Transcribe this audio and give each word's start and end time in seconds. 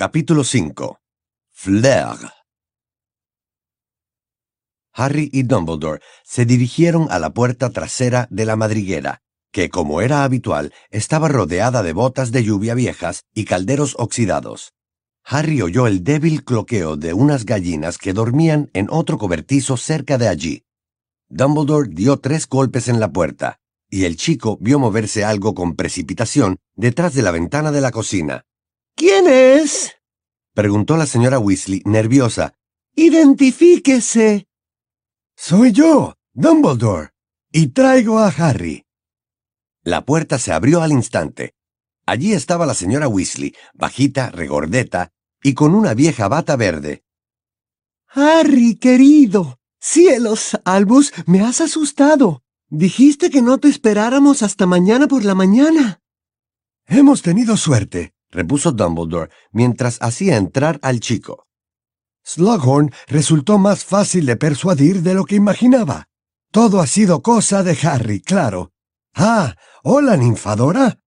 Capítulo 0.00 0.44
5 0.44 0.98
Flair 1.50 2.16
Harry 4.94 5.28
y 5.30 5.42
Dumbledore 5.42 6.00
se 6.24 6.46
dirigieron 6.46 7.08
a 7.10 7.18
la 7.18 7.34
puerta 7.34 7.68
trasera 7.68 8.26
de 8.30 8.46
la 8.46 8.56
madriguera, 8.56 9.20
que, 9.52 9.68
como 9.68 10.00
era 10.00 10.24
habitual, 10.24 10.72
estaba 10.88 11.28
rodeada 11.28 11.82
de 11.82 11.92
botas 11.92 12.32
de 12.32 12.42
lluvia 12.42 12.72
viejas 12.72 13.24
y 13.34 13.44
calderos 13.44 13.94
oxidados. 13.98 14.72
Harry 15.22 15.60
oyó 15.60 15.86
el 15.86 16.02
débil 16.02 16.44
cloqueo 16.44 16.96
de 16.96 17.12
unas 17.12 17.44
gallinas 17.44 17.98
que 17.98 18.14
dormían 18.14 18.70
en 18.72 18.86
otro 18.88 19.18
cobertizo 19.18 19.76
cerca 19.76 20.16
de 20.16 20.28
allí. 20.28 20.64
Dumbledore 21.28 21.90
dio 21.92 22.16
tres 22.16 22.48
golpes 22.48 22.88
en 22.88 23.00
la 23.00 23.12
puerta, 23.12 23.60
y 23.90 24.06
el 24.06 24.16
chico 24.16 24.56
vio 24.62 24.78
moverse 24.78 25.24
algo 25.24 25.54
con 25.54 25.76
precipitación 25.76 26.56
detrás 26.74 27.12
de 27.12 27.20
la 27.20 27.32
ventana 27.32 27.70
de 27.70 27.82
la 27.82 27.90
cocina. 27.90 28.46
¿Quién 29.00 29.28
es? 29.28 29.92
preguntó 30.52 30.98
la 30.98 31.06
señora 31.06 31.38
Weasley, 31.38 31.80
nerviosa. 31.86 32.52
Identifíquese. 32.94 34.46
Soy 35.34 35.72
yo, 35.72 36.16
Dumbledore, 36.34 37.08
y 37.50 37.68
traigo 37.68 38.18
a 38.18 38.28
Harry. 38.28 38.84
La 39.84 40.04
puerta 40.04 40.38
se 40.38 40.52
abrió 40.52 40.82
al 40.82 40.92
instante. 40.92 41.54
Allí 42.04 42.34
estaba 42.34 42.66
la 42.66 42.74
señora 42.74 43.08
Weasley, 43.08 43.54
bajita, 43.72 44.28
regordeta, 44.32 45.12
y 45.42 45.54
con 45.54 45.74
una 45.74 45.94
vieja 45.94 46.28
bata 46.28 46.56
verde. 46.56 47.02
Harry, 48.06 48.74
querido. 48.74 49.60
Cielos, 49.80 50.60
Albus, 50.66 51.14
me 51.24 51.40
has 51.40 51.62
asustado. 51.62 52.42
Dijiste 52.68 53.30
que 53.30 53.40
no 53.40 53.56
te 53.56 53.68
esperáramos 53.68 54.42
hasta 54.42 54.66
mañana 54.66 55.08
por 55.08 55.24
la 55.24 55.34
mañana. 55.34 56.02
Hemos 56.84 57.22
tenido 57.22 57.56
suerte, 57.56 58.12
repuso 58.30 58.72
Dumbledore 58.72 59.30
mientras 59.52 59.98
hacía 60.00 60.36
entrar 60.36 60.78
al 60.82 61.00
chico. 61.00 61.46
Slughorn 62.24 62.92
resultó 63.06 63.58
más 63.58 63.84
fácil 63.84 64.26
de 64.26 64.36
persuadir 64.36 65.02
de 65.02 65.14
lo 65.14 65.24
que 65.24 65.36
imaginaba. 65.36 66.08
Todo 66.52 66.80
ha 66.80 66.86
sido 66.86 67.22
cosa 67.22 67.62
de 67.62 67.76
Harry, 67.82 68.20
claro. 68.20 68.72
Ah, 69.14 69.54
hola, 69.82 70.16
ninfadora. 70.16 70.98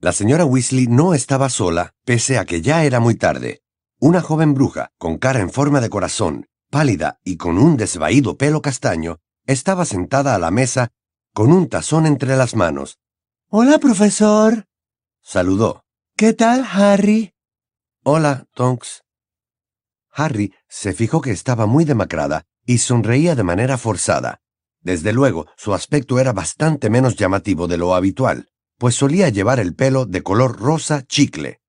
La 0.00 0.12
señora 0.12 0.44
Weasley 0.44 0.86
no 0.86 1.14
estaba 1.14 1.48
sola, 1.48 1.94
pese 2.04 2.38
a 2.38 2.44
que 2.44 2.60
ya 2.60 2.84
era 2.84 3.00
muy 3.00 3.14
tarde. 3.14 3.62
Una 3.98 4.20
joven 4.20 4.52
bruja, 4.52 4.92
con 4.98 5.16
cara 5.16 5.40
en 5.40 5.50
forma 5.50 5.80
de 5.80 5.88
corazón, 5.88 6.46
pálida 6.70 7.18
y 7.24 7.38
con 7.38 7.56
un 7.56 7.76
desvaído 7.76 8.36
pelo 8.36 8.60
castaño, 8.60 9.18
estaba 9.46 9.84
sentada 9.84 10.34
a 10.34 10.38
la 10.38 10.50
mesa 10.50 10.90
con 11.32 11.52
un 11.52 11.68
tazón 11.68 12.06
entre 12.06 12.36
las 12.36 12.54
manos. 12.54 12.98
Hola, 13.48 13.78
profesor. 13.78 14.66
Saludó. 15.22 15.85
¿Qué 16.18 16.32
tal, 16.32 16.64
Harry? 16.72 17.34
Hola, 18.02 18.46
Tonks. 18.54 19.02
Harry 20.10 20.54
se 20.66 20.94
fijó 20.94 21.20
que 21.20 21.30
estaba 21.30 21.66
muy 21.66 21.84
demacrada 21.84 22.46
y 22.64 22.78
sonreía 22.78 23.34
de 23.34 23.42
manera 23.42 23.76
forzada. 23.76 24.40
Desde 24.80 25.12
luego, 25.12 25.46
su 25.58 25.74
aspecto 25.74 26.18
era 26.18 26.32
bastante 26.32 26.88
menos 26.88 27.16
llamativo 27.16 27.68
de 27.68 27.76
lo 27.76 27.94
habitual, 27.94 28.48
pues 28.78 28.94
solía 28.94 29.28
llevar 29.28 29.60
el 29.60 29.74
pelo 29.74 30.06
de 30.06 30.22
color 30.22 30.58
rosa 30.58 31.02
chicle. 31.06 31.60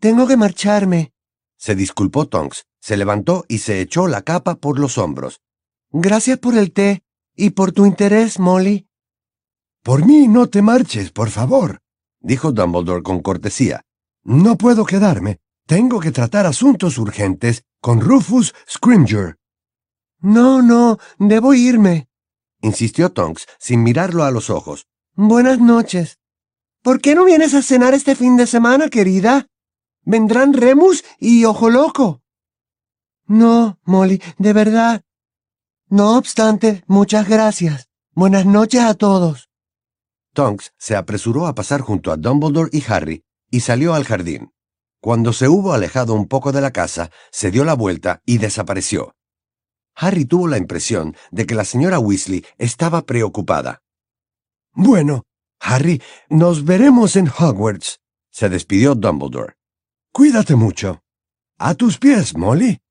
Tengo 0.00 0.26
que 0.26 0.36
marcharme. 0.36 1.12
Se 1.56 1.76
disculpó 1.76 2.26
Tonks, 2.26 2.66
se 2.80 2.96
levantó 2.96 3.44
y 3.46 3.58
se 3.58 3.80
echó 3.80 4.08
la 4.08 4.22
capa 4.22 4.56
por 4.56 4.80
los 4.80 4.98
hombros. 4.98 5.40
Gracias 5.92 6.40
por 6.40 6.58
el 6.58 6.72
té 6.72 7.04
y 7.36 7.50
por 7.50 7.70
tu 7.70 7.86
interés, 7.86 8.40
Molly. 8.40 8.88
Por 9.84 10.04
mí 10.04 10.26
no 10.26 10.48
te 10.48 10.62
marches, 10.62 11.12
por 11.12 11.30
favor, 11.30 11.80
dijo 12.26 12.52
Dumbledore 12.52 13.02
con 13.02 13.20
cortesía. 13.22 13.82
No 14.24 14.56
puedo 14.56 14.84
quedarme. 14.84 15.38
Tengo 15.66 16.00
que 16.00 16.12
tratar 16.12 16.46
asuntos 16.46 16.98
urgentes 16.98 17.64
con 17.80 18.00
Rufus 18.00 18.54
Scrimger. 18.68 19.36
No, 20.20 20.62
no, 20.62 20.98
debo 21.18 21.54
irme, 21.54 22.08
insistió 22.62 23.12
Tonks 23.12 23.46
sin 23.58 23.82
mirarlo 23.82 24.24
a 24.24 24.30
los 24.30 24.50
ojos. 24.50 24.86
Buenas 25.14 25.60
noches. 25.60 26.18
¿Por 26.82 27.00
qué 27.00 27.14
no 27.14 27.24
vienes 27.24 27.54
a 27.54 27.62
cenar 27.62 27.94
este 27.94 28.14
fin 28.14 28.36
de 28.36 28.46
semana, 28.46 28.88
querida? 28.88 29.46
Vendrán 30.02 30.52
Remus 30.52 31.04
y 31.18 31.44
Ojo 31.44 31.68
Loco. 31.70 32.22
No, 33.26 33.78
Molly, 33.84 34.22
de 34.38 34.52
verdad. 34.52 35.02
No 35.88 36.16
obstante, 36.16 36.84
muchas 36.86 37.28
gracias. 37.28 37.88
Buenas 38.12 38.46
noches 38.46 38.82
a 38.82 38.94
todos. 38.94 39.48
Tonks 40.36 40.74
se 40.76 40.96
apresuró 40.96 41.46
a 41.46 41.54
pasar 41.54 41.80
junto 41.80 42.12
a 42.12 42.18
Dumbledore 42.18 42.68
y 42.70 42.84
Harry 42.86 43.24
y 43.50 43.60
salió 43.60 43.94
al 43.94 44.04
jardín. 44.04 44.52
Cuando 45.00 45.32
se 45.32 45.48
hubo 45.48 45.72
alejado 45.72 46.12
un 46.12 46.28
poco 46.28 46.52
de 46.52 46.60
la 46.60 46.72
casa, 46.72 47.10
se 47.32 47.50
dio 47.50 47.64
la 47.64 47.72
vuelta 47.72 48.20
y 48.26 48.36
desapareció. 48.36 49.16
Harry 49.94 50.26
tuvo 50.26 50.46
la 50.46 50.58
impresión 50.58 51.16
de 51.30 51.46
que 51.46 51.54
la 51.54 51.64
señora 51.64 51.98
Weasley 51.98 52.44
estaba 52.58 53.06
preocupada. 53.06 53.82
Bueno, 54.74 55.22
Harry, 55.58 56.02
nos 56.28 56.66
veremos 56.66 57.16
en 57.16 57.28
Hogwarts, 57.28 58.00
se 58.30 58.50
despidió 58.50 58.94
Dumbledore. 58.94 59.54
Cuídate 60.12 60.54
mucho. 60.54 61.02
A 61.56 61.74
tus 61.74 61.96
pies, 61.96 62.36
Molly. 62.36 62.82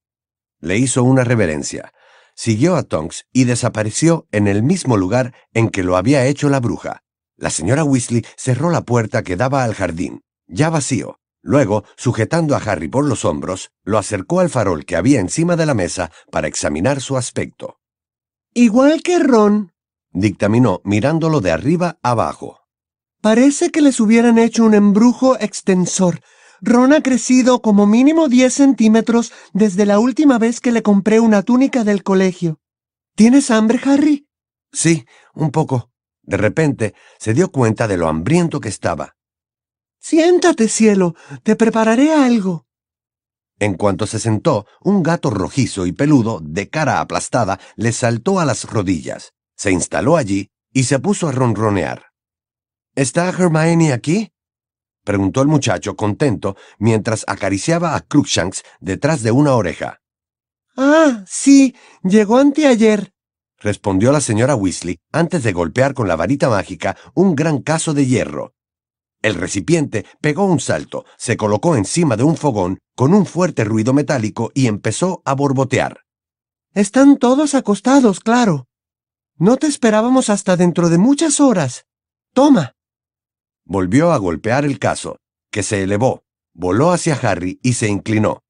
Le 0.61 0.79
hizo 0.79 1.03
una 1.03 1.23
reverencia. 1.23 1.93
Siguió 2.33 2.75
a 2.75 2.81
Tonks 2.81 3.27
y 3.31 3.43
desapareció 3.43 4.27
en 4.31 4.47
el 4.47 4.63
mismo 4.63 4.97
lugar 4.97 5.35
en 5.53 5.69
que 5.69 5.83
lo 5.83 5.95
había 5.95 6.25
hecho 6.25 6.49
la 6.49 6.59
bruja. 6.59 7.04
La 7.37 7.49
señora 7.49 7.83
Weasley 7.83 8.25
cerró 8.37 8.69
la 8.69 8.81
puerta 8.81 9.23
que 9.23 9.35
daba 9.35 9.63
al 9.63 9.73
jardín, 9.73 10.21
ya 10.47 10.69
vacío, 10.69 11.19
Luego, 11.47 11.83
sujetando 11.95 12.55
a 12.55 12.57
Harry 12.57 12.87
por 12.87 13.05
los 13.05 13.23
hombros, 13.23 13.69
lo 13.83 13.99
acercó 13.99 14.39
al 14.39 14.49
farol 14.49 14.83
que 14.83 14.95
había 14.95 15.19
encima 15.19 15.55
de 15.55 15.67
la 15.67 15.75
mesa 15.75 16.11
para 16.31 16.47
examinar 16.47 17.01
su 17.01 17.17
aspecto. 17.17 17.77
Igual 18.55 19.03
que 19.03 19.19
Ron, 19.19 19.71
dictaminó 20.11 20.81
mirándolo 20.83 21.41
de 21.41 21.51
arriba 21.51 21.99
abajo. 22.01 22.61
Parece 23.21 23.69
que 23.69 23.81
les 23.81 23.99
hubieran 23.99 24.39
hecho 24.39 24.63
un 24.65 24.73
embrujo 24.73 25.37
extensor. 25.39 26.21
Ron 26.61 26.93
ha 26.93 27.03
crecido 27.03 27.61
como 27.61 27.85
mínimo 27.85 28.27
10 28.27 28.51
centímetros 28.51 29.31
desde 29.53 29.85
la 29.85 29.99
última 29.99 30.39
vez 30.39 30.59
que 30.59 30.71
le 30.71 30.81
compré 30.81 31.19
una 31.19 31.43
túnica 31.43 31.83
del 31.83 32.01
colegio. 32.01 32.59
¿Tienes 33.15 33.51
hambre, 33.51 33.79
Harry? 33.85 34.27
Sí, 34.71 35.05
un 35.35 35.51
poco. 35.51 35.91
De 36.25 36.37
repente 36.37 36.93
se 37.19 37.33
dio 37.33 37.51
cuenta 37.51 37.87
de 37.87 37.97
lo 37.97 38.07
hambriento 38.07 38.59
que 38.59 38.69
estaba. 38.69 39.15
Siéntate, 39.99 40.67
cielo, 40.67 41.15
te 41.43 41.55
prepararé 41.55 42.13
algo. 42.13 42.65
En 43.57 43.75
cuanto 43.75 44.05
se 44.05 44.19
sentó, 44.19 44.67
un 44.81 45.01
gato 45.01 45.29
rojizo 45.29 45.85
y 45.85 45.93
peludo, 45.93 46.41
de 46.43 46.69
cara 46.69 46.99
aplastada, 46.99 47.59
le 47.75 47.91
saltó 47.91 48.39
a 48.39 48.45
las 48.45 48.65
rodillas. 48.65 49.33
Se 49.55 49.71
instaló 49.71 50.17
allí 50.17 50.51
y 50.73 50.83
se 50.83 50.99
puso 50.99 51.29
a 51.29 51.31
ronronear. 51.31 52.07
¿Está 52.95 53.29
Hermione 53.29 53.93
aquí? 53.93 54.31
preguntó 55.03 55.41
el 55.41 55.47
muchacho 55.47 55.95
contento 55.95 56.57
mientras 56.79 57.23
acariciaba 57.27 57.95
a 57.95 58.01
Cruikshanks 58.01 58.63
detrás 58.79 59.23
de 59.23 59.31
una 59.31 59.55
oreja. 59.55 60.01
Ah, 60.75 61.23
sí, 61.25 61.75
llegó 62.03 62.37
anteayer, 62.37 63.13
respondió 63.59 64.11
la 64.11 64.21
señora 64.21 64.55
Weasley 64.55 64.99
antes 65.11 65.43
de 65.43 65.53
golpear 65.53 65.93
con 65.93 66.07
la 66.07 66.15
varita 66.15 66.49
mágica 66.49 66.95
un 67.13 67.35
gran 67.35 67.61
caso 67.61 67.93
de 67.93 68.05
hierro. 68.05 68.53
El 69.21 69.35
recipiente 69.35 70.05
pegó 70.21 70.45
un 70.45 70.59
salto, 70.59 71.05
se 71.17 71.35
colocó 71.35 71.75
encima 71.75 72.15
de 72.15 72.23
un 72.23 72.37
fogón 72.37 72.79
con 72.95 73.13
un 73.13 73.25
fuerte 73.25 73.63
ruido 73.63 73.93
metálico 73.93 74.51
y 74.53 74.67
empezó 74.67 75.21
a 75.25 75.33
borbotear. 75.33 76.01
Están 76.73 77.17
todos 77.17 77.55
acostados, 77.55 78.19
claro. 78.19 78.67
No 79.37 79.57
te 79.57 79.67
esperábamos 79.67 80.29
hasta 80.29 80.55
dentro 80.55 80.89
de 80.89 80.97
muchas 80.97 81.39
horas. 81.39 81.85
Toma. 82.33 82.73
Volvió 83.65 84.11
a 84.11 84.17
golpear 84.17 84.63
el 84.63 84.77
caso, 84.77 85.17
que 85.51 85.63
se 85.63 85.81
elevó, 85.81 86.23
voló 86.53 86.91
hacia 86.91 87.15
Harry 87.15 87.59
y 87.63 87.73
se 87.73 87.87
inclinó. 87.87 88.43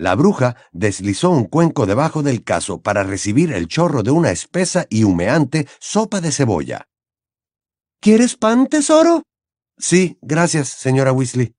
La 0.00 0.14
bruja 0.14 0.56
deslizó 0.72 1.28
un 1.28 1.44
cuenco 1.44 1.84
debajo 1.84 2.22
del 2.22 2.42
caso 2.42 2.80
para 2.80 3.02
recibir 3.02 3.52
el 3.52 3.68
chorro 3.68 4.02
de 4.02 4.10
una 4.10 4.30
espesa 4.30 4.86
y 4.88 5.04
humeante 5.04 5.68
sopa 5.78 6.22
de 6.22 6.32
cebolla. 6.32 6.88
¿Quieres 8.00 8.34
pan, 8.34 8.66
tesoro? 8.66 9.24
Sí, 9.76 10.18
gracias, 10.22 10.70
señora 10.70 11.12
Weasley. 11.12 11.54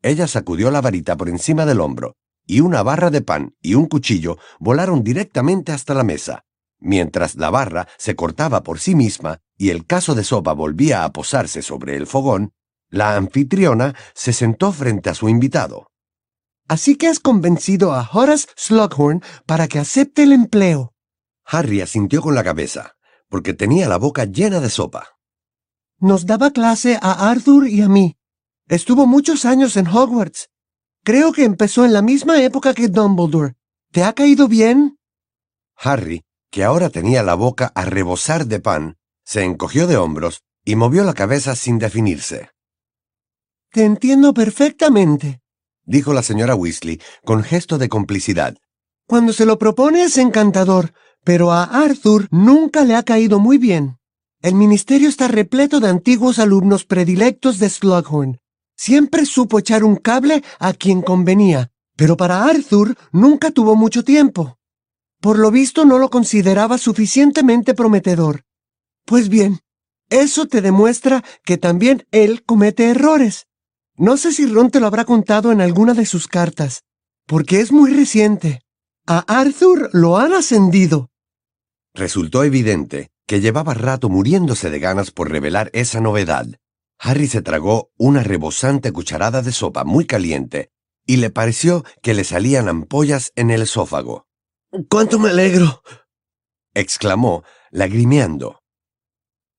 Ella 0.00 0.26
sacudió 0.26 0.70
la 0.70 0.80
varita 0.80 1.18
por 1.18 1.28
encima 1.28 1.66
del 1.66 1.82
hombro, 1.82 2.14
y 2.46 2.60
una 2.60 2.82
barra 2.82 3.10
de 3.10 3.20
pan 3.20 3.54
y 3.60 3.74
un 3.74 3.84
cuchillo 3.88 4.38
volaron 4.58 5.04
directamente 5.04 5.72
hasta 5.72 5.92
la 5.92 6.02
mesa. 6.02 6.46
Mientras 6.78 7.34
la 7.34 7.50
barra 7.50 7.88
se 7.98 8.16
cortaba 8.16 8.62
por 8.62 8.78
sí 8.78 8.94
misma 8.94 9.42
y 9.58 9.68
el 9.68 9.84
caso 9.84 10.14
de 10.14 10.24
sopa 10.24 10.54
volvía 10.54 11.04
a 11.04 11.12
posarse 11.12 11.60
sobre 11.60 11.96
el 11.96 12.06
fogón, 12.06 12.54
la 12.88 13.16
anfitriona 13.16 13.94
se 14.14 14.32
sentó 14.32 14.72
frente 14.72 15.10
a 15.10 15.14
su 15.14 15.28
invitado. 15.28 15.88
Así 16.68 16.96
que 16.96 17.06
has 17.06 17.20
convencido 17.20 17.92
a 17.92 18.08
Horace 18.12 18.48
Slughorn 18.56 19.22
para 19.46 19.68
que 19.68 19.78
acepte 19.78 20.24
el 20.24 20.32
empleo. 20.32 20.92
Harry 21.44 21.80
asintió 21.80 22.22
con 22.22 22.34
la 22.34 22.42
cabeza, 22.42 22.96
porque 23.28 23.54
tenía 23.54 23.88
la 23.88 23.98
boca 23.98 24.24
llena 24.24 24.60
de 24.60 24.70
sopa. 24.70 25.18
Nos 25.98 26.26
daba 26.26 26.50
clase 26.50 26.98
a 27.00 27.30
Arthur 27.30 27.68
y 27.68 27.82
a 27.82 27.88
mí. 27.88 28.16
Estuvo 28.68 29.06
muchos 29.06 29.44
años 29.44 29.76
en 29.76 29.86
Hogwarts. 29.86 30.48
Creo 31.04 31.32
que 31.32 31.44
empezó 31.44 31.84
en 31.84 31.92
la 31.92 32.02
misma 32.02 32.42
época 32.42 32.74
que 32.74 32.88
Dumbledore. 32.88 33.54
¿Te 33.92 34.02
ha 34.02 34.12
caído 34.12 34.48
bien? 34.48 34.98
Harry, 35.76 36.24
que 36.50 36.64
ahora 36.64 36.90
tenía 36.90 37.22
la 37.22 37.34
boca 37.34 37.70
a 37.74 37.84
rebosar 37.84 38.46
de 38.46 38.60
pan, 38.60 38.96
se 39.24 39.44
encogió 39.44 39.86
de 39.86 39.96
hombros 39.96 40.42
y 40.64 40.74
movió 40.74 41.04
la 41.04 41.14
cabeza 41.14 41.54
sin 41.54 41.78
definirse. 41.78 42.50
Te 43.70 43.84
entiendo 43.84 44.34
perfectamente, 44.34 45.40
dijo 45.86 46.12
la 46.12 46.22
señora 46.22 46.54
Weasley 46.54 47.00
con 47.24 47.42
gesto 47.42 47.78
de 47.78 47.88
complicidad. 47.88 48.56
Cuando 49.06 49.32
se 49.32 49.46
lo 49.46 49.58
propone 49.58 50.02
es 50.04 50.18
encantador, 50.18 50.92
pero 51.24 51.52
a 51.52 51.64
Arthur 51.64 52.28
nunca 52.30 52.84
le 52.84 52.94
ha 52.94 53.02
caído 53.02 53.38
muy 53.38 53.56
bien. 53.56 53.98
El 54.42 54.54
ministerio 54.54 55.08
está 55.08 55.28
repleto 55.28 55.80
de 55.80 55.88
antiguos 55.88 56.38
alumnos 56.38 56.84
predilectos 56.84 57.58
de 57.58 57.70
Slughorn. 57.70 58.38
Siempre 58.76 59.24
supo 59.24 59.58
echar 59.58 59.84
un 59.84 59.96
cable 59.96 60.42
a 60.58 60.74
quien 60.74 61.02
convenía, 61.02 61.70
pero 61.96 62.16
para 62.16 62.44
Arthur 62.44 62.96
nunca 63.12 63.50
tuvo 63.50 63.74
mucho 63.74 64.04
tiempo. 64.04 64.58
Por 65.20 65.38
lo 65.38 65.50
visto 65.50 65.84
no 65.84 65.98
lo 65.98 66.10
consideraba 66.10 66.78
suficientemente 66.78 67.74
prometedor. 67.74 68.42
Pues 69.06 69.28
bien, 69.28 69.60
eso 70.10 70.46
te 70.46 70.60
demuestra 70.60 71.24
que 71.44 71.56
también 71.56 72.06
él 72.10 72.44
comete 72.44 72.90
errores. 72.90 73.46
No 73.98 74.18
sé 74.18 74.32
si 74.32 74.46
Ron 74.46 74.70
te 74.70 74.78
lo 74.78 74.86
habrá 74.86 75.04
contado 75.04 75.52
en 75.52 75.60
alguna 75.60 75.94
de 75.94 76.04
sus 76.04 76.28
cartas, 76.28 76.82
porque 77.26 77.60
es 77.60 77.72
muy 77.72 77.94
reciente. 77.94 78.60
A 79.06 79.20
Arthur 79.20 79.88
lo 79.92 80.18
han 80.18 80.34
ascendido. 80.34 81.10
Resultó 81.94 82.44
evidente 82.44 83.10
que 83.26 83.40
llevaba 83.40 83.72
rato 83.72 84.08
muriéndose 84.08 84.68
de 84.68 84.78
ganas 84.78 85.10
por 85.10 85.30
revelar 85.30 85.70
esa 85.72 86.00
novedad. 86.00 86.46
Harry 86.98 87.26
se 87.26 87.40
tragó 87.40 87.90
una 87.96 88.22
rebosante 88.22 88.92
cucharada 88.92 89.42
de 89.42 89.52
sopa 89.52 89.84
muy 89.84 90.06
caliente 90.06 90.70
y 91.06 91.16
le 91.16 91.30
pareció 91.30 91.84
que 92.02 92.14
le 92.14 92.24
salían 92.24 92.68
ampollas 92.68 93.32
en 93.34 93.50
el 93.50 93.62
esófago. 93.62 94.26
¡Cuánto 94.90 95.18
me 95.18 95.30
alegro! 95.30 95.82
exclamó, 96.74 97.44
lagrimeando. 97.70 98.60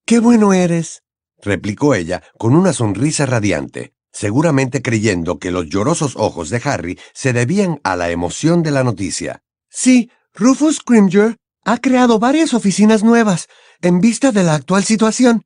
¡Qué 0.06 0.20
bueno 0.20 0.54
eres! 0.54 1.04
replicó 1.40 1.96
ella 1.96 2.22
con 2.38 2.56
una 2.56 2.74
sonrisa 2.74 3.26
radiante, 3.26 3.94
seguramente 4.18 4.82
creyendo 4.82 5.38
que 5.38 5.52
los 5.52 5.68
llorosos 5.70 6.16
ojos 6.16 6.50
de 6.50 6.60
Harry 6.64 7.00
se 7.14 7.34
debían 7.34 7.80
a 7.84 7.96
la 7.96 8.10
emoción 8.10 8.64
de 8.64 8.72
la 8.72 8.84
noticia. 8.84 9.44
Sí, 9.70 10.10
Rufus 10.34 10.78
Scrimger 10.78 11.38
ha 11.64 11.78
creado 11.78 12.18
varias 12.18 12.56
oficinas 12.56 13.04
nuevas, 13.04 13.48
en 13.82 14.02
vista 14.02 14.32
de 14.32 14.44
la 14.44 14.56
actual 14.56 14.84
situación, 14.84 15.44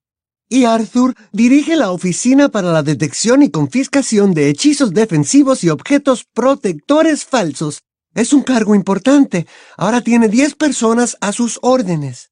y 0.47 0.65
Arthur 0.65 1.15
dirige 1.31 1.75
la 1.75 1.91
Oficina 1.91 2.49
para 2.49 2.71
la 2.71 2.83
Detección 2.83 3.41
y 3.41 3.49
Confiscación 3.49 4.33
de 4.33 4.49
Hechizos 4.49 4.91
Defensivos 4.91 5.63
y 5.63 5.69
Objetos 5.69 6.25
Protectores 6.33 7.25
Falsos. 7.25 7.83
Es 8.13 8.33
un 8.33 8.43
cargo 8.43 8.75
importante. 8.75 9.47
Ahora 9.77 10.01
tiene 10.01 10.27
diez 10.27 10.55
personas 10.55 11.17
a 11.21 11.31
sus 11.31 11.57
órdenes. 11.61 12.31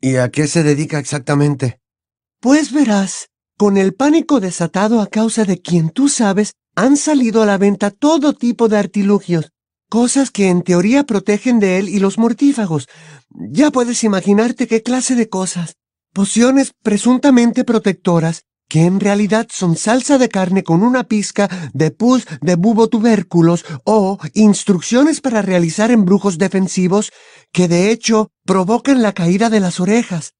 ¿Y 0.00 0.16
a 0.16 0.30
qué 0.30 0.48
se 0.48 0.64
dedica 0.64 0.98
exactamente? 0.98 1.80
Pues 2.40 2.72
verás, 2.72 3.28
con 3.56 3.78
el 3.78 3.94
pánico 3.94 4.40
desatado 4.40 5.00
a 5.00 5.06
causa 5.06 5.44
de 5.44 5.60
quien 5.60 5.90
tú 5.90 6.08
sabes, 6.08 6.52
han 6.74 6.96
salido 6.96 7.42
a 7.42 7.46
la 7.46 7.56
venta 7.56 7.90
todo 7.90 8.34
tipo 8.34 8.68
de 8.68 8.76
artilugios, 8.76 9.50
cosas 9.88 10.30
que 10.30 10.48
en 10.48 10.62
teoría 10.62 11.04
protegen 11.04 11.58
de 11.58 11.78
él 11.78 11.88
y 11.88 11.98
los 11.98 12.18
mortífagos. 12.18 12.86
Ya 13.30 13.70
puedes 13.70 14.04
imaginarte 14.04 14.66
qué 14.66 14.82
clase 14.82 15.14
de 15.14 15.28
cosas. 15.28 15.76
Pociones 16.12 16.72
presuntamente 16.82 17.64
protectoras, 17.64 18.42
que 18.68 18.84
en 18.84 19.00
realidad 19.00 19.46
son 19.50 19.76
salsa 19.76 20.18
de 20.18 20.28
carne 20.28 20.62
con 20.62 20.82
una 20.82 21.04
pizca 21.04 21.48
de 21.72 21.90
pus 21.90 22.26
de 22.40 22.56
bubotubérculos 22.56 23.64
o 23.84 24.18
instrucciones 24.34 25.20
para 25.20 25.40
realizar 25.40 25.90
embrujos 25.90 26.36
defensivos 26.36 27.12
que 27.52 27.68
de 27.68 27.90
hecho 27.90 28.30
provocan 28.44 29.02
la 29.02 29.12
caída 29.12 29.50
de 29.50 29.60
las 29.60 29.78
orejas. 29.78 30.34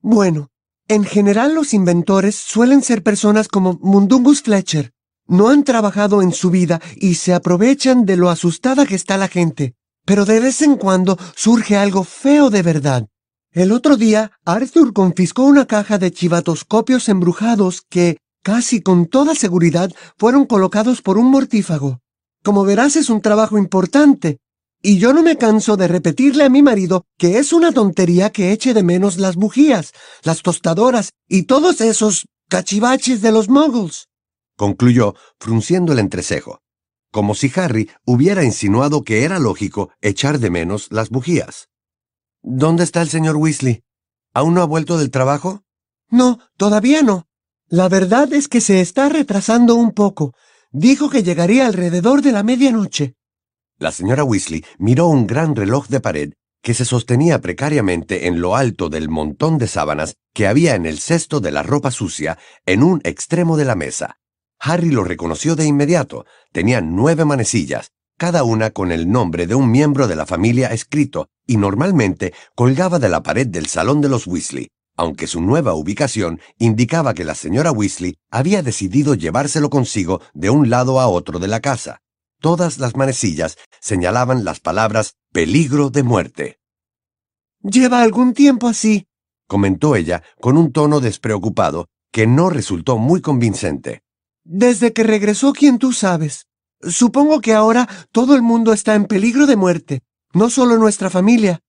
Bueno, 0.00 0.51
en 0.92 1.04
general 1.04 1.54
los 1.54 1.72
inventores 1.72 2.34
suelen 2.34 2.82
ser 2.82 3.02
personas 3.02 3.48
como 3.48 3.78
Mundungus 3.80 4.42
Fletcher. 4.42 4.92
No 5.26 5.48
han 5.48 5.64
trabajado 5.64 6.20
en 6.20 6.32
su 6.32 6.50
vida 6.50 6.82
y 6.96 7.14
se 7.14 7.32
aprovechan 7.32 8.04
de 8.04 8.18
lo 8.18 8.28
asustada 8.28 8.84
que 8.84 8.94
está 8.94 9.16
la 9.16 9.28
gente. 9.28 9.74
Pero 10.04 10.26
de 10.26 10.40
vez 10.40 10.60
en 10.60 10.76
cuando 10.76 11.16
surge 11.34 11.78
algo 11.78 12.04
feo 12.04 12.50
de 12.50 12.62
verdad. 12.62 13.08
El 13.52 13.72
otro 13.72 13.96
día, 13.96 14.32
Arthur 14.44 14.92
confiscó 14.92 15.44
una 15.44 15.66
caja 15.66 15.96
de 15.96 16.10
chivatoscopios 16.10 17.08
embrujados 17.08 17.82
que, 17.88 18.18
casi 18.42 18.82
con 18.82 19.06
toda 19.06 19.34
seguridad, 19.34 19.90
fueron 20.18 20.44
colocados 20.44 21.00
por 21.00 21.16
un 21.16 21.30
mortífago. 21.30 22.00
Como 22.42 22.64
verás, 22.64 22.96
es 22.96 23.08
un 23.08 23.22
trabajo 23.22 23.56
importante, 23.56 24.40
y 24.82 24.98
yo 24.98 25.12
no 25.12 25.22
me 25.22 25.38
canso 25.38 25.76
de 25.76 25.86
repetirle 25.86 26.44
a 26.44 26.48
mi 26.48 26.62
marido 26.62 27.06
que 27.16 27.38
es 27.38 27.52
una 27.52 27.72
tontería 27.72 28.30
que 28.30 28.52
eche 28.52 28.74
de 28.74 28.82
menos 28.82 29.16
las 29.16 29.36
bujías, 29.36 29.92
las 30.24 30.42
tostadoras 30.42 31.12
y 31.28 31.44
todos 31.44 31.80
esos 31.80 32.26
cachivaches 32.48 33.22
de 33.22 33.32
los 33.32 33.48
muggles. 33.48 34.08
Concluyó, 34.56 35.14
frunciendo 35.38 35.92
el 35.92 36.00
entrecejo, 36.00 36.60
como 37.12 37.34
si 37.34 37.50
Harry 37.54 37.90
hubiera 38.04 38.44
insinuado 38.44 39.04
que 39.04 39.24
era 39.24 39.38
lógico 39.38 39.90
echar 40.00 40.40
de 40.40 40.50
menos 40.50 40.88
las 40.90 41.10
bujías. 41.10 41.68
¿Dónde 42.42 42.82
está 42.82 43.00
el 43.02 43.08
señor 43.08 43.36
Weasley? 43.36 43.84
¿Aún 44.34 44.54
no 44.54 44.62
ha 44.62 44.66
vuelto 44.66 44.98
del 44.98 45.10
trabajo? 45.10 45.62
No, 46.10 46.40
todavía 46.56 47.02
no. 47.02 47.28
La 47.68 47.88
verdad 47.88 48.32
es 48.32 48.48
que 48.48 48.60
se 48.60 48.80
está 48.80 49.08
retrasando 49.08 49.76
un 49.76 49.92
poco. 49.92 50.34
Dijo 50.72 51.08
que 51.08 51.22
llegaría 51.22 51.66
alrededor 51.66 52.20
de 52.20 52.32
la 52.32 52.42
medianoche. 52.42 53.14
La 53.82 53.90
señora 53.90 54.22
Weasley 54.22 54.64
miró 54.78 55.08
un 55.08 55.26
gran 55.26 55.56
reloj 55.56 55.88
de 55.88 55.98
pared 55.98 56.34
que 56.62 56.72
se 56.72 56.84
sostenía 56.84 57.40
precariamente 57.40 58.28
en 58.28 58.40
lo 58.40 58.54
alto 58.54 58.88
del 58.88 59.08
montón 59.08 59.58
de 59.58 59.66
sábanas 59.66 60.14
que 60.32 60.46
había 60.46 60.76
en 60.76 60.86
el 60.86 61.00
cesto 61.00 61.40
de 61.40 61.50
la 61.50 61.64
ropa 61.64 61.90
sucia 61.90 62.38
en 62.64 62.84
un 62.84 63.00
extremo 63.02 63.56
de 63.56 63.64
la 63.64 63.74
mesa. 63.74 64.20
Harry 64.60 64.92
lo 64.92 65.02
reconoció 65.02 65.56
de 65.56 65.66
inmediato. 65.66 66.26
Tenía 66.52 66.80
nueve 66.80 67.24
manecillas, 67.24 67.90
cada 68.16 68.44
una 68.44 68.70
con 68.70 68.92
el 68.92 69.10
nombre 69.10 69.48
de 69.48 69.56
un 69.56 69.68
miembro 69.68 70.06
de 70.06 70.14
la 70.14 70.26
familia 70.26 70.68
escrito, 70.68 71.26
y 71.44 71.56
normalmente 71.56 72.32
colgaba 72.54 73.00
de 73.00 73.08
la 73.08 73.24
pared 73.24 73.48
del 73.48 73.66
salón 73.66 74.00
de 74.00 74.10
los 74.10 74.28
Weasley, 74.28 74.68
aunque 74.96 75.26
su 75.26 75.40
nueva 75.40 75.74
ubicación 75.74 76.40
indicaba 76.56 77.14
que 77.14 77.24
la 77.24 77.34
señora 77.34 77.72
Weasley 77.72 78.14
había 78.30 78.62
decidido 78.62 79.16
llevárselo 79.16 79.70
consigo 79.70 80.20
de 80.34 80.50
un 80.50 80.70
lado 80.70 81.00
a 81.00 81.08
otro 81.08 81.40
de 81.40 81.48
la 81.48 81.58
casa. 81.58 82.01
Todas 82.42 82.78
las 82.78 82.96
manecillas 82.96 83.56
señalaban 83.80 84.44
las 84.44 84.58
palabras 84.58 85.14
peligro 85.32 85.90
de 85.90 86.02
muerte. 86.02 86.58
Lleva 87.62 88.02
algún 88.02 88.34
tiempo 88.34 88.66
así, 88.66 89.06
comentó 89.46 89.94
ella 89.94 90.24
con 90.40 90.56
un 90.56 90.72
tono 90.72 90.98
despreocupado 90.98 91.86
que 92.10 92.26
no 92.26 92.50
resultó 92.50 92.98
muy 92.98 93.20
convincente. 93.20 94.02
Desde 94.42 94.92
que 94.92 95.04
regresó 95.04 95.52
quien 95.52 95.78
tú 95.78 95.92
sabes. 95.92 96.48
Supongo 96.80 97.40
que 97.40 97.54
ahora 97.54 97.88
todo 98.10 98.34
el 98.34 98.42
mundo 98.42 98.72
está 98.72 98.96
en 98.96 99.04
peligro 99.04 99.46
de 99.46 99.54
muerte, 99.54 100.02
no 100.34 100.50
solo 100.50 100.78
nuestra 100.78 101.10
familia. 101.10 101.60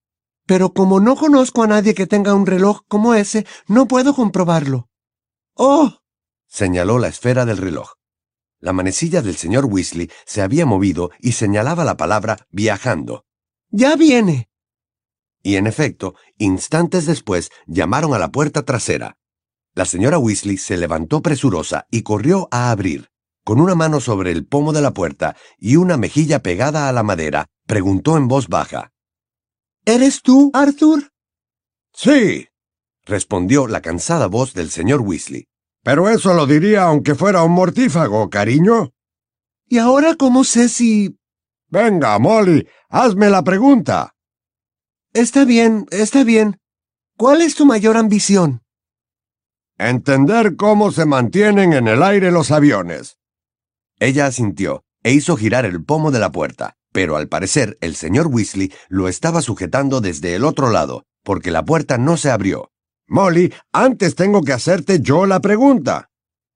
Pero 0.47 0.73
como 0.73 0.99
no 0.99 1.15
conozco 1.15 1.61
a 1.61 1.67
nadie 1.67 1.93
que 1.93 2.07
tenga 2.07 2.33
un 2.33 2.47
reloj 2.47 2.81
como 2.87 3.13
ese, 3.13 3.45
no 3.67 3.87
puedo 3.87 4.15
comprobarlo. 4.15 4.89
¡Oh! 5.53 5.99
señaló 6.47 6.97
la 6.97 7.09
esfera 7.09 7.45
del 7.45 7.57
reloj. 7.57 7.91
La 8.63 8.71
manecilla 8.71 9.21
del 9.21 9.35
señor 9.35 9.65
Weasley 9.65 10.09
se 10.25 10.41
había 10.41 10.65
movido 10.65 11.11
y 11.19 11.33
señalaba 11.33 11.83
la 11.83 11.97
palabra 11.97 12.47
viajando. 12.49 13.25
¡Ya 13.71 13.97
viene! 13.97 14.49
Y 15.41 15.57
en 15.57 15.67
efecto, 15.67 16.15
instantes 16.37 17.05
después 17.05 17.51
llamaron 17.67 18.13
a 18.13 18.19
la 18.19 18.31
puerta 18.31 18.63
trasera. 18.63 19.17
La 19.73 19.83
señora 19.83 20.17
Weasley 20.17 20.55
se 20.55 20.77
levantó 20.77 21.21
presurosa 21.21 21.87
y 21.91 22.03
corrió 22.03 22.47
a 22.51 22.71
abrir. 22.71 23.09
Con 23.43 23.59
una 23.59 23.75
mano 23.75 23.99
sobre 23.99 24.31
el 24.31 24.45
pomo 24.45 24.71
de 24.71 24.79
la 24.79 24.93
puerta 24.93 25.35
y 25.57 25.75
una 25.75 25.97
mejilla 25.97 26.41
pegada 26.41 26.87
a 26.87 26.93
la 26.93 27.03
madera, 27.03 27.47
preguntó 27.67 28.15
en 28.15 28.29
voz 28.29 28.47
baja. 28.47 28.93
¿Eres 29.83 30.21
tú, 30.21 30.51
Arthur? 30.53 31.11
Sí, 31.91 32.47
respondió 33.03 33.67
la 33.67 33.81
cansada 33.81 34.27
voz 34.27 34.53
del 34.53 34.71
señor 34.71 35.01
Weasley. 35.01 35.49
Pero 35.83 36.09
eso 36.09 36.33
lo 36.33 36.47
diría 36.47 36.83
aunque 36.83 37.13
fuera 37.13 37.43
un 37.43 37.51
mortífago, 37.51 38.29
cariño. 38.29 38.93
¿Y 39.67 39.77
ahora 39.79 40.15
cómo 40.15 40.43
sé 40.43 40.69
si... 40.69 41.19
Venga, 41.67 42.17
Molly, 42.19 42.67
hazme 42.89 43.29
la 43.29 43.43
pregunta. 43.43 44.15
Está 45.13 45.45
bien, 45.45 45.85
está 45.91 46.23
bien. 46.23 46.59
¿Cuál 47.17 47.41
es 47.41 47.55
tu 47.55 47.65
mayor 47.65 47.97
ambición? 47.97 48.61
Entender 49.77 50.55
cómo 50.55 50.91
se 50.91 51.05
mantienen 51.05 51.73
en 51.73 51.87
el 51.87 52.01
aire 52.01 52.31
los 52.31 52.51
aviones. 52.51 53.17
Ella 53.99 54.27
asintió 54.27 54.83
e 55.03 55.11
hizo 55.11 55.35
girar 55.35 55.65
el 55.65 55.83
pomo 55.83 56.11
de 56.11 56.19
la 56.19 56.31
puerta, 56.31 56.77
pero 56.91 57.17
al 57.17 57.27
parecer 57.27 57.77
el 57.81 57.95
señor 57.95 58.27
Weasley 58.27 58.71
lo 58.87 59.07
estaba 59.07 59.41
sujetando 59.41 59.99
desde 59.99 60.35
el 60.35 60.45
otro 60.45 60.69
lado, 60.69 61.05
porque 61.23 61.51
la 61.51 61.65
puerta 61.65 61.97
no 61.97 62.17
se 62.17 62.31
abrió. 62.31 62.72
Molly, 63.07 63.53
antes 63.71 64.15
tengo 64.15 64.41
que 64.43 64.53
hacerte 64.53 64.99
yo 65.01 65.25
la 65.25 65.39
pregunta. 65.39 66.09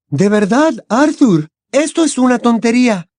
¿De 0.10 0.30
verdad, 0.30 0.74
Arthur? 0.90 1.50
Esto 1.72 2.04
es 2.04 2.18
una 2.18 2.40
tontería. 2.40 3.10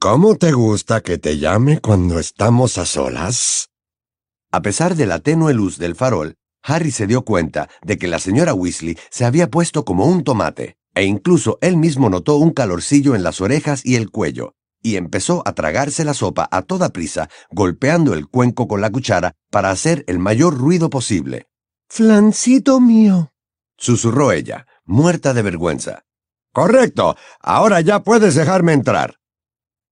¿Cómo 0.00 0.36
te 0.36 0.50
gusta 0.50 1.00
que 1.00 1.16
te 1.16 1.38
llame 1.38 1.80
cuando 1.80 2.18
estamos 2.18 2.78
a 2.78 2.84
solas? 2.84 3.68
A 4.50 4.60
pesar 4.60 4.96
de 4.96 5.06
la 5.06 5.20
tenue 5.20 5.54
luz 5.54 5.78
del 5.78 5.94
farol, 5.94 6.34
Harry 6.64 6.90
se 6.90 7.06
dio 7.06 7.24
cuenta 7.24 7.68
de 7.82 7.98
que 7.98 8.08
la 8.08 8.18
señora 8.18 8.54
Weasley 8.54 8.98
se 9.10 9.24
había 9.24 9.48
puesto 9.48 9.84
como 9.84 10.06
un 10.06 10.24
tomate, 10.24 10.76
e 10.94 11.04
incluso 11.04 11.58
él 11.60 11.76
mismo 11.76 12.10
notó 12.10 12.36
un 12.36 12.50
calorcillo 12.50 13.14
en 13.14 13.22
las 13.22 13.40
orejas 13.40 13.86
y 13.86 13.94
el 13.94 14.10
cuello, 14.10 14.54
y 14.82 14.96
empezó 14.96 15.42
a 15.46 15.54
tragarse 15.54 16.04
la 16.04 16.14
sopa 16.14 16.48
a 16.50 16.62
toda 16.62 16.88
prisa, 16.88 17.30
golpeando 17.52 18.14
el 18.14 18.26
cuenco 18.26 18.66
con 18.66 18.80
la 18.80 18.90
cuchara 18.90 19.32
para 19.50 19.70
hacer 19.70 20.04
el 20.08 20.18
mayor 20.18 20.58
ruido 20.58 20.90
posible. 20.90 21.46
Flancito 21.94 22.80
mío, 22.80 23.34
susurró 23.76 24.32
ella, 24.32 24.66
muerta 24.86 25.34
de 25.34 25.42
vergüenza. 25.42 26.06
Correcto. 26.50 27.16
Ahora 27.38 27.82
ya 27.82 28.02
puedes 28.02 28.34
dejarme 28.34 28.72
entrar. 28.72 29.16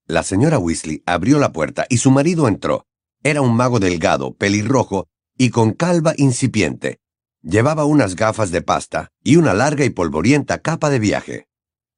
La 0.06 0.22
señora 0.22 0.58
Weasley 0.58 1.02
abrió 1.04 1.38
la 1.38 1.52
puerta 1.52 1.84
y 1.90 1.98
su 1.98 2.10
marido 2.10 2.48
entró. 2.48 2.86
Era 3.22 3.42
un 3.42 3.54
mago 3.54 3.80
delgado, 3.80 4.32
pelirrojo 4.32 5.08
y 5.36 5.50
con 5.50 5.74
calva 5.74 6.14
incipiente. 6.16 7.00
Llevaba 7.42 7.84
unas 7.84 8.16
gafas 8.16 8.50
de 8.50 8.62
pasta 8.62 9.10
y 9.22 9.36
una 9.36 9.52
larga 9.52 9.84
y 9.84 9.90
polvorienta 9.90 10.62
capa 10.62 10.88
de 10.88 11.00
viaje. 11.00 11.48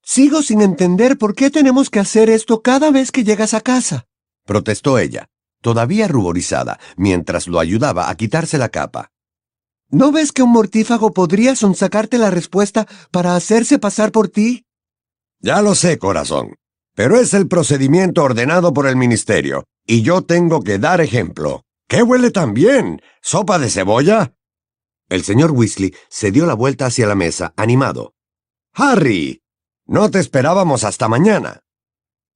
Sigo 0.02 0.42
sin 0.42 0.62
entender 0.62 1.16
por 1.16 1.36
qué 1.36 1.48
tenemos 1.48 1.90
que 1.90 2.00
hacer 2.00 2.28
esto 2.28 2.60
cada 2.60 2.90
vez 2.90 3.12
que 3.12 3.22
llegas 3.22 3.54
a 3.54 3.60
casa. 3.60 4.08
Protestó 4.46 4.98
ella, 4.98 5.28
todavía 5.60 6.08
ruborizada, 6.08 6.80
mientras 6.96 7.46
lo 7.46 7.60
ayudaba 7.60 8.10
a 8.10 8.16
quitarse 8.16 8.58
la 8.58 8.68
capa. 8.68 9.11
¿No 9.94 10.10
ves 10.10 10.32
que 10.32 10.42
un 10.42 10.50
mortífago 10.52 11.12
podría 11.12 11.54
sonsacarte 11.54 12.16
la 12.16 12.30
respuesta 12.30 12.88
para 13.10 13.36
hacerse 13.36 13.78
pasar 13.78 14.10
por 14.10 14.30
ti? 14.30 14.64
Ya 15.38 15.60
lo 15.60 15.74
sé, 15.74 15.98
corazón. 15.98 16.54
Pero 16.94 17.20
es 17.20 17.34
el 17.34 17.46
procedimiento 17.46 18.22
ordenado 18.22 18.72
por 18.72 18.86
el 18.86 18.96
ministerio, 18.96 19.64
y 19.86 20.00
yo 20.00 20.22
tengo 20.22 20.62
que 20.62 20.78
dar 20.78 21.02
ejemplo. 21.02 21.66
¿Qué 21.88 22.02
huele 22.02 22.30
tan 22.30 22.54
bien? 22.54 23.02
¿Sopa 23.20 23.58
de 23.58 23.68
cebolla? 23.68 24.34
El 25.10 25.24
señor 25.24 25.50
Weasley 25.50 25.94
se 26.08 26.30
dio 26.30 26.46
la 26.46 26.54
vuelta 26.54 26.86
hacia 26.86 27.06
la 27.06 27.14
mesa, 27.14 27.52
animado. 27.58 28.14
Harry. 28.72 29.42
No 29.84 30.10
te 30.10 30.20
esperábamos 30.20 30.84
hasta 30.84 31.06
mañana. 31.08 31.60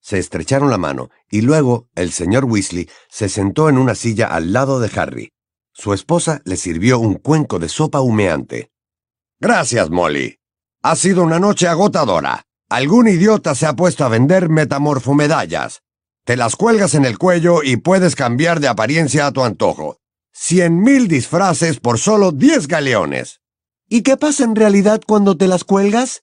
Se 0.03 0.19
estrecharon 0.19 0.69
la 0.69 0.77
mano, 0.77 1.09
y 1.31 1.41
luego 1.41 1.89
el 1.95 2.13
señor 2.13 2.45
Weasley 2.45 2.91
se 3.09 3.31
sentó 3.31 3.71
en 3.71 3.79
una 3.79 3.95
silla 3.95 4.27
al 4.27 4.53
lado 4.53 4.79
de 4.79 4.91
Harry. 4.95 5.33
Su 5.78 5.92
esposa 5.92 6.40
le 6.47 6.56
sirvió 6.56 6.99
un 6.99 7.16
cuenco 7.16 7.59
de 7.59 7.68
sopa 7.68 8.00
humeante. 8.00 8.71
Gracias, 9.38 9.90
Molly. 9.90 10.38
Ha 10.83 10.97
sido 10.97 11.23
una 11.23 11.38
noche 11.38 11.68
agotadora. 11.68 12.45
Algún 12.71 13.09
idiota 13.09 13.54
se 13.54 13.66
ha 13.66 13.75
puesto 13.75 14.02
a 14.02 14.09
vender 14.09 14.49
metamorfomedallas. 14.49 15.83
Te 16.25 16.38
las 16.38 16.56
cuelgas 16.56 16.95
en 16.95 17.04
el 17.04 17.18
cuello 17.18 17.62
y 17.62 17.76
puedes 17.76 18.16
cambiar 18.16 18.59
de 18.61 18.68
apariencia 18.68 19.26
a 19.26 19.33
tu 19.33 19.45
antojo. 19.45 19.99
Cien 20.33 20.80
mil 20.80 21.09
disfraces 21.09 21.78
por 21.78 21.99
solo 21.99 22.33
diez 22.33 22.68
galeones. 22.68 23.42
¿Y 23.87 24.00
qué 24.00 24.16
pasa 24.16 24.45
en 24.45 24.56
realidad 24.56 25.02
cuando 25.06 25.37
te 25.37 25.47
las 25.47 25.64
cuelgas? 25.64 26.23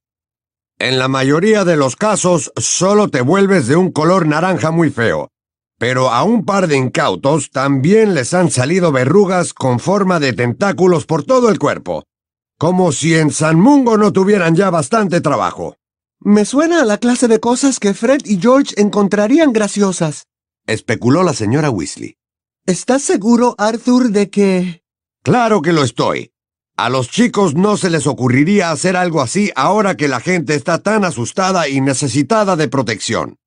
En 0.80 0.98
la 0.98 1.08
mayoría 1.08 1.64
de 1.64 1.78
los 1.78 1.96
casos 1.96 2.52
solo 2.58 3.10
te 3.10 3.22
vuelves 3.22 3.68
de 3.68 3.76
un 3.76 3.92
color 3.92 4.26
naranja 4.26 4.72
muy 4.72 4.90
feo. 4.90 5.30
Pero 5.84 6.12
a 6.12 6.24
un 6.24 6.46
par 6.46 6.68
de 6.68 6.78
incautos 6.78 7.50
también 7.52 8.14
les 8.14 8.34
han 8.34 8.50
salido 8.50 8.94
verrugas 8.94 9.54
con 9.54 9.82
forma 9.82 10.22
de 10.22 10.32
tentáculos 10.32 11.06
por 11.06 11.26
todo 11.26 11.50
el 11.50 11.60
cuerpo. 11.60 12.06
Como 12.58 12.94
si 12.94 13.16
en 13.16 13.32
San 13.32 13.60
Mungo 13.60 13.98
no 13.98 14.14
tuvieran 14.14 14.56
ya 14.56 14.70
bastante 14.70 15.20
trabajo. 15.20 15.76
Me 16.22 16.46
suena 16.46 16.84
a 16.84 16.86
la 16.86 17.00
clase 17.00 17.28
de 17.28 17.42
cosas 17.42 17.82
que 17.82 17.94
Fred 17.94 18.22
y 18.24 18.40
George 18.40 18.74
encontrarían 18.78 19.52
graciosas. 19.52 20.24
Especuló 20.68 21.22
la 21.22 21.34
señora 21.34 21.70
Weasley. 21.70 22.16
¿Estás 22.66 23.02
seguro, 23.02 23.54
Arthur, 23.58 24.12
de 24.12 24.30
que... 24.30 24.84
Claro 25.22 25.62
que 25.62 25.74
lo 25.74 25.84
estoy. 25.84 26.32
A 26.78 26.90
los 26.90 27.10
chicos 27.10 27.56
no 27.56 27.76
se 27.76 27.90
les 27.90 28.08
ocurriría 28.08 28.72
hacer 28.72 28.96
algo 28.96 29.20
así 29.20 29.52
ahora 29.58 29.98
que 29.98 30.08
la 30.08 30.22
gente 30.22 30.56
está 30.56 30.82
tan 30.82 31.04
asustada 31.04 31.68
y 31.68 31.82
necesitada 31.82 32.56
de 32.56 32.70
protección. 32.70 33.38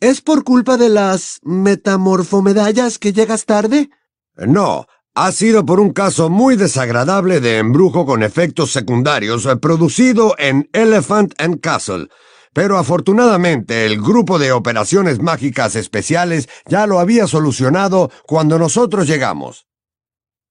¿Es 0.00 0.20
por 0.20 0.44
culpa 0.44 0.76
de 0.76 0.90
las 0.90 1.40
metamorfomedallas 1.42 2.98
que 2.98 3.14
llegas 3.14 3.46
tarde? 3.46 3.88
No, 4.36 4.84
ha 5.14 5.32
sido 5.32 5.64
por 5.64 5.80
un 5.80 5.94
caso 5.94 6.28
muy 6.28 6.56
desagradable 6.56 7.40
de 7.40 7.56
embrujo 7.56 8.04
con 8.04 8.22
efectos 8.22 8.72
secundarios 8.72 9.46
eh, 9.46 9.56
producido 9.56 10.34
en 10.38 10.68
Elephant 10.74 11.32
and 11.40 11.60
Castle. 11.60 12.08
Pero 12.52 12.76
afortunadamente 12.76 13.86
el 13.86 14.02
grupo 14.02 14.38
de 14.38 14.52
operaciones 14.52 15.20
mágicas 15.20 15.76
especiales 15.76 16.50
ya 16.66 16.86
lo 16.86 17.00
había 17.00 17.26
solucionado 17.26 18.10
cuando 18.26 18.58
nosotros 18.58 19.06
llegamos. 19.06 19.66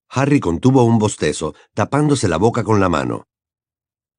Harry 0.09 0.39
contuvo 0.39 0.83
un 0.83 0.97
bostezo, 0.97 1.53
tapándose 1.75 2.27
la 2.27 2.37
boca 2.37 2.63
con 2.63 2.79
la 2.79 2.89
mano. 2.89 3.27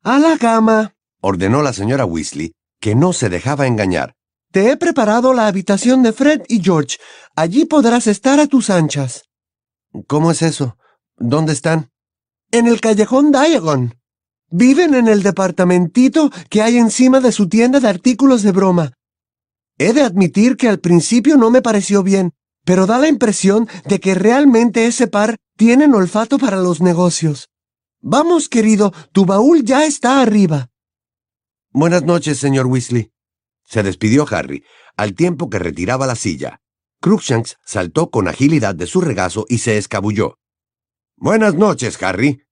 A 0.05 0.21
la 0.21 0.39
cama, 0.39 0.95
ordenó 1.21 1.63
la 1.63 1.73
señora 1.73 2.05
Weasley, 2.05 2.53
que 2.81 2.95
no 2.95 3.13
se 3.13 3.29
dejaba 3.29 3.67
engañar. 3.67 4.16
Te 4.57 4.71
he 4.71 4.79
preparado 4.79 5.35
la 5.35 5.49
habitación 5.49 6.03
de 6.03 6.15
Fred 6.15 6.41
y 6.49 6.63
George. 6.63 6.97
Allí 7.35 7.67
podrás 7.67 8.07
estar 8.07 8.41
a 8.41 8.47
tus 8.47 8.71
anchas. 8.71 9.25
¿Cómo 10.07 10.31
es 10.31 10.41
eso? 10.41 10.79
¿Dónde 11.19 11.53
están? 11.53 11.91
En 12.51 12.67
el 12.67 12.81
callejón 12.81 13.33
Diagon. 13.33 14.01
Viven 14.49 14.95
en 14.95 15.09
el 15.09 15.23
departamentito 15.23 16.31
que 16.49 16.63
hay 16.63 16.79
encima 16.79 17.21
de 17.21 17.33
su 17.33 17.51
tienda 17.51 17.81
de 17.81 17.89
artículos 17.89 18.43
de 18.43 18.53
broma. 18.53 18.93
He 19.77 19.93
de 19.93 20.01
admitir 20.01 20.57
que 20.57 20.71
al 20.71 20.81
principio 20.81 21.37
no 21.37 21.51
me 21.51 21.61
pareció 21.61 22.03
bien, 22.03 22.33
pero 22.65 22.87
da 22.87 22.97
la 22.97 23.09
impresión 23.09 23.69
de 23.85 24.01
que 24.01 24.15
realmente 24.15 24.87
ese 24.87 25.07
par 25.07 25.37
tienen 25.59 25.95
olfato 25.95 26.39
para 26.39 26.57
los 26.57 26.81
negocios. 26.81 27.51
Vamos, 28.01 28.49
querido, 28.49 28.95
tu 29.13 29.27
baúl 29.27 29.65
ya 29.65 29.85
está 29.85 30.23
arriba. 30.23 30.71
Buenas 31.73 32.05
noches, 32.05 32.39
señor 32.39 32.65
Weasley. 32.65 33.13
Se 33.67 33.83
despidió 33.83 34.27
Harry, 34.31 34.65
al 34.97 35.15
tiempo 35.15 35.51
que 35.51 35.59
retiraba 35.59 36.07
la 36.07 36.17
silla. 36.17 36.61
Cruikshanks 37.01 37.59
saltó 37.65 38.11
con 38.11 38.29
agilidad 38.29 38.75
de 38.75 38.87
su 38.87 39.01
regazo 39.01 39.45
y 39.49 39.59
se 39.59 39.77
escabulló. 39.77 40.39
Buenas 41.17 41.55
noches, 41.55 42.03
Harry. 42.03 42.43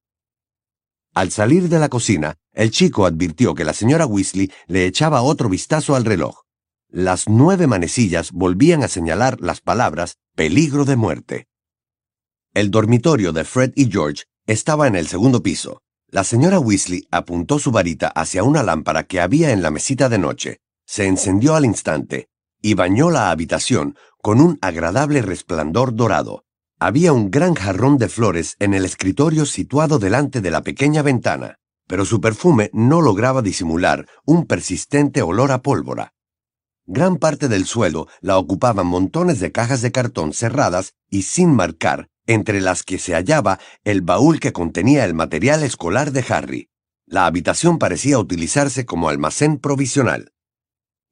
Al 1.15 1.31
salir 1.31 1.69
de 1.69 1.79
la 1.79 1.89
cocina, 1.89 2.37
el 2.53 2.71
chico 2.71 3.07
advirtió 3.07 3.55
que 3.55 3.65
la 3.65 3.73
señora 3.73 4.07
Weasley 4.07 4.53
le 4.67 4.87
echaba 4.87 5.23
otro 5.23 5.49
vistazo 5.49 5.95
al 5.95 6.05
reloj. 6.05 6.43
Las 6.89 7.29
nueve 7.29 7.67
manecillas 7.67 8.33
volvían 8.33 8.83
a 8.83 8.89
señalar 8.89 9.41
las 9.41 9.61
palabras 9.61 10.19
peligro 10.35 10.85
de 10.85 10.97
muerte. 10.97 11.49
El 12.53 12.71
dormitorio 12.71 13.33
de 13.33 13.45
Fred 13.45 13.73
y 13.77 13.91
George 13.91 14.25
estaba 14.47 14.87
en 14.87 14.97
el 14.97 15.09
segundo 15.09 15.43
piso. 15.43 15.83
La 16.09 16.23
señora 16.23 16.61
Weasley 16.61 17.07
apuntó 17.11 17.59
su 17.59 17.73
varita 17.73 18.09
hacia 18.09 18.45
una 18.45 18.63
lámpara 18.63 19.05
que 19.05 19.21
había 19.21 19.51
en 19.51 19.63
la 19.63 19.71
mesita 19.71 20.09
de 20.09 20.19
noche, 20.19 20.61
se 20.87 21.07
encendió 21.07 21.55
al 21.55 21.65
instante 21.65 22.29
y 22.61 22.75
bañó 22.75 23.11
la 23.11 23.31
habitación 23.31 23.97
con 24.23 24.41
un 24.41 24.59
agradable 24.63 25.21
resplandor 25.21 25.95
dorado. 25.95 26.45
Había 26.79 27.13
un 27.13 27.31
gran 27.31 27.55
jarrón 27.55 27.99
de 27.99 28.09
flores 28.09 28.57
en 28.59 28.75
el 28.75 28.85
escritorio 28.85 29.47
situado 29.47 29.99
delante 29.99 30.41
de 30.41 30.51
la 30.51 30.63
pequeña 30.63 31.03
ventana, 31.03 31.59
pero 31.87 32.05
su 32.05 32.21
perfume 32.21 32.71
no 32.73 33.01
lograba 33.01 33.43
disimular 33.43 34.07
un 34.25 34.47
persistente 34.47 35.23
olor 35.23 35.53
a 35.53 35.63
pólvora. 35.63 36.15
Gran 36.87 37.17
parte 37.17 37.49
del 37.49 37.65
suelo 37.65 38.09
la 38.21 38.39
ocupaban 38.39 38.87
montones 38.87 39.41
de 39.41 39.53
cajas 39.53 39.81
de 39.81 39.93
cartón 39.93 40.33
cerradas 40.33 40.95
y 41.09 41.23
sin 41.23 41.55
marcar, 41.55 42.09
entre 42.27 42.61
las 42.61 42.83
que 42.83 42.99
se 42.99 43.15
hallaba 43.15 43.59
el 43.85 44.03
baúl 44.03 44.41
que 44.41 44.53
contenía 44.53 45.05
el 45.05 45.15
material 45.15 45.63
escolar 45.63 46.13
de 46.13 46.25
Harry. 46.29 46.69
La 47.07 47.27
habitación 47.27 47.79
parecía 47.79 48.19
utilizarse 48.19 48.87
como 48.87 49.09
almacén 49.09 49.59
provisional. 49.59 50.33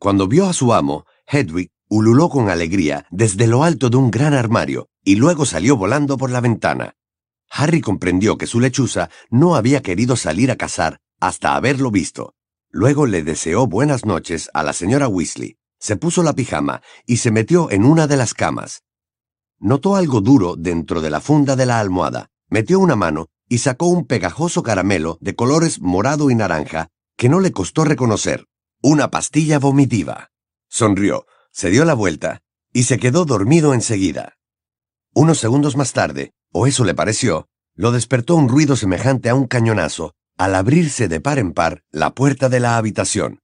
Cuando 0.03 0.27
vio 0.27 0.49
a 0.49 0.53
su 0.53 0.75
amo, 0.75 1.07
Hedwig 1.29 1.71
ululó 1.89 2.29
con 2.29 2.51
alegría 2.51 3.07
desde 3.13 3.47
lo 3.47 3.63
alto 3.63 3.89
de 3.89 3.99
un 3.99 4.11
gran 4.11 4.35
armario 4.35 4.89
y 5.05 5.15
luego 5.15 5.47
salió 5.47 5.77
volando 5.77 6.19
por 6.19 6.29
la 6.33 6.41
ventana. 6.41 6.97
Harry 7.49 7.81
comprendió 7.81 8.37
que 8.37 8.49
su 8.49 8.59
lechuza 8.59 9.11
no 9.31 9.55
había 9.55 9.81
querido 9.81 10.17
salir 10.17 10.51
a 10.51 10.57
cazar 10.57 10.99
hasta 11.21 11.55
haberlo 11.55 11.93
visto. 11.93 12.35
Luego 12.69 13.07
le 13.07 13.23
deseó 13.23 13.69
buenas 13.69 14.05
noches 14.05 14.51
a 14.55 14.65
la 14.65 14.73
señora 14.73 15.07
Weasley, 15.07 15.57
se 15.79 15.95
puso 15.95 16.25
la 16.25 16.33
pijama 16.33 16.83
y 17.07 17.19
se 17.19 17.31
metió 17.31 17.71
en 17.71 17.85
una 17.85 18.09
de 18.09 18.17
las 18.17 18.35
camas. 18.35 18.83
Notó 19.61 19.95
algo 19.95 20.21
duro 20.21 20.57
dentro 20.57 21.01
de 21.01 21.11
la 21.11 21.21
funda 21.21 21.55
de 21.55 21.67
la 21.67 21.79
almohada, 21.79 22.33
metió 22.49 22.81
una 22.81 22.97
mano 22.97 23.29
y 23.49 23.59
sacó 23.59 23.87
un 23.87 24.09
pegajoso 24.09 24.65
caramelo 24.65 25.19
de 25.21 25.37
colores 25.37 25.81
morado 25.81 26.29
y 26.29 26.35
naranja 26.35 26.89
que 27.17 27.29
no 27.29 27.39
le 27.39 27.53
costó 27.53 27.85
reconocer, 27.85 28.49
una 28.83 29.11
pastilla 29.11 29.61
vomitiva. 29.61 30.33
Sonrió, 30.69 31.27
se 31.53 31.71
dio 31.71 31.85
la 31.85 31.95
vuelta 31.95 32.43
y 32.73 32.85
se 32.85 32.99
quedó 32.99 33.25
dormido 33.25 33.75
enseguida. 33.75 34.39
Unos 35.15 35.39
segundos 35.39 35.77
más 35.77 35.93
tarde, 35.93 36.33
o 36.53 36.67
eso 36.67 36.85
le 36.85 36.95
pareció, 36.95 37.49
lo 37.75 37.93
despertó 37.93 38.35
un 38.35 38.49
ruido 38.49 38.75
semejante 38.75 39.29
a 39.29 39.35
un 39.35 39.47
cañonazo 39.47 40.15
al 40.37 40.55
abrirse 40.57 41.07
de 41.07 41.21
par 41.21 41.39
en 41.39 41.53
par 41.53 41.85
la 41.91 42.13
puerta 42.15 42.49
de 42.49 42.59
la 42.59 42.77
habitación. 42.77 43.41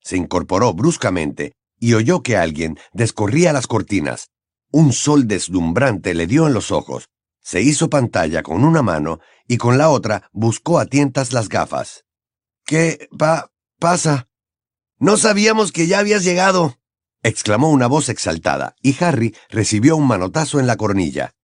Se 0.00 0.16
incorporó 0.16 0.74
bruscamente 0.74 1.52
y 1.78 1.94
oyó 1.94 2.22
que 2.22 2.36
alguien 2.36 2.78
descorría 2.92 3.52
las 3.52 3.66
cortinas. 3.66 4.30
Un 4.72 4.92
sol 4.92 5.28
deslumbrante 5.28 6.14
le 6.14 6.26
dio 6.26 6.46
en 6.46 6.54
los 6.54 6.72
ojos. 6.72 7.08
Se 7.40 7.60
hizo 7.62 7.90
pantalla 7.90 8.42
con 8.42 8.64
una 8.64 8.82
mano 8.82 9.20
y 9.46 9.56
con 9.56 9.78
la 9.78 9.88
otra 9.88 10.28
buscó 10.32 10.78
a 10.78 10.86
tientas 10.86 11.32
las 11.32 11.48
gafas. 11.48 12.04
¿Qué 12.64 13.08
pa 13.16 13.50
pasa? 13.78 14.29
No 15.00 15.16
sabíamos 15.16 15.72
que 15.72 15.86
ya 15.86 15.98
habías 15.98 16.24
llegado, 16.24 16.76
exclamó 17.22 17.70
una 17.70 17.86
voz 17.86 18.10
exaltada, 18.10 18.76
y 18.82 19.02
Harry 19.02 19.34
recibió 19.48 19.96
un 19.96 20.06
manotazo 20.06 20.60
en 20.60 20.66
la 20.66 20.76
cornilla. 20.76 21.34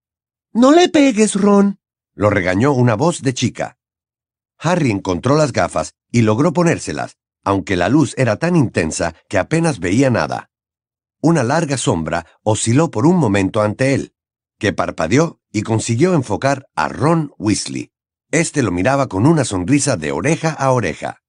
No 0.52 0.72
le 0.72 0.90
pegues, 0.90 1.34
Ron. 1.34 1.80
Lo 2.14 2.28
regañó 2.28 2.72
una 2.72 2.94
voz 2.96 3.22
de 3.22 3.32
chica. 3.32 3.78
Harry 4.58 4.90
encontró 4.90 5.36
las 5.36 5.52
gafas 5.52 5.94
y 6.12 6.20
logró 6.20 6.52
ponérselas, 6.52 7.16
aunque 7.44 7.76
la 7.76 7.88
luz 7.88 8.14
era 8.18 8.36
tan 8.36 8.56
intensa 8.56 9.14
que 9.26 9.38
apenas 9.38 9.80
veía 9.80 10.10
nada. 10.10 10.50
Una 11.22 11.42
larga 11.42 11.78
sombra 11.78 12.26
osciló 12.42 12.90
por 12.90 13.06
un 13.06 13.16
momento 13.16 13.62
ante 13.62 13.94
él, 13.94 14.14
que 14.58 14.75
parpadeó 14.75 15.40
y 15.50 15.62
consiguió 15.62 16.12
enfocar 16.12 16.68
a 16.75 16.88
Ron 16.88 17.32
Weasley. 17.38 17.90
Este 18.30 18.62
lo 18.62 18.70
miraba 18.70 19.08
con 19.08 19.26
una 19.26 19.46
sonrisa 19.46 19.96
de 19.96 20.12
oreja 20.12 20.50
a 20.50 20.72
oreja. 20.72 21.22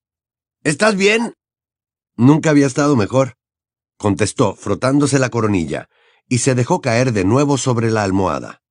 ¿Estás 0.63 0.96
bien? 0.96 1.34
Nunca 2.17 2.50
había 2.50 2.67
estado 2.67 2.95
mejor, 2.95 3.38
contestó 3.97 4.55
frotándose 4.55 5.19
la 5.19 5.29
coronilla, 5.29 5.89
y 6.27 6.39
se 6.39 6.55
dejó 6.55 6.81
caer 6.81 7.13
de 7.13 7.24
nuevo 7.24 7.57
sobre 7.57 7.91
la 7.91 8.03
almohada. 8.03 8.62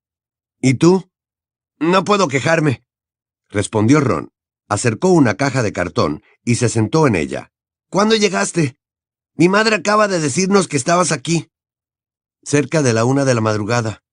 ¿Y 0.61 0.75
tú? 0.75 1.09
No 1.79 2.03
puedo 2.03 2.27
quejarme, 2.27 2.83
respondió 3.49 3.99
Ron. 3.99 4.31
Acercó 4.69 5.09
una 5.09 5.35
caja 5.35 5.63
de 5.63 5.71
cartón 5.71 6.23
y 6.43 6.55
se 6.55 6.67
sentó 6.67 7.07
en 7.07 7.15
ella. 7.15 7.53
¿Cuándo 7.89 8.15
llegaste? 8.15 8.77
Mi 9.35 9.47
madre 9.47 9.77
acaba 9.77 10.09
de 10.09 10.19
decirnos 10.19 10.67
que 10.67 10.75
estabas 10.75 11.13
aquí. 11.13 11.49
Cerca 12.43 12.81
de 12.81 12.93
la 12.93 13.05
una 13.05 13.23
de 13.23 13.33
la 13.33 13.39
madrugada. 13.39 14.03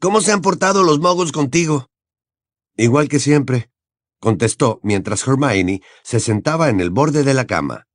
¿Cómo 0.00 0.20
se 0.20 0.30
han 0.30 0.42
portado 0.42 0.84
los 0.84 1.00
mogos 1.00 1.32
contigo? 1.32 1.90
Igual 2.76 3.08
que 3.08 3.18
siempre, 3.18 3.70
contestó 4.20 4.80
mientras 4.82 5.26
Hermione 5.26 5.82
se 6.04 6.20
sentaba 6.20 6.68
en 6.68 6.80
el 6.80 6.90
borde 6.90 7.24
de 7.24 7.34
la 7.34 7.46
cama. 7.46 7.88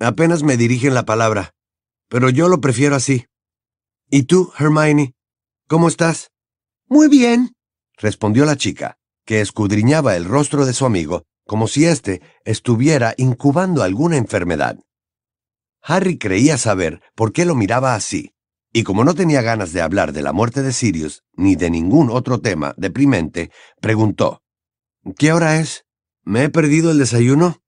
Apenas 0.00 0.42
me 0.42 0.56
dirigen 0.56 0.94
la 0.94 1.04
palabra, 1.04 1.52
pero 2.08 2.30
yo 2.30 2.48
lo 2.48 2.60
prefiero 2.60 2.96
así. 2.96 3.26
¿Y 4.10 4.24
tú, 4.24 4.52
Hermione? 4.58 5.14
¿Cómo 5.68 5.88
estás? 5.88 6.30
Muy 6.88 7.08
bien, 7.08 7.52
respondió 7.96 8.44
la 8.44 8.56
chica, 8.56 8.96
que 9.24 9.40
escudriñaba 9.40 10.16
el 10.16 10.24
rostro 10.24 10.66
de 10.66 10.72
su 10.72 10.86
amigo 10.86 11.24
como 11.50 11.66
si 11.66 11.84
éste 11.84 12.22
estuviera 12.44 13.12
incubando 13.16 13.82
alguna 13.82 14.16
enfermedad. 14.16 14.78
Harry 15.82 16.16
creía 16.16 16.56
saber 16.56 17.02
por 17.16 17.32
qué 17.32 17.44
lo 17.44 17.56
miraba 17.56 17.96
así, 17.96 18.34
y 18.72 18.84
como 18.84 19.02
no 19.02 19.14
tenía 19.14 19.42
ganas 19.42 19.72
de 19.72 19.80
hablar 19.80 20.12
de 20.12 20.22
la 20.22 20.32
muerte 20.32 20.62
de 20.62 20.72
Sirius 20.72 21.24
ni 21.32 21.56
de 21.56 21.68
ningún 21.68 22.08
otro 22.08 22.40
tema 22.40 22.72
deprimente, 22.76 23.50
preguntó 23.80 24.42
¿Qué 25.18 25.32
hora 25.32 25.58
es? 25.58 25.84
¿Me 26.22 26.44
he 26.44 26.50
perdido 26.50 26.92
el 26.92 26.98
desayuno? 26.98 27.64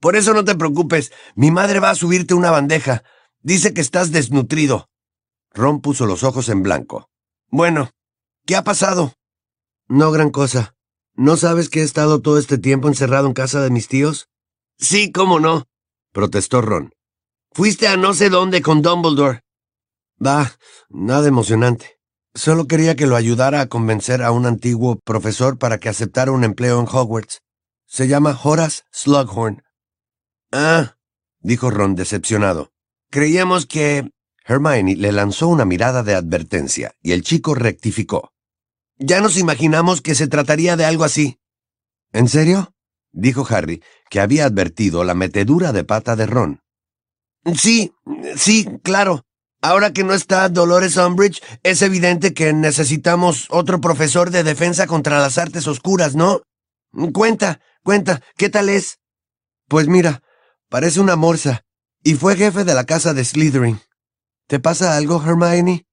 Por 0.00 0.16
eso 0.16 0.32
no 0.32 0.44
te 0.44 0.54
preocupes, 0.54 1.12
mi 1.34 1.50
madre 1.50 1.78
va 1.78 1.90
a 1.90 1.94
subirte 1.94 2.34
una 2.34 2.50
bandeja. 2.50 3.04
Dice 3.42 3.74
que 3.74 3.82
estás 3.82 4.10
desnutrido. 4.12 4.88
Ron 5.52 5.80
puso 5.80 6.06
los 6.06 6.24
ojos 6.24 6.48
en 6.48 6.62
blanco. 6.62 7.10
Bueno, 7.48 7.90
¿qué 8.46 8.56
ha 8.56 8.64
pasado? 8.64 9.14
No 9.88 10.10
gran 10.10 10.30
cosa. 10.30 10.74
¿No 11.14 11.36
sabes 11.36 11.68
que 11.68 11.80
he 11.80 11.82
estado 11.82 12.22
todo 12.22 12.38
este 12.38 12.56
tiempo 12.56 12.88
encerrado 12.88 13.26
en 13.26 13.34
casa 13.34 13.60
de 13.60 13.70
mis 13.70 13.88
tíos? 13.88 14.28
Sí, 14.78 15.12
cómo 15.12 15.38
no, 15.38 15.66
protestó 16.12 16.62
Ron. 16.62 16.94
Fuiste 17.52 17.88
a 17.88 17.96
no 17.96 18.14
sé 18.14 18.30
dónde 18.30 18.62
con 18.62 18.80
Dumbledore. 18.80 19.42
Bah, 20.16 20.52
nada 20.88 21.28
emocionante. 21.28 21.98
Solo 22.34 22.66
quería 22.66 22.94
que 22.94 23.06
lo 23.06 23.16
ayudara 23.16 23.60
a 23.60 23.66
convencer 23.66 24.22
a 24.22 24.30
un 24.30 24.46
antiguo 24.46 24.98
profesor 25.00 25.58
para 25.58 25.78
que 25.78 25.88
aceptara 25.88 26.30
un 26.30 26.44
empleo 26.44 26.78
en 26.78 26.86
Hogwarts. 26.86 27.40
Se 27.86 28.06
llama 28.06 28.38
Horace 28.42 28.82
Slughorn. 28.92 29.62
Ah, 30.52 30.96
dijo 31.40 31.70
Ron 31.70 31.94
decepcionado. 31.94 32.72
Creíamos 33.10 33.66
que... 33.66 34.10
Hermione 34.44 34.96
le 34.96 35.12
lanzó 35.12 35.48
una 35.48 35.64
mirada 35.64 36.02
de 36.02 36.14
advertencia 36.14 36.94
y 37.02 37.12
el 37.12 37.22
chico 37.22 37.54
rectificó. 37.54 38.32
Ya 38.98 39.20
nos 39.20 39.36
imaginamos 39.36 40.00
que 40.00 40.14
se 40.14 40.26
trataría 40.26 40.76
de 40.76 40.84
algo 40.84 41.04
así. 41.04 41.38
¿En 42.12 42.28
serio? 42.28 42.74
dijo 43.12 43.46
Harry, 43.48 43.82
que 44.08 44.20
había 44.20 44.46
advertido 44.46 45.04
la 45.04 45.14
metedura 45.14 45.72
de 45.72 45.84
pata 45.84 46.16
de 46.16 46.26
Ron. 46.26 46.60
Sí, 47.54 47.92
sí, 48.36 48.66
claro. 48.82 49.24
Ahora 49.62 49.92
que 49.92 50.04
no 50.04 50.14
está 50.14 50.48
Dolores 50.48 50.96
Umbridge, 50.96 51.42
es 51.62 51.82
evidente 51.82 52.32
que 52.32 52.52
necesitamos 52.52 53.46
otro 53.50 53.80
profesor 53.80 54.30
de 54.30 54.42
defensa 54.42 54.86
contra 54.86 55.20
las 55.20 55.38
artes 55.38 55.66
oscuras, 55.66 56.14
¿no? 56.14 56.42
Cuenta, 57.12 57.60
cuenta, 57.82 58.22
¿qué 58.36 58.48
tal 58.48 58.68
es? 58.68 58.98
Pues 59.68 59.86
mira, 59.86 60.22
parece 60.70 61.00
una 61.00 61.16
morsa, 61.16 61.64
y 62.02 62.14
fue 62.14 62.36
jefe 62.36 62.64
de 62.64 62.74
la 62.74 62.84
casa 62.84 63.12
de 63.12 63.24
Slytherin. 63.24 63.80
¿Te 64.46 64.60
pasa 64.60 64.96
algo, 64.96 65.22
Hermione? 65.22 65.86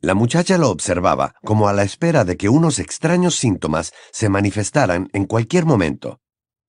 La 0.00 0.14
muchacha 0.14 0.56
lo 0.56 0.70
observaba 0.70 1.34
como 1.44 1.68
a 1.68 1.72
la 1.72 1.82
espera 1.82 2.24
de 2.24 2.36
que 2.36 2.48
unos 2.48 2.78
extraños 2.78 3.34
síntomas 3.34 3.92
se 4.12 4.28
manifestaran 4.28 5.08
en 5.12 5.26
cualquier 5.26 5.66
momento. 5.66 6.20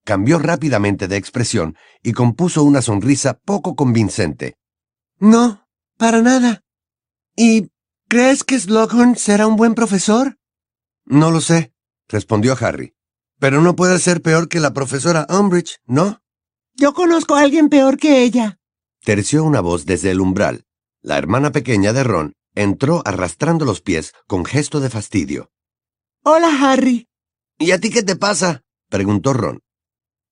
Cambió 0.04 0.38
rápidamente 0.38 1.08
de 1.08 1.16
expresión 1.16 1.76
y 2.02 2.12
compuso 2.12 2.64
una 2.64 2.82
sonrisa 2.82 3.38
poco 3.38 3.76
convincente. 3.76 4.56
No, 5.18 5.66
para 5.96 6.20
nada. 6.20 6.62
¿Y 7.36 7.70
crees 8.08 8.44
que 8.44 8.58
Slughorn 8.58 9.16
será 9.16 9.46
un 9.46 9.56
buen 9.56 9.74
profesor? 9.74 10.38
No 11.04 11.30
lo 11.30 11.40
sé, 11.40 11.72
respondió 12.08 12.56
Harry. 12.60 12.94
Pero 13.38 13.60
no 13.60 13.76
puede 13.76 13.98
ser 13.98 14.22
peor 14.22 14.48
que 14.48 14.60
la 14.60 14.72
profesora 14.72 15.26
Umbridge, 15.28 15.78
¿no? 15.86 16.21
Yo 16.74 16.94
conozco 16.94 17.34
a 17.34 17.40
alguien 17.40 17.68
peor 17.68 17.98
que 17.98 18.22
ella. 18.22 18.58
Terció 19.04 19.44
una 19.44 19.60
voz 19.60 19.86
desde 19.86 20.10
el 20.10 20.20
umbral. 20.20 20.64
La 21.00 21.18
hermana 21.18 21.52
pequeña 21.52 21.92
de 21.92 22.04
Ron 22.04 22.34
Entró 22.54 23.02
arrastrando 23.06 23.64
los 23.64 23.80
pies 23.80 24.12
con 24.26 24.44
gesto 24.44 24.80
de 24.80 24.90
fastidio. 24.90 25.50
Hola, 26.22 26.50
Harry. 26.60 27.08
¿Y 27.58 27.70
a 27.70 27.80
ti 27.80 27.90
qué 27.90 28.02
te 28.02 28.14
pasa? 28.14 28.62
preguntó 28.90 29.32
Ron. 29.32 29.60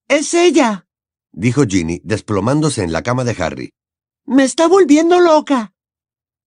Es 0.06 0.34
ella, 0.34 0.86
dijo 1.32 1.64
Ginny, 1.66 2.00
desplomándose 2.04 2.82
en 2.82 2.92
la 2.92 3.02
cama 3.02 3.24
de 3.24 3.42
Harry. 3.42 3.72
Me 4.26 4.44
está 4.44 4.68
volviendo 4.68 5.18
loca. 5.18 5.72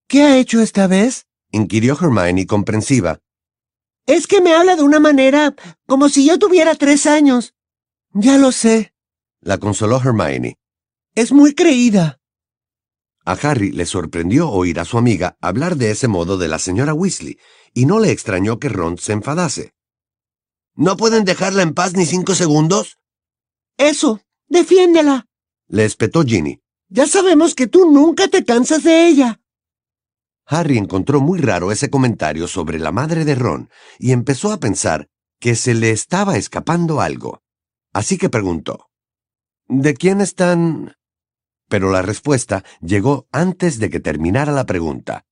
¿Qué 0.07 0.21
ha 0.21 0.37
hecho 0.37 0.61
esta 0.61 0.85
vez? 0.85 1.25
inquirió 1.49 1.97
Hermione 1.99 2.45
comprensiva. 2.45 3.19
Es 4.05 4.27
que 4.27 4.41
me 4.41 4.53
habla 4.53 4.75
de 4.75 4.83
una 4.83 4.99
manera 4.99 5.55
como 5.87 6.09
si 6.09 6.27
yo 6.27 6.37
tuviera 6.37 6.75
tres 6.75 7.07
años. 7.07 7.55
Ya 8.13 8.37
lo 8.37 8.51
sé, 8.51 8.92
la 9.43 9.57
consoló 9.57 10.01
Hermione. 10.01 10.57
Es 11.15 11.31
muy 11.31 11.53
creída. 11.53 12.19
A 13.25 13.33
Harry 13.33 13.71
le 13.71 13.85
sorprendió 13.85 14.49
oír 14.49 14.79
a 14.79 14.85
su 14.85 14.97
amiga 14.97 15.37
hablar 15.39 15.77
de 15.77 15.91
ese 15.91 16.07
modo 16.07 16.37
de 16.37 16.47
la 16.47 16.59
señora 16.59 16.93
Weasley, 16.93 17.37
y 17.73 17.85
no 17.85 17.99
le 17.99 18.11
extrañó 18.11 18.59
que 18.59 18.69
Ron 18.69 18.97
se 18.97 19.13
enfadase. 19.13 19.73
¿No 20.75 20.97
pueden 20.97 21.23
dejarla 21.23 21.61
en 21.61 21.73
paz 21.73 21.93
ni 21.93 22.05
cinco 22.05 22.35
segundos? 22.35 22.97
Eso, 23.77 24.21
defiéndela. 24.47 25.27
Le 25.67 25.85
espetó 25.85 26.23
Ginny. 26.23 26.61
Ya 26.89 27.07
sabemos 27.07 27.55
que 27.55 27.67
tú 27.67 27.89
nunca 27.89 28.27
te 28.27 28.43
cansas 28.43 28.83
de 28.83 29.07
ella. 29.07 29.41
Harry 30.45 30.77
encontró 30.77 31.21
muy 31.21 31.39
raro 31.39 31.71
ese 31.71 31.89
comentario 31.89 32.47
sobre 32.47 32.77
la 32.77 32.91
madre 32.91 33.23
de 33.23 33.35
Ron 33.35 33.69
y 33.97 34.11
empezó 34.11 34.51
a 34.51 34.59
pensar 34.59 35.07
que 35.39 35.55
se 35.55 35.73
le 35.73 35.91
estaba 35.91 36.37
escapando 36.37 37.01
algo. 37.01 37.41
Así 37.93 38.17
que 38.17 38.29
preguntó, 38.29 38.89
¿De 39.75 39.95
quién 39.95 40.21
están 40.21 40.93
pero 41.67 41.89
la 41.89 42.03
respuesta 42.03 42.63
llegó 42.81 43.27
antes 43.31 43.79
de 43.79 43.89
que 43.89 43.99
terminara 43.99 44.51
la 44.51 44.67
pregunta. 44.67 45.25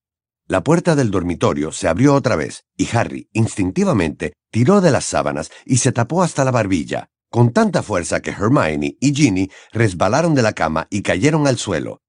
La 0.48 0.64
puerta 0.64 0.96
del 0.96 1.12
dormitorio 1.12 1.70
se 1.70 1.86
abrió 1.86 2.14
otra 2.14 2.34
vez, 2.34 2.64
y 2.76 2.88
Harry, 2.96 3.28
instintivamente, 3.32 4.32
tiró 4.50 4.80
de 4.80 4.90
las 4.90 5.04
sábanas 5.04 5.52
y 5.64 5.76
se 5.76 5.92
tapó 5.92 6.24
hasta 6.24 6.44
la 6.44 6.50
barbilla, 6.50 7.10
con 7.30 7.52
tanta 7.52 7.84
fuerza 7.84 8.20
que 8.20 8.30
Hermione 8.30 8.96
y 8.98 9.14
Ginny 9.14 9.48
resbalaron 9.70 10.34
de 10.34 10.42
la 10.42 10.54
cama 10.54 10.88
y 10.90 11.02
cayeron 11.02 11.46
al 11.46 11.58
suelo. 11.58 12.00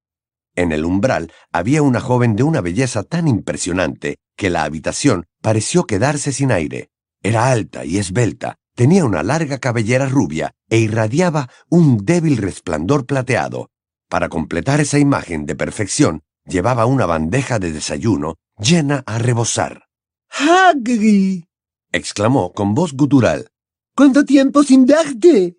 En 0.56 0.72
el 0.72 0.84
umbral 0.84 1.32
había 1.52 1.82
una 1.82 2.00
joven 2.00 2.34
de 2.34 2.42
una 2.42 2.60
belleza 2.60 3.04
tan 3.04 3.28
impresionante 3.28 4.16
que 4.36 4.50
la 4.50 4.64
habitación 4.64 5.26
pareció 5.40 5.84
quedarse 5.84 6.32
sin 6.32 6.50
aire. 6.50 6.90
Era 7.22 7.52
alta 7.52 7.84
y 7.84 7.98
esbelta, 7.98 8.56
tenía 8.74 9.04
una 9.04 9.22
larga 9.22 9.58
cabellera 9.58 10.06
rubia 10.06 10.54
e 10.68 10.78
irradiaba 10.78 11.48
un 11.68 12.04
débil 12.04 12.36
resplandor 12.36 13.06
plateado. 13.06 13.70
Para 14.08 14.28
completar 14.28 14.80
esa 14.80 14.98
imagen 14.98 15.46
de 15.46 15.54
perfección, 15.54 16.22
llevaba 16.46 16.86
una 16.86 17.06
bandeja 17.06 17.58
de 17.58 17.72
desayuno 17.72 18.36
llena 18.58 19.02
a 19.06 19.18
rebosar. 19.18 19.86
¡Hagrid! 20.30 21.44
exclamó 21.92 22.52
con 22.52 22.74
voz 22.74 22.92
gutural. 22.92 23.48
¿Cuánto 23.96 24.24
tiempo 24.24 24.62
sin 24.62 24.86
verte? 24.86 25.56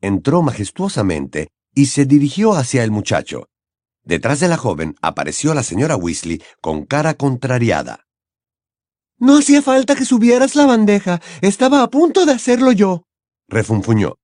Entró 0.00 0.42
majestuosamente 0.42 1.48
y 1.74 1.86
se 1.86 2.06
dirigió 2.06 2.54
hacia 2.54 2.82
el 2.84 2.90
muchacho. 2.90 3.48
Detrás 4.02 4.40
de 4.40 4.48
la 4.48 4.56
joven 4.56 4.96
apareció 5.02 5.54
la 5.54 5.62
señora 5.62 5.96
Weasley 5.96 6.42
con 6.60 6.84
cara 6.84 7.14
contrariada. 7.14 8.06
No 9.24 9.38
hacía 9.38 9.62
falta 9.62 9.94
que 9.94 10.04
subieras 10.04 10.54
la 10.54 10.66
bandeja. 10.66 11.18
Estaba 11.40 11.82
a 11.82 11.88
punto 11.88 12.26
de 12.26 12.32
hacerlo 12.32 12.72
yo. 12.72 13.04
Refunfuñó. 13.48 14.16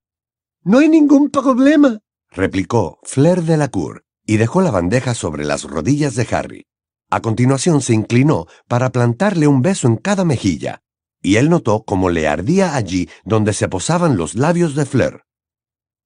No 0.63 0.77
hay 0.77 0.89
ningún 0.89 1.31
problema. 1.31 2.01
Replicó 2.29 2.99
Flair 3.01 3.41
de 3.41 3.57
la 3.57 3.69
Cour 3.69 4.05
y 4.27 4.37
dejó 4.37 4.61
la 4.61 4.69
bandeja 4.69 5.15
sobre 5.15 5.43
las 5.43 5.63
rodillas 5.63 6.13
de 6.13 6.27
Harry. 6.29 6.65
A 7.09 7.19
continuación 7.19 7.81
se 7.81 7.95
inclinó 7.95 8.45
para 8.67 8.91
plantarle 8.91 9.47
un 9.47 9.63
beso 9.63 9.87
en 9.87 9.97
cada 9.97 10.23
mejilla, 10.23 10.83
y 11.19 11.37
él 11.37 11.49
notó 11.49 11.83
cómo 11.83 12.11
le 12.11 12.27
ardía 12.27 12.75
allí 12.75 13.09
donde 13.25 13.53
se 13.53 13.67
posaban 13.67 14.17
los 14.17 14.35
labios 14.35 14.75
de 14.75 14.85
Flair. 14.85 15.23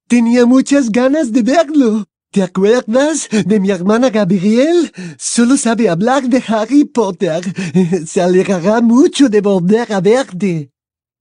Tenía 0.07 0.45
muchas 0.45 0.89
ganas 0.89 1.33
de 1.33 1.41
verlo. 1.43 2.05
¿Te 2.31 2.43
acuerdas 2.43 3.29
de 3.45 3.59
mi 3.59 3.69
hermana 3.71 4.09
Gabriel? 4.09 4.91
Solo 5.17 5.55
sabe 5.55 5.87
hablar 5.89 6.23
de 6.23 6.43
Harry 6.47 6.83
Potter. 6.83 7.41
Se 8.07 8.21
alegrará 8.21 8.81
mucho 8.81 9.29
de 9.29 9.39
volver 9.41 9.93
a 9.93 10.01
verte. 10.01 10.71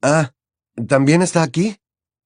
Ah, 0.02 0.32
¿también 0.88 1.22
está 1.22 1.42
aquí? 1.42 1.76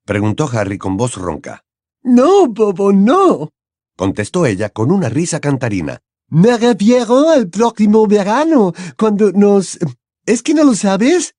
preguntó 0.07 0.49
Harry 0.51 0.79
con 0.79 0.97
voz 0.97 1.17
ronca. 1.17 1.64
No, 2.03 2.47
Bobo, 2.49 2.93
no. 2.93 3.51
contestó 3.95 4.47
ella 4.47 4.71
con 4.71 4.91
una 4.91 5.11
risa 5.11 5.38
cantarina. 5.41 6.01
Me 6.31 6.57
refiero 6.57 7.29
al 7.29 7.49
próximo 7.49 8.07
verano, 8.07 8.73
cuando 8.99 9.33
nos... 9.33 9.79
¿Es 10.25 10.43
que 10.43 10.55
no 10.55 10.64
lo 10.64 10.75
sabes? 10.75 11.35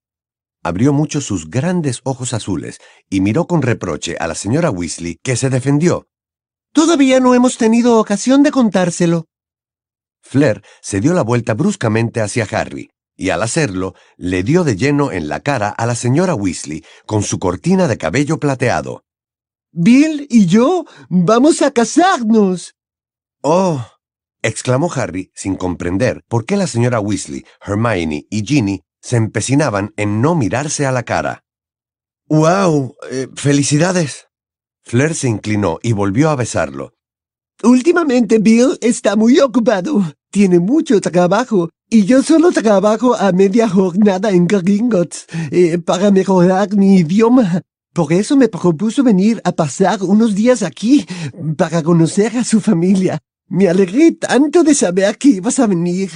Abrió 0.64 0.94
mucho 0.94 1.22
sus 1.22 1.50
grandes 1.50 2.02
ojos 2.04 2.34
azules 2.34 2.80
y 3.10 3.22
miró 3.22 3.48
con 3.48 3.62
reproche 3.64 4.18
a 4.20 4.28
la 4.28 4.36
señora 4.36 4.70
Weasley, 4.72 5.18
que 5.24 5.36
se 5.36 5.50
defendió. 5.50 6.08
Todavía 6.74 7.20
no 7.20 7.34
hemos 7.34 7.58
tenido 7.58 8.00
ocasión 8.00 8.44
de 8.44 8.52
contárselo. 8.52 9.26
Flair 10.22 10.62
se 10.82 11.00
dio 11.00 11.14
la 11.14 11.24
vuelta 11.24 11.54
bruscamente 11.54 12.22
hacia 12.22 12.48
Harry, 12.52 12.90
y 13.16 13.32
al 13.32 13.42
hacerlo, 13.42 13.96
le 14.18 14.44
dio 14.44 14.64
de 14.64 14.76
lleno 14.76 15.12
en 15.12 15.28
la 15.28 15.42
cara 15.42 15.70
a 15.70 15.86
la 15.86 15.96
señora 15.96 16.36
Weasley 16.36 16.86
con 17.06 17.24
su 17.24 17.40
cortina 17.40 17.88
de 17.88 17.98
cabello 17.98 18.40
plateado. 18.40 19.04
Bill 19.72 20.26
y 20.30 20.46
yo 20.46 20.86
vamos 21.10 21.62
a 21.62 21.72
casarnos. 21.72 22.76
Oh, 23.42 23.86
exclamó 24.42 24.92
Harry 24.94 25.32
sin 25.36 25.56
comprender 25.56 26.24
por 26.28 26.46
qué 26.46 26.56
la 26.56 26.68
señora 26.68 27.00
Weasley, 27.00 27.46
Hermione 27.62 28.26
y 28.30 28.46
Ginny 28.46 28.84
se 29.02 29.18
empecinaban 29.18 29.94
en 29.98 30.22
no 30.22 30.36
mirarse 30.36 30.86
a 30.86 30.92
la 30.92 31.04
cara. 31.04 31.44
¡Wow! 32.28 32.96
Eh, 33.12 33.28
¡Felicidades! 33.36 34.29
Flair 34.90 35.14
se 35.14 35.30
inclinó 35.30 35.78
y 35.84 35.92
volvió 35.92 36.32
a 36.32 36.36
besarlo. 36.36 36.96
Últimamente 37.62 38.40
Bill 38.40 38.76
está 38.82 39.16
muy 39.16 39.40
ocupado. 39.40 40.04
Tiene 40.32 40.60
mucho 40.60 41.00
trabajo 41.00 41.70
y 41.92 42.06
yo 42.06 42.24
solo 42.24 42.52
trabajo 42.52 43.14
a 43.16 43.32
media 43.32 43.70
jornada 43.70 44.32
en 44.32 44.48
Gringotts 44.48 45.28
eh, 45.52 45.78
para 45.78 46.10
mejorar 46.10 46.74
mi 46.76 47.02
idioma. 47.02 47.62
Por 47.94 48.12
eso 48.12 48.36
me 48.36 48.48
propuso 48.48 49.04
venir 49.04 49.40
a 49.44 49.52
pasar 49.52 50.02
unos 50.02 50.34
días 50.34 50.64
aquí 50.64 51.06
para 51.56 51.84
conocer 51.84 52.36
a 52.36 52.44
su 52.44 52.60
familia. 52.60 53.20
Me 53.48 53.70
alegré 53.70 54.14
tanto 54.14 54.64
de 54.64 54.74
saber 54.74 55.20
que 55.20 55.30
ibas 55.30 55.60
a 55.60 55.68
venir. 55.68 56.10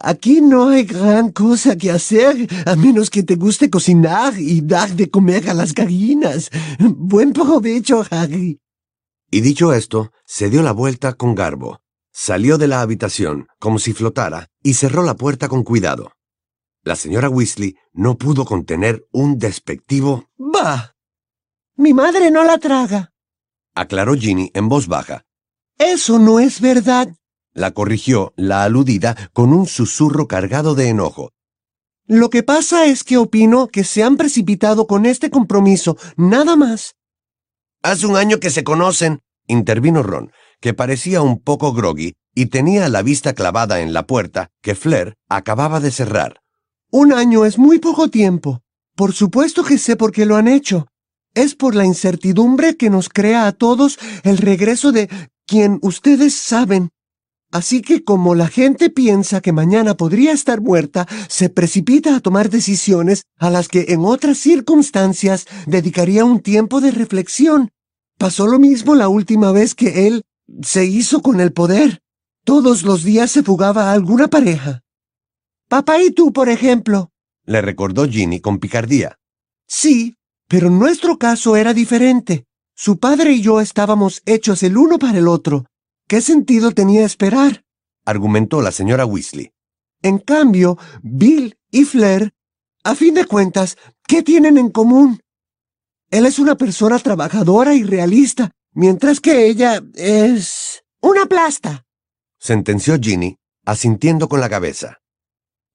Aquí 0.00 0.40
no 0.40 0.68
hay 0.70 0.84
gran 0.84 1.30
cosa 1.30 1.76
que 1.76 1.90
hacer, 1.92 2.48
a 2.66 2.74
menos 2.74 3.10
que 3.10 3.22
te 3.22 3.36
guste 3.36 3.70
cocinar 3.70 4.34
y 4.36 4.60
dar 4.60 4.90
de 4.90 5.08
comer 5.08 5.48
a 5.48 5.54
las 5.54 5.72
gallinas. 5.72 6.50
Buen 6.80 7.32
provecho, 7.32 8.04
Harry. 8.10 8.60
Y 9.30 9.40
dicho 9.40 9.72
esto, 9.72 10.10
se 10.24 10.50
dio 10.50 10.62
la 10.62 10.72
vuelta 10.72 11.12
con 11.12 11.34
garbo. 11.34 11.80
Salió 12.12 12.58
de 12.58 12.66
la 12.66 12.80
habitación, 12.80 13.46
como 13.60 13.78
si 13.78 13.92
flotara, 13.92 14.48
y 14.62 14.74
cerró 14.74 15.04
la 15.04 15.14
puerta 15.14 15.48
con 15.48 15.62
cuidado. 15.62 16.12
La 16.82 16.96
señora 16.96 17.28
Weasley 17.28 17.76
no 17.92 18.16
pudo 18.16 18.44
contener 18.44 19.06
un 19.12 19.38
despectivo 19.38 20.24
Bah. 20.36 20.94
Mi 21.76 21.92
madre 21.94 22.30
no 22.32 22.42
la 22.42 22.58
traga. 22.58 23.12
aclaró 23.74 24.14
Ginny 24.14 24.50
en 24.54 24.68
voz 24.68 24.88
baja. 24.88 25.24
Eso 25.78 26.18
no 26.18 26.40
es 26.40 26.60
verdad. 26.60 27.14
La 27.58 27.72
corrigió 27.72 28.34
la 28.36 28.62
aludida 28.62 29.16
con 29.32 29.52
un 29.52 29.66
susurro 29.66 30.28
cargado 30.28 30.76
de 30.76 30.90
enojo. 30.90 31.32
Lo 32.06 32.30
que 32.30 32.44
pasa 32.44 32.86
es 32.86 33.02
que 33.02 33.16
opino 33.16 33.66
que 33.66 33.82
se 33.82 34.04
han 34.04 34.16
precipitado 34.16 34.86
con 34.86 35.06
este 35.06 35.28
compromiso, 35.28 35.96
nada 36.16 36.54
más. 36.54 36.94
Hace 37.82 38.06
un 38.06 38.14
año 38.14 38.38
que 38.38 38.50
se 38.50 38.62
conocen, 38.62 39.22
intervino 39.48 40.04
Ron, 40.04 40.30
que 40.60 40.72
parecía 40.72 41.20
un 41.20 41.40
poco 41.40 41.72
groggy 41.72 42.14
y 42.32 42.46
tenía 42.46 42.88
la 42.88 43.02
vista 43.02 43.32
clavada 43.32 43.80
en 43.80 43.92
la 43.92 44.06
puerta 44.06 44.50
que 44.62 44.76
Flair 44.76 45.14
acababa 45.28 45.80
de 45.80 45.90
cerrar. 45.90 46.40
Un 46.92 47.12
año 47.12 47.44
es 47.44 47.58
muy 47.58 47.80
poco 47.80 48.06
tiempo. 48.08 48.62
Por 48.94 49.12
supuesto 49.12 49.64
que 49.64 49.78
sé 49.78 49.96
por 49.96 50.12
qué 50.12 50.26
lo 50.26 50.36
han 50.36 50.46
hecho. 50.46 50.86
Es 51.34 51.56
por 51.56 51.74
la 51.74 51.84
incertidumbre 51.84 52.76
que 52.76 52.88
nos 52.88 53.08
crea 53.08 53.48
a 53.48 53.52
todos 53.52 53.98
el 54.22 54.38
regreso 54.38 54.92
de 54.92 55.10
quien 55.44 55.80
ustedes 55.82 56.36
saben. 56.36 56.90
Así 57.50 57.80
que 57.80 58.04
como 58.04 58.34
la 58.34 58.48
gente 58.48 58.90
piensa 58.90 59.40
que 59.40 59.52
mañana 59.52 59.94
podría 59.94 60.32
estar 60.32 60.60
muerta, 60.60 61.06
se 61.28 61.48
precipita 61.48 62.14
a 62.14 62.20
tomar 62.20 62.50
decisiones 62.50 63.24
a 63.38 63.48
las 63.48 63.68
que 63.68 63.86
en 63.88 64.04
otras 64.04 64.38
circunstancias 64.38 65.46
dedicaría 65.66 66.24
un 66.24 66.40
tiempo 66.40 66.80
de 66.80 66.90
reflexión. 66.90 67.70
Pasó 68.18 68.46
lo 68.46 68.58
mismo 68.58 68.94
la 68.94 69.08
última 69.08 69.50
vez 69.52 69.74
que 69.74 70.06
él 70.06 70.24
se 70.62 70.84
hizo 70.84 71.22
con 71.22 71.40
el 71.40 71.52
poder. 71.52 72.00
Todos 72.44 72.82
los 72.82 73.02
días 73.02 73.30
se 73.30 73.42
fugaba 73.42 73.90
a 73.90 73.92
alguna 73.92 74.28
pareja. 74.28 74.82
Papá 75.68 76.02
y 76.02 76.10
tú, 76.10 76.32
por 76.32 76.48
ejemplo. 76.48 77.10
Le 77.44 77.62
recordó 77.62 78.06
Ginny 78.06 78.40
con 78.40 78.58
picardía. 78.58 79.18
Sí, 79.66 80.16
pero 80.48 80.68
nuestro 80.70 81.18
caso 81.18 81.56
era 81.56 81.72
diferente. 81.72 82.44
Su 82.74 82.98
padre 82.98 83.32
y 83.32 83.40
yo 83.40 83.60
estábamos 83.60 84.22
hechos 84.26 84.62
el 84.62 84.76
uno 84.76 84.98
para 84.98 85.18
el 85.18 85.28
otro. 85.28 85.66
¿Qué 86.08 86.22
sentido 86.22 86.72
tenía 86.72 87.04
esperar? 87.04 87.64
argumentó 88.06 88.62
la 88.62 88.72
señora 88.72 89.04
Weasley. 89.04 89.52
En 90.00 90.18
cambio, 90.18 90.78
Bill 91.02 91.58
y 91.70 91.84
Flair, 91.84 92.32
a 92.82 92.94
fin 92.94 93.12
de 93.12 93.26
cuentas, 93.26 93.76
¿qué 94.06 94.22
tienen 94.22 94.56
en 94.56 94.70
común? 94.70 95.20
Él 96.10 96.24
es 96.24 96.38
una 96.38 96.56
persona 96.56 96.98
trabajadora 96.98 97.74
y 97.74 97.82
realista, 97.82 98.52
mientras 98.72 99.20
que 99.20 99.46
ella 99.48 99.82
es... 99.94 100.82
una 101.02 101.26
plasta. 101.26 101.84
Sentenció 102.38 102.96
Ginny, 102.98 103.36
asintiendo 103.66 104.30
con 104.30 104.40
la 104.40 104.48
cabeza. 104.48 105.00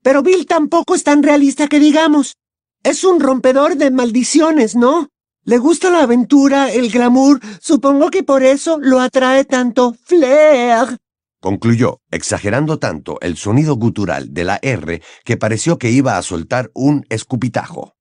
Pero 0.02 0.24
Bill 0.24 0.48
tampoco 0.48 0.96
es 0.96 1.04
tan 1.04 1.22
realista 1.22 1.68
que 1.68 1.80
digamos. 1.80 2.38
Es 2.82 3.04
un 3.04 3.20
rompedor 3.20 3.76
de 3.78 3.92
maldiciones, 3.92 4.76
¿no? 4.76 5.10
Le 5.46 5.58
gusta 5.58 5.90
la 5.90 6.04
aventura, 6.04 6.72
el 6.72 6.90
glamour. 6.90 7.42
Supongo 7.60 8.10
que 8.10 8.24
por 8.24 8.44
eso 8.44 8.78
lo 8.80 9.02
atrae 9.02 9.44
tanto 9.44 9.94
Flair. 9.94 10.98
Concluyó, 11.42 12.00
exagerando 12.12 12.80
tanto 12.80 13.20
el 13.20 13.36
sonido 13.36 13.76
gutural 13.76 14.34
de 14.34 14.46
la 14.46 14.60
R 14.62 15.02
que 15.26 15.36
pareció 15.36 15.78
que 15.78 15.92
iba 15.92 16.18
a 16.18 16.22
soltar 16.22 16.72
un 16.74 17.06
escupitajo. 17.10 17.94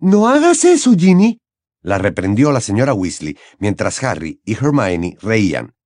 No 0.00 0.26
hagas 0.26 0.64
eso, 0.64 0.92
Ginny. 0.94 1.38
La 1.82 1.98
reprendió 1.98 2.50
la 2.50 2.60
señora 2.60 2.94
Weasley 2.94 3.38
mientras 3.60 4.02
Harry 4.02 4.40
y 4.44 4.54
Hermione 4.54 5.16
reían. 5.22 5.76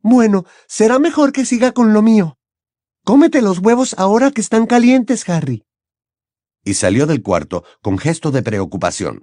Bueno, 0.00 0.44
será 0.68 1.00
mejor 1.00 1.32
que 1.32 1.44
siga 1.44 1.72
con 1.72 1.92
lo 1.92 2.02
mío. 2.02 2.38
Cómete 3.04 3.42
los 3.42 3.58
huevos 3.58 3.96
ahora 3.98 4.30
que 4.30 4.40
están 4.40 4.66
calientes, 4.66 5.28
Harry. 5.28 5.64
Y 6.64 6.74
salió 6.74 7.06
del 7.06 7.22
cuarto 7.22 7.64
con 7.82 7.98
gesto 7.98 8.30
de 8.30 8.42
preocupación. 8.42 9.22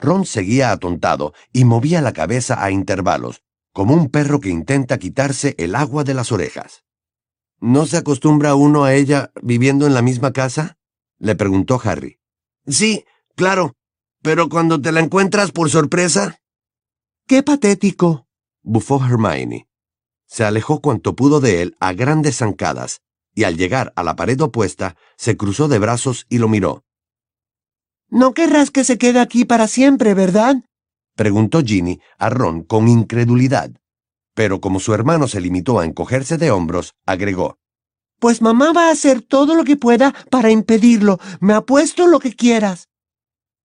Ron 0.00 0.24
seguía 0.24 0.72
atontado 0.72 1.34
y 1.52 1.64
movía 1.64 2.00
la 2.00 2.12
cabeza 2.12 2.64
a 2.64 2.70
intervalos, 2.70 3.42
como 3.72 3.94
un 3.94 4.08
perro 4.08 4.40
que 4.40 4.48
intenta 4.48 4.98
quitarse 4.98 5.54
el 5.58 5.74
agua 5.74 6.04
de 6.04 6.14
las 6.14 6.32
orejas. 6.32 6.84
¿No 7.60 7.84
se 7.84 7.98
acostumbra 7.98 8.54
uno 8.54 8.84
a 8.84 8.94
ella 8.94 9.30
viviendo 9.42 9.86
en 9.86 9.94
la 9.94 10.02
misma 10.02 10.32
casa? 10.32 10.78
le 11.18 11.34
preguntó 11.34 11.78
Harry. 11.84 12.18
Sí, 12.66 13.04
claro, 13.36 13.74
pero 14.22 14.48
cuando 14.48 14.80
te 14.80 14.92
la 14.92 15.00
encuentras 15.00 15.52
por 15.52 15.68
sorpresa. 15.68 16.40
¡Qué 17.26 17.42
patético! 17.42 18.26
bufó 18.62 19.04
Hermione. 19.04 19.68
Se 20.26 20.44
alejó 20.44 20.80
cuanto 20.80 21.14
pudo 21.14 21.40
de 21.40 21.60
él 21.60 21.76
a 21.80 21.92
grandes 21.92 22.38
zancadas, 22.38 23.02
y 23.34 23.44
al 23.44 23.58
llegar 23.58 23.92
a 23.96 24.02
la 24.02 24.16
pared 24.16 24.40
opuesta, 24.40 24.96
se 25.16 25.36
cruzó 25.36 25.68
de 25.68 25.78
brazos 25.78 26.26
y 26.30 26.38
lo 26.38 26.48
miró. 26.48 26.84
No 28.10 28.34
querrás 28.34 28.70
que 28.70 28.84
se 28.84 28.98
quede 28.98 29.20
aquí 29.20 29.44
para 29.44 29.68
siempre, 29.68 30.14
¿verdad? 30.14 30.56
preguntó 31.16 31.62
Ginny 31.62 32.00
a 32.18 32.30
Ron 32.30 32.62
con 32.62 32.88
incredulidad. 32.88 33.70
Pero 34.34 34.60
como 34.60 34.80
su 34.80 34.94
hermano 34.94 35.28
se 35.28 35.40
limitó 35.40 35.78
a 35.78 35.84
encogerse 35.84 36.38
de 36.38 36.50
hombros, 36.50 36.94
agregó. 37.06 37.58
Pues 38.18 38.42
mamá 38.42 38.72
va 38.72 38.88
a 38.88 38.92
hacer 38.92 39.22
todo 39.22 39.54
lo 39.54 39.64
que 39.64 39.76
pueda 39.76 40.14
para 40.30 40.50
impedirlo. 40.50 41.18
Me 41.40 41.52
apuesto 41.54 42.06
lo 42.06 42.20
que 42.20 42.34
quieras. 42.34 42.88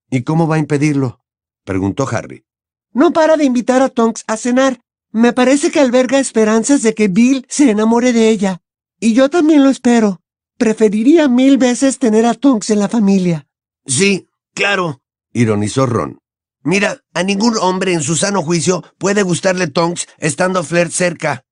¿Y 0.10 0.24
cómo 0.24 0.48
va 0.48 0.56
a 0.56 0.60
impedirlo? 0.60 1.22
preguntó 1.64 2.08
Harry. 2.10 2.46
No 2.94 3.12
para 3.12 3.38
de 3.38 3.46
invitar 3.46 3.82
a 3.82 3.90
Tonks 3.90 4.24
a 4.28 4.38
cenar. 4.38 4.80
Me 5.12 5.34
parece 5.34 5.72
que 5.72 5.80
alberga 5.80 6.20
esperanzas 6.20 6.82
de 6.82 6.94
que 6.94 7.08
Bill 7.08 7.46
se 7.50 7.72
enamore 7.72 8.14
de 8.14 8.30
ella. 8.30 8.62
Y 9.00 9.14
yo 9.14 9.30
también 9.30 9.64
lo 9.64 9.70
espero. 9.70 10.22
Preferiría 10.58 11.28
mil 11.28 11.58
veces 11.58 12.00
tener 12.00 12.26
a 12.26 12.34
Tonks 12.34 12.70
en 12.70 12.80
la 12.80 12.88
familia. 12.90 13.48
Sí, 13.86 14.28
claro, 14.56 15.02
ironizó 15.34 15.86
Ron. 15.86 16.20
Mira, 16.64 17.02
a 17.14 17.22
ningún 17.22 17.56
hombre 17.58 17.94
en 17.94 18.02
su 18.02 18.16
sano 18.16 18.42
juicio 18.42 18.84
puede 18.98 19.22
gustarle 19.22 19.68
Tonks 19.68 20.08
estando 20.18 20.64
Flair 20.64 20.90
cerca. 20.90 21.44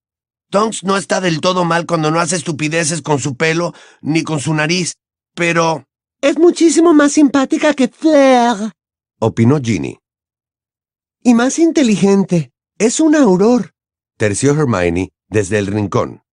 Tonks 0.49 0.83
no 0.83 0.97
está 0.97 1.21
del 1.21 1.39
todo 1.39 1.65
mal 1.65 1.85
cuando 1.85 2.09
no 2.09 2.19
hace 2.19 2.35
estupideces 2.35 3.03
con 3.03 3.19
su 3.19 3.35
pelo 3.37 3.73
ni 4.01 4.23
con 4.23 4.39
su 4.39 4.53
nariz, 4.55 4.95
pero... 5.35 5.85
Es 6.19 6.39
muchísimo 6.39 6.93
más 6.93 7.11
simpática 7.11 7.73
que 7.75 7.89
Flair, 7.89 8.71
opinó 9.19 9.59
Ginny. 9.61 9.99
Y 11.23 11.33
más 11.33 11.59
inteligente. 11.59 12.51
Es 12.77 12.99
un 12.99 13.15
auror. 13.15 13.71
Terció 14.17 14.51
Hermione 14.51 15.11
desde 15.29 15.59
el 15.59 15.67
rincón. 15.67 16.23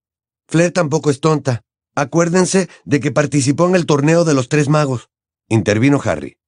Flair 0.49 0.73
tampoco 0.73 1.11
es 1.11 1.21
tonta. 1.21 1.63
Acuérdense 1.95 2.69
de 2.85 2.99
que 2.99 3.13
participó 3.13 3.69
en 3.69 3.77
el 3.77 3.87
torneo 3.87 4.25
de 4.25 4.35
los 4.35 4.49
tres 4.49 4.69
magos. 4.69 5.09
Intervino 5.49 6.01
Harry. 6.03 6.40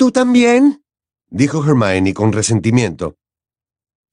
¿Tú 0.00 0.12
también? 0.12 0.82
Dijo 1.28 1.62
Hermione 1.62 2.14
con 2.14 2.32
resentimiento. 2.32 3.16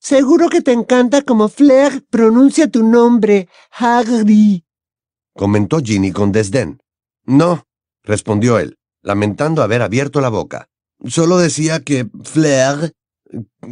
Seguro 0.02 0.50
que 0.50 0.62
te 0.62 0.73
encanta 0.73 1.21
como 1.21 1.47
Flair 1.47 2.06
pronuncia 2.10 2.69
tu 2.69 2.84
nombre, 2.84 3.47
Harry. 3.71 4.65
Comentó 5.34 5.80
Ginny 5.80 6.12
con 6.12 6.34
desdén. 6.34 6.82
No, 7.23 7.63
respondió 8.04 8.60
él, 8.60 8.78
lamentando 9.02 9.63
haber 9.63 9.82
abierto 9.82 10.19
la 10.19 10.28
boca. 10.28 10.67
Solo 11.06 11.38
decía 11.38 11.80
que 11.80 12.10
Flair... 12.21 12.91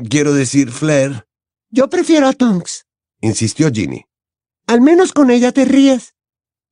Quiero 0.10 0.34
decir 0.34 0.72
Flair... 0.72 1.28
Yo 1.70 1.90
prefiero 1.90 2.30
a 2.30 2.32
Tonks, 2.32 2.86
insistió 3.20 3.70
Ginny. 3.74 4.06
Al 4.68 4.80
menos 4.80 5.12
con 5.12 5.32
ella 5.32 5.52
te 5.52 5.66
ríes. 5.66 6.16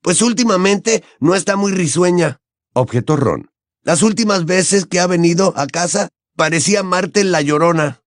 Pues 0.01 0.21
últimamente 0.21 1.03
no 1.19 1.35
está 1.35 1.57
muy 1.57 1.73
risueña, 1.73 2.39
objetó 2.71 3.17
Ron. 3.17 3.52
Las 3.83 4.01
últimas 4.01 4.45
veces 4.45 4.85
que 4.85 4.99
ha 4.99 5.07
venido 5.07 5.53
a 5.57 5.67
casa 5.67 6.09
parecía 6.35 6.83
Martel 6.83 7.31
la 7.31 7.41
llorona. 7.41 8.01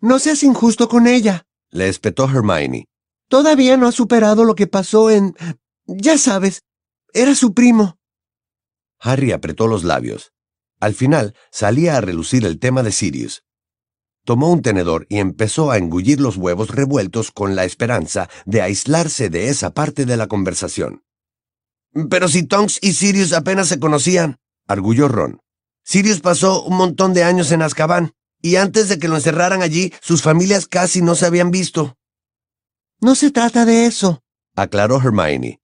No 0.00 0.18
seas 0.18 0.42
injusto 0.42 0.88
con 0.88 1.06
ella, 1.06 1.46
le 1.70 1.88
espetó 1.88 2.28
Hermione. 2.28 2.86
Todavía 3.28 3.76
no 3.76 3.88
ha 3.88 3.92
superado 3.92 4.44
lo 4.44 4.54
que 4.54 4.66
pasó 4.66 5.10
en... 5.10 5.34
Ya 5.86 6.18
sabes, 6.18 6.62
era 7.12 7.34
su 7.34 7.54
primo. 7.54 7.98
Harry 9.00 9.32
apretó 9.32 9.66
los 9.66 9.82
labios. 9.82 10.32
Al 10.78 10.94
final 10.94 11.34
salía 11.50 11.96
a 11.96 12.00
relucir 12.00 12.44
el 12.44 12.58
tema 12.58 12.82
de 12.82 12.92
Sirius. 12.92 13.44
Tomó 14.24 14.52
un 14.52 14.62
tenedor 14.62 15.06
y 15.08 15.18
empezó 15.18 15.70
a 15.70 15.78
engullir 15.78 16.20
los 16.20 16.36
huevos 16.36 16.68
revueltos 16.68 17.30
con 17.30 17.56
la 17.56 17.64
esperanza 17.64 18.28
de 18.46 18.62
aislarse 18.62 19.30
de 19.30 19.48
esa 19.48 19.74
parte 19.74 20.06
de 20.06 20.16
la 20.16 20.28
conversación. 20.28 21.02
Pero 22.10 22.28
si 22.28 22.44
Tonks 22.44 22.78
y 22.82 22.92
Sirius 22.92 23.32
apenas 23.32 23.68
se 23.68 23.80
conocían, 23.80 24.38
arguyó 24.66 25.08
Ron. 25.08 25.40
Sirius 25.84 26.20
pasó 26.20 26.64
un 26.64 26.76
montón 26.76 27.12
de 27.12 27.24
años 27.24 27.52
en 27.52 27.62
Azkaban, 27.62 28.12
y 28.40 28.56
antes 28.56 28.88
de 28.88 28.98
que 28.98 29.08
lo 29.08 29.16
encerraran 29.16 29.62
allí, 29.62 29.92
sus 30.00 30.22
familias 30.22 30.66
casi 30.66 31.02
no 31.02 31.14
se 31.14 31.26
habían 31.26 31.50
visto. 31.50 31.96
No 33.00 33.14
se 33.14 33.30
trata 33.30 33.64
de 33.64 33.86
eso, 33.86 34.22
aclaró 34.54 34.98
Hermione. 34.98 35.60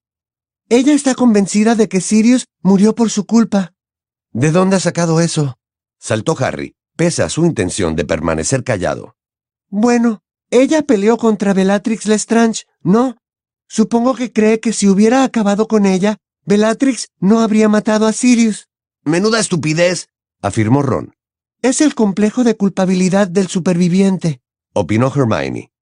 Ella 0.68 0.92
está 0.92 1.14
convencida 1.14 1.74
de 1.74 1.88
que 1.88 2.00
Sirius 2.00 2.46
murió 2.62 2.94
por 2.94 3.10
su 3.10 3.26
culpa. 3.26 3.72
¿De 4.32 4.52
dónde 4.52 4.76
ha 4.76 4.80
sacado 4.80 5.20
eso? 5.20 5.58
saltó 5.98 6.36
Harry, 6.38 6.74
pese 6.96 7.22
a 7.22 7.28
su 7.28 7.44
intención 7.44 7.96
de 7.96 8.04
permanecer 8.04 8.62
callado. 8.62 9.16
Bueno, 9.68 10.22
ella 10.50 10.82
peleó 10.82 11.16
contra 11.16 11.54
Bellatrix 11.54 12.06
Lestrange, 12.06 12.64
¿no? 12.82 13.16
Supongo 13.68 14.14
que 14.14 14.32
cree 14.32 14.60
que 14.60 14.72
si 14.72 14.88
hubiera 14.88 15.24
acabado 15.24 15.68
con 15.68 15.86
ella, 15.86 16.18
Bellatrix 16.44 17.08
no 17.18 17.40
habría 17.40 17.68
matado 17.68 18.06
a 18.06 18.12
Sirius. 18.12 18.68
Menuda 19.04 19.40
estupidez, 19.40 20.08
afirmó 20.42 20.82
Ron. 20.82 21.14
Es 21.62 21.80
el 21.80 21.94
complejo 21.94 22.44
de 22.44 22.56
culpabilidad 22.56 23.28
del 23.28 23.48
superviviente, 23.48 24.40
opinó 24.72 25.12
Hermione. 25.14 25.72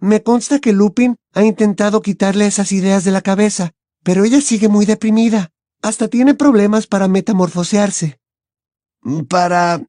Me 0.00 0.22
consta 0.22 0.58
que 0.60 0.72
Lupin 0.72 1.16
ha 1.34 1.42
intentado 1.42 2.02
quitarle 2.02 2.46
esas 2.46 2.72
ideas 2.72 3.04
de 3.04 3.10
la 3.10 3.22
cabeza, 3.22 3.72
pero 4.04 4.24
ella 4.24 4.40
sigue 4.40 4.68
muy 4.68 4.86
deprimida. 4.86 5.50
Hasta 5.82 6.08
tiene 6.08 6.34
problemas 6.34 6.86
para 6.86 7.08
metamorfosearse. 7.08 8.18
Para... 9.28 9.82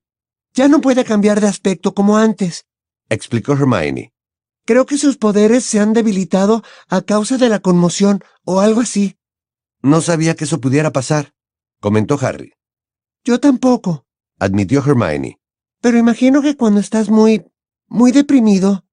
Ya 0.53 0.67
no 0.67 0.81
puede 0.81 1.03
cambiar 1.03 1.41
de 1.41 1.47
aspecto 1.47 1.93
como 1.93 2.17
antes, 2.17 2.65
explicó 3.09 3.53
Hermione. 3.53 4.13
Creo 4.65 4.85
que 4.85 4.97
sus 4.97 5.17
poderes 5.17 5.63
se 5.63 5.79
han 5.79 5.93
debilitado 5.93 6.63
a 6.87 7.01
causa 7.01 7.37
de 7.37 7.49
la 7.49 7.59
conmoción 7.59 8.23
o 8.45 8.59
algo 8.59 8.81
así. 8.81 9.17
No 9.81 10.01
sabía 10.01 10.35
que 10.35 10.43
eso 10.43 10.61
pudiera 10.61 10.91
pasar, 10.91 11.33
comentó 11.79 12.19
Harry. 12.21 12.53
Yo 13.23 13.39
tampoco, 13.39 14.05
admitió 14.39 14.83
Hermione. 14.85 15.39
Pero 15.81 15.97
imagino 15.97 16.41
que 16.41 16.55
cuando 16.55 16.79
estás 16.79 17.09
muy... 17.09 17.45
muy 17.87 18.11
deprimido. 18.11 18.85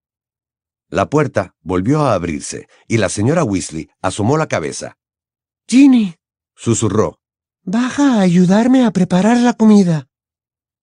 La 0.89 1.11
puerta 1.11 1.57
volvió 1.62 2.03
a 2.03 2.15
abrirse 2.15 2.69
y 2.87 2.99
la 2.99 3.09
señora 3.09 3.43
Weasley 3.43 3.89
asomó 4.01 4.37
la 4.37 4.47
cabeza. 4.47 4.97
Ginny, 5.69 6.15
susurró. 6.55 7.21
Baja 7.65 8.15
a 8.15 8.21
ayudarme 8.21 8.85
a 8.85 8.93
preparar 8.93 9.39
la 9.39 9.55
comida. 9.55 10.09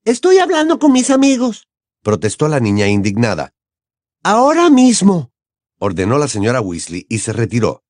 Estoy 0.04 0.40
hablando 0.40 0.80
con 0.80 0.92
mis 0.92 1.10
amigos, 1.10 1.70
protestó 2.02 2.50
la 2.50 2.60
niña 2.60 2.90
indignada. 2.90 3.54
Ahora 4.22 4.70
mismo, 4.70 5.32
ordenó 5.80 6.18
la 6.18 6.28
señora 6.28 6.60
Weasley 6.60 7.06
y 7.08 7.20
se 7.20 7.32
retiró. 7.32 7.86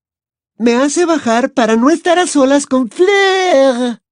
Me 0.57 0.75
hace 0.75 1.05
bajar 1.05 1.53
para 1.53 1.75
no 1.75 1.89
estar 1.89 2.19
a 2.19 2.27
solas 2.27 2.67
con 2.67 2.89
Flair. 2.89 4.02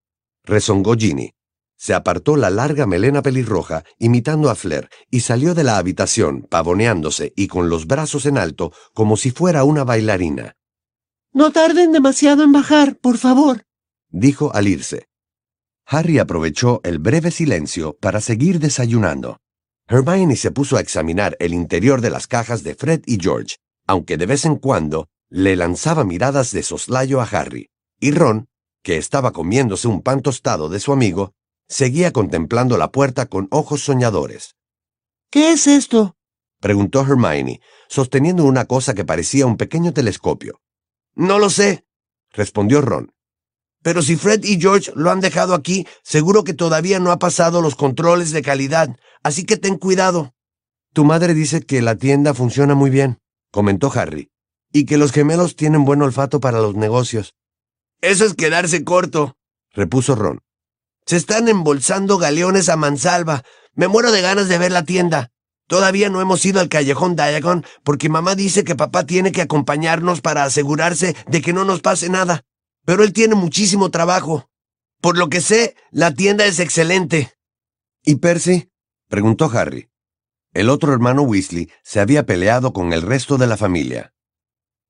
Rezongó 0.43 0.95
Ginny. 0.95 1.33
Se 1.77 1.93
apartó 1.93 2.37
la 2.37 2.49
larga 2.49 2.85
melena 2.85 3.21
pelirroja, 3.21 3.83
imitando 3.97 4.49
a 4.49 4.55
Flair, 4.55 4.89
y 5.09 5.21
salió 5.21 5.55
de 5.55 5.63
la 5.63 5.77
habitación, 5.77 6.43
pavoneándose 6.43 7.33
y 7.35 7.47
con 7.47 7.69
los 7.69 7.87
brazos 7.87 8.25
en 8.25 8.37
alto, 8.37 8.71
como 8.93 9.17
si 9.17 9.31
fuera 9.31 9.63
una 9.63 9.83
bailarina. 9.83 10.55
No 11.33 11.51
tarden 11.51 11.91
demasiado 11.91 12.43
en 12.43 12.51
bajar, 12.51 12.97
por 12.97 13.17
favor, 13.17 13.63
dijo 14.09 14.53
al 14.53 14.67
irse. 14.67 15.07
Harry 15.85 16.19
aprovechó 16.19 16.81
el 16.83 16.99
breve 16.99 17.31
silencio 17.31 17.97
para 17.99 18.21
seguir 18.21 18.59
desayunando. 18.59 19.39
Hermione 19.87 20.35
se 20.35 20.51
puso 20.51 20.77
a 20.77 20.81
examinar 20.81 21.35
el 21.39 21.53
interior 21.53 22.01
de 22.01 22.09
las 22.09 22.27
cajas 22.27 22.63
de 22.63 22.75
Fred 22.75 23.01
y 23.05 23.17
George, 23.19 23.57
aunque 23.87 24.17
de 24.17 24.25
vez 24.25 24.45
en 24.45 24.55
cuando 24.55 25.09
le 25.29 25.55
lanzaba 25.55 26.03
miradas 26.03 26.51
de 26.51 26.63
soslayo 26.63 27.19
a 27.21 27.25
Harry, 27.25 27.71
y 27.99 28.11
Ron, 28.11 28.47
que 28.83 28.97
estaba 28.97 29.31
comiéndose 29.31 29.87
un 29.87 30.01
pan 30.01 30.21
tostado 30.21 30.69
de 30.69 30.79
su 30.79 30.91
amigo, 30.91 31.33
seguía 31.67 32.11
contemplando 32.11 32.77
la 32.77 32.91
puerta 32.91 33.27
con 33.27 33.47
ojos 33.51 33.83
soñadores. 33.83 34.55
¿Qué 35.29 35.51
es 35.53 35.67
esto? 35.67 36.17
preguntó 36.59 37.01
Hermione, 37.01 37.61
sosteniendo 37.87 38.43
una 38.43 38.65
cosa 38.65 38.93
que 38.93 39.05
parecía 39.05 39.45
un 39.45 39.57
pequeño 39.57 39.93
telescopio. 39.93 40.61
No 41.15 41.39
lo 41.39 41.49
sé, 41.49 41.85
respondió 42.31 42.81
Ron. 42.81 43.13
Pero 43.81 44.01
si 44.01 44.15
Fred 44.15 44.43
y 44.43 44.59
George 44.59 44.91
lo 44.95 45.09
han 45.09 45.21
dejado 45.21 45.55
aquí, 45.55 45.87
seguro 46.03 46.43
que 46.43 46.53
todavía 46.53 46.99
no 46.99 47.11
ha 47.11 47.19
pasado 47.19 47.61
los 47.61 47.75
controles 47.75 48.31
de 48.31 48.43
calidad, 48.43 48.95
así 49.23 49.43
que 49.43 49.57
ten 49.57 49.77
cuidado. 49.77 50.35
Tu 50.93 51.03
madre 51.03 51.33
dice 51.33 51.61
que 51.61 51.81
la 51.81 51.95
tienda 51.95 52.33
funciona 52.33 52.75
muy 52.75 52.89
bien, 52.89 53.19
comentó 53.49 53.91
Harry, 53.93 54.29
y 54.71 54.85
que 54.85 54.97
los 54.97 55.11
gemelos 55.11 55.55
tienen 55.55 55.85
buen 55.85 56.01
olfato 56.01 56.39
para 56.39 56.59
los 56.59 56.75
negocios. 56.75 57.33
Eso 58.01 58.25
es 58.25 58.33
quedarse 58.33 58.83
corto, 58.83 59.37
repuso 59.73 60.15
Ron. 60.15 60.41
Se 61.05 61.17
están 61.17 61.47
embolsando 61.47 62.17
galeones 62.17 62.69
a 62.69 62.75
mansalva. 62.75 63.43
Me 63.73 63.87
muero 63.87 64.11
de 64.11 64.21
ganas 64.21 64.47
de 64.47 64.57
ver 64.57 64.71
la 64.71 64.83
tienda. 64.83 65.31
Todavía 65.67 66.09
no 66.09 66.19
hemos 66.19 66.45
ido 66.45 66.59
al 66.59 66.69
callejón 66.69 67.15
Diagon 67.15 67.65
porque 67.83 68.09
mamá 68.09 68.35
dice 68.35 68.63
que 68.63 68.75
papá 68.75 69.05
tiene 69.05 69.31
que 69.31 69.41
acompañarnos 69.41 70.21
para 70.21 70.43
asegurarse 70.43 71.15
de 71.27 71.41
que 71.41 71.53
no 71.53 71.63
nos 71.63 71.81
pase 71.81 72.09
nada. 72.09 72.43
Pero 72.85 73.03
él 73.03 73.13
tiene 73.13 73.35
muchísimo 73.35 73.89
trabajo. 73.89 74.49
Por 74.99 75.17
lo 75.17 75.29
que 75.29 75.41
sé, 75.41 75.75
la 75.91 76.13
tienda 76.13 76.45
es 76.45 76.59
excelente. 76.59 77.33
¿Y 78.03 78.15
Percy? 78.15 78.71
preguntó 79.07 79.49
Harry. 79.53 79.89
El 80.53 80.69
otro 80.69 80.91
hermano 80.91 81.21
Weasley 81.21 81.71
se 81.83 81.99
había 81.99 82.25
peleado 82.25 82.73
con 82.73 82.91
el 82.93 83.01
resto 83.01 83.37
de 83.37 83.47
la 83.47 83.57
familia. 83.57 84.13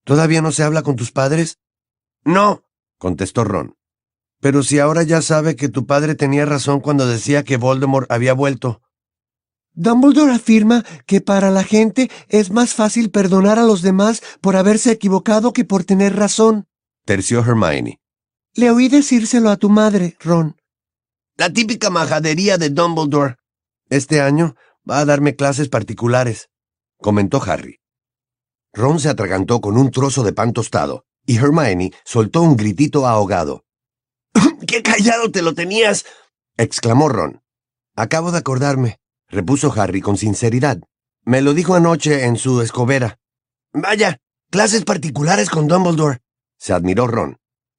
¿Todavía 0.03 0.41
no 0.41 0.51
se 0.51 0.63
habla 0.63 0.81
con 0.81 0.95
tus 0.95 1.11
padres? 1.11 1.59
No, 2.23 2.63
contestó 3.01 3.43
Ron. 3.43 3.75
Pero 4.39 4.61
si 4.61 4.77
ahora 4.77 5.01
ya 5.01 5.23
sabe 5.23 5.55
que 5.55 5.69
tu 5.69 5.87
padre 5.87 6.13
tenía 6.13 6.45
razón 6.45 6.79
cuando 6.81 7.07
decía 7.07 7.43
que 7.43 7.57
Voldemort 7.57 8.09
había 8.11 8.33
vuelto. 8.33 8.81
Dumbledore 9.73 10.33
afirma 10.33 10.85
que 11.07 11.19
para 11.19 11.49
la 11.49 11.63
gente 11.63 12.11
es 12.29 12.51
más 12.51 12.75
fácil 12.75 13.09
perdonar 13.09 13.57
a 13.57 13.63
los 13.63 13.81
demás 13.81 14.21
por 14.39 14.55
haberse 14.55 14.91
equivocado 14.91 15.51
que 15.51 15.65
por 15.65 15.83
tener 15.83 16.15
razón. 16.15 16.67
Terció 17.03 17.39
Hermione. 17.39 17.99
Le 18.53 18.69
oí 18.69 18.87
decírselo 18.87 19.49
a 19.49 19.57
tu 19.57 19.69
madre, 19.69 20.15
Ron. 20.19 20.57
La 21.37 21.51
típica 21.51 21.89
majadería 21.89 22.59
de 22.59 22.69
Dumbledore. 22.69 23.37
Este 23.89 24.21
año 24.21 24.55
va 24.87 24.99
a 24.99 25.05
darme 25.05 25.35
clases 25.35 25.69
particulares, 25.69 26.49
comentó 26.97 27.41
Harry. 27.41 27.79
Ron 28.73 28.99
se 28.99 29.09
atragantó 29.09 29.59
con 29.59 29.77
un 29.77 29.89
trozo 29.89 30.23
de 30.23 30.33
pan 30.33 30.53
tostado, 30.53 31.05
y 31.25 31.37
Hermione 31.37 31.91
soltó 32.03 32.41
un 32.41 32.55
gritito 32.55 33.07
ahogado. 33.07 33.65
¡Qué 34.67 34.81
callado 34.81 35.31
te 35.31 35.41
lo 35.41 35.53
tenías! 35.53 36.05
exclamó 36.57 37.09
Ron. 37.09 37.41
Acabo 37.95 38.31
de 38.31 38.37
acordarme, 38.39 38.99
repuso 39.27 39.73
Harry 39.75 40.01
con 40.01 40.17
sinceridad. 40.17 40.79
Me 41.23 41.41
lo 41.41 41.53
dijo 41.53 41.75
anoche 41.75 42.25
en 42.25 42.35
su 42.35 42.61
escobera. 42.61 43.19
Vaya, 43.73 44.19
clases 44.49 44.83
particulares 44.83 45.49
con 45.49 45.67
Dumbledore, 45.67 46.19
se 46.57 46.73
admiró 46.73 47.07
Ron. 47.07 47.37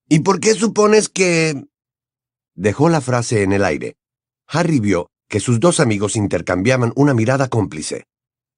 ¿Y 0.08 0.20
por 0.20 0.40
qué 0.40 0.54
supones 0.54 1.08
que... 1.08 1.64
Dejó 2.54 2.88
la 2.88 3.00
frase 3.00 3.42
en 3.42 3.52
el 3.52 3.64
aire. 3.64 3.96
Harry 4.46 4.80
vio 4.80 5.10
que 5.28 5.40
sus 5.40 5.60
dos 5.60 5.80
amigos 5.80 6.16
intercambiaban 6.16 6.92
una 6.96 7.14
mirada 7.14 7.48
cómplice. 7.48 8.04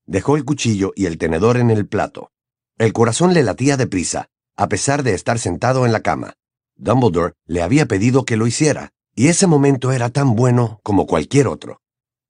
Dejó 0.06 0.36
el 0.36 0.44
cuchillo 0.44 0.92
y 0.96 1.06
el 1.06 1.18
tenedor 1.18 1.56
en 1.56 1.70
el 1.70 1.86
plato. 1.86 2.32
El 2.78 2.92
corazón 2.92 3.32
le 3.32 3.44
latía 3.44 3.76
deprisa, 3.76 4.28
a 4.56 4.68
pesar 4.68 5.02
de 5.02 5.14
estar 5.14 5.38
sentado 5.38 5.86
en 5.86 5.92
la 5.92 6.00
cama. 6.00 6.34
Dumbledore 6.76 7.34
le 7.46 7.62
había 7.62 7.86
pedido 7.86 8.24
que 8.24 8.36
lo 8.36 8.46
hiciera, 8.46 8.90
y 9.14 9.28
ese 9.28 9.46
momento 9.46 9.92
era 9.92 10.10
tan 10.10 10.34
bueno 10.34 10.80
como 10.82 11.06
cualquier 11.06 11.46
otro. 11.46 11.80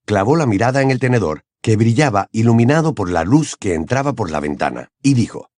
Clavó 0.05 0.37
la 0.37 0.47
mirada 0.47 0.83
en 0.83 0.91
el 0.91 0.99
tenedor, 0.99 1.45
que 1.63 1.77
brillaba 1.77 2.29
iluminado 2.31 2.95
por 2.95 3.11
la 3.11 3.25
luz 3.25 3.57
que 3.57 3.73
entraba 3.73 4.13
por 4.13 4.31
la 4.31 4.41
ventana, 4.41 4.91
y 5.03 5.15
dijo, 5.15 5.49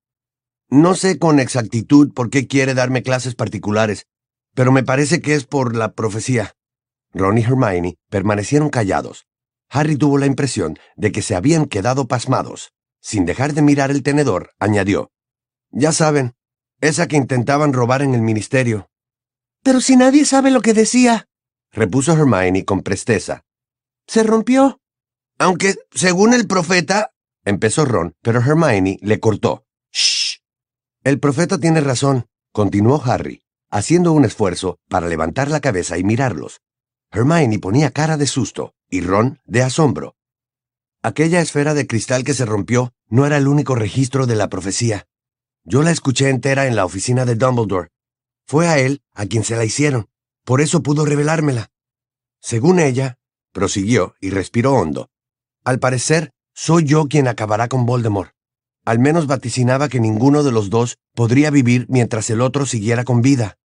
No 0.69 0.95
sé 0.95 1.19
con 1.19 1.41
exactitud 1.41 2.13
por 2.15 2.31
qué 2.31 2.47
quiere 2.47 2.75
darme 2.75 3.03
clases 3.03 3.35
particulares, 3.35 4.07
pero 4.55 4.71
me 4.71 4.85
parece 4.85 5.21
que 5.21 5.35
es 5.35 5.47
por 5.47 5.75
la 5.75 5.95
profecía. 5.95 6.55
Ron 7.13 7.39
y 7.39 7.43
Hermione 7.43 7.97
permanecieron 8.09 8.71
callados. 8.71 9.27
Harry 9.69 9.97
tuvo 9.97 10.17
la 10.17 10.27
impresión 10.27 10.79
de 10.95 11.11
que 11.11 11.23
se 11.23 11.35
habían 11.35 11.67
quedado 11.67 12.07
pasmados. 12.07 12.73
Sin 13.01 13.25
dejar 13.25 13.53
de 13.53 13.63
mirar 13.63 13.91
el 13.91 14.05
tenedor, 14.05 14.53
añadió, 14.61 15.11
Ya 15.71 15.91
saben, 15.91 16.36
esa 16.81 17.09
que 17.09 17.17
intentaban 17.17 17.73
robar 17.73 18.03
en 18.03 18.15
el 18.15 18.23
ministerio. 18.23 18.89
Pero 19.62 19.81
si 19.81 19.97
nadie 19.97 20.25
sabe 20.25 20.51
lo 20.51 20.61
que 20.61 20.75
decía, 20.75 21.29
repuso 21.73 22.12
Hermione 22.12 22.65
con 22.65 22.83
presteza. 22.83 23.45
Se 24.07 24.23
rompió. 24.23 24.81
Aunque, 25.39 25.77
según 25.93 26.33
el 26.35 26.47
profeta, 26.47 27.12
empezó 27.45 27.85
Ron, 27.85 28.15
pero 28.23 28.41
Hermione 28.41 28.99
le 29.03 29.21
cortó. 29.21 29.67
Shh. 29.93 30.39
El 31.05 31.21
profeta 31.21 31.59
tiene 31.59 31.81
razón, 31.81 32.27
continuó 32.53 33.03
Harry, 33.05 33.43
haciendo 33.71 34.12
un 34.12 34.25
esfuerzo 34.25 34.79
para 34.89 35.09
levantar 35.09 35.51
la 35.51 35.61
cabeza 35.61 35.99
y 35.99 36.05
mirarlos. 36.05 36.61
Hermione 37.11 37.59
ponía 37.59 37.91
cara 37.91 38.17
de 38.17 38.27
susto 38.27 38.75
y 38.89 39.01
Ron 39.01 39.41
de 39.45 39.62
asombro. 39.62 40.17
Aquella 41.03 41.41
esfera 41.41 41.75
de 41.75 41.87
cristal 41.87 42.25
que 42.25 42.35
se 42.35 42.45
rompió 42.45 42.93
no 43.09 43.27
era 43.27 43.37
el 43.37 43.47
único 43.47 43.75
registro 43.75 44.27
de 44.27 44.35
la 44.35 44.49
profecía. 44.49 45.07
Yo 45.69 45.83
la 45.83 45.91
escuché 45.91 46.29
entera 46.29 46.69
en 46.69 46.77
la 46.77 46.85
oficina 46.85 47.25
de 47.25 47.35
Dumbledore. 47.35 47.89
Fue 48.47 48.69
a 48.69 48.79
él 48.79 49.03
a 49.15 49.27
quien 49.27 49.43
se 49.43 49.57
la 49.57 49.65
hicieron. 49.65 50.09
Por 50.45 50.61
eso 50.61 50.81
pudo 50.81 51.05
revelármela. 51.05 51.73
Según 52.41 52.79
ella, 52.79 53.19
prosiguió 53.53 54.15
y 54.21 54.31
respiró 54.31 54.75
hondo. 54.75 55.11
Al 55.65 55.81
parecer, 55.81 56.31
soy 56.55 56.85
yo 56.85 57.09
quien 57.09 57.27
acabará 57.27 57.67
con 57.67 57.85
Voldemort. 57.85 58.31
Al 58.85 59.01
menos 59.01 59.27
vaticinaba 59.27 59.89
que 59.89 59.99
ninguno 59.99 60.45
de 60.45 60.53
los 60.53 60.71
dos 60.71 60.99
podría 61.17 61.51
vivir 61.51 61.87
mientras 61.89 62.31
el 62.31 62.43
otro 62.43 62.65
siguiera 62.65 63.03
con 63.03 63.21
vida. 63.21 63.59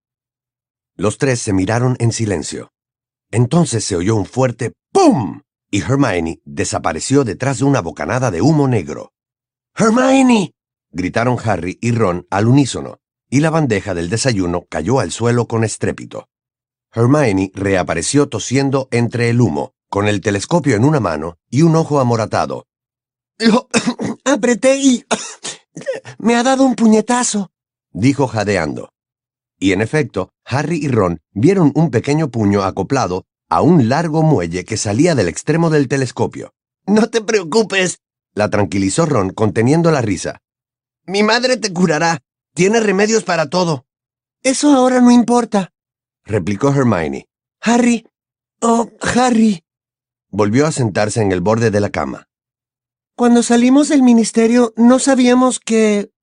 Los 0.95 1.19
tres 1.19 1.39
se 1.39 1.53
miraron 1.53 1.97
en 1.99 2.11
silencio. 2.11 2.71
Entonces 3.29 3.85
se 3.85 3.95
oyó 3.95 4.15
un 4.15 4.25
fuerte 4.25 4.73
¡Pum! 4.91 5.41
y 5.69 5.81
Hermione 5.81 6.41
desapareció 6.45 7.23
detrás 7.23 7.59
de 7.59 7.65
una 7.65 7.81
bocanada 7.81 8.31
de 8.31 8.41
humo 8.41 8.67
negro. 8.67 9.13
¡Hermione! 9.75 10.55
Gritaron 10.91 11.37
Harry 11.43 11.77
y 11.81 11.91
Ron 11.91 12.27
al 12.29 12.47
unísono, 12.47 12.99
y 13.29 13.39
la 13.39 13.49
bandeja 13.49 13.93
del 13.93 14.09
desayuno 14.09 14.65
cayó 14.69 14.99
al 14.99 15.11
suelo 15.11 15.47
con 15.47 15.63
estrépito. 15.63 16.29
Hermione 16.93 17.51
reapareció 17.55 18.27
tosiendo 18.27 18.89
entre 18.91 19.29
el 19.29 19.39
humo, 19.39 19.73
con 19.89 20.07
el 20.07 20.21
telescopio 20.21 20.75
en 20.75 20.83
una 20.83 20.99
mano 20.99 21.37
y 21.49 21.61
un 21.61 21.75
ojo 21.75 21.99
amoratado. 21.99 22.67
Lo 23.37 23.67
apreté 24.25 24.77
y... 24.77 25.05
me 26.19 26.35
ha 26.35 26.43
dado 26.43 26.63
un 26.65 26.75
puñetazo, 26.75 27.51
dijo 27.91 28.27
jadeando. 28.27 28.89
Y 29.57 29.73
en 29.73 29.81
efecto, 29.81 30.33
Harry 30.43 30.77
y 30.77 30.87
Ron 30.87 31.21
vieron 31.31 31.71
un 31.75 31.91
pequeño 31.91 32.29
puño 32.29 32.63
acoplado 32.63 33.25
a 33.47 33.61
un 33.61 33.89
largo 33.89 34.23
muelle 34.23 34.65
que 34.65 34.77
salía 34.77 35.13
del 35.13 35.27
extremo 35.27 35.69
del 35.69 35.87
telescopio. 35.87 36.53
No 36.87 37.09
te 37.09 37.21
preocupes, 37.21 37.99
la 38.33 38.49
tranquilizó 38.49 39.05
Ron 39.05 39.29
conteniendo 39.29 39.91
la 39.91 40.01
risa. 40.01 40.40
Mi 41.11 41.23
madre 41.23 41.57
te 41.57 41.73
curará. 41.73 42.23
Tiene 42.55 42.79
remedios 42.79 43.25
para 43.25 43.49
todo. 43.49 43.85
Eso 44.43 44.73
ahora 44.73 45.01
no 45.01 45.11
importa, 45.11 45.73
replicó 46.23 46.69
Hermione. 46.69 47.27
Harry. 47.59 48.07
Oh, 48.61 48.89
Harry. 49.01 49.65
Volvió 50.29 50.65
a 50.65 50.71
sentarse 50.71 51.21
en 51.21 51.33
el 51.33 51.41
borde 51.41 51.69
de 51.69 51.81
la 51.81 51.89
cama. 51.89 52.29
Cuando 53.17 53.43
salimos 53.43 53.89
del 53.89 54.03
ministerio 54.03 54.73
no 54.77 54.99
sabíamos 54.99 55.59
que... 55.59 56.13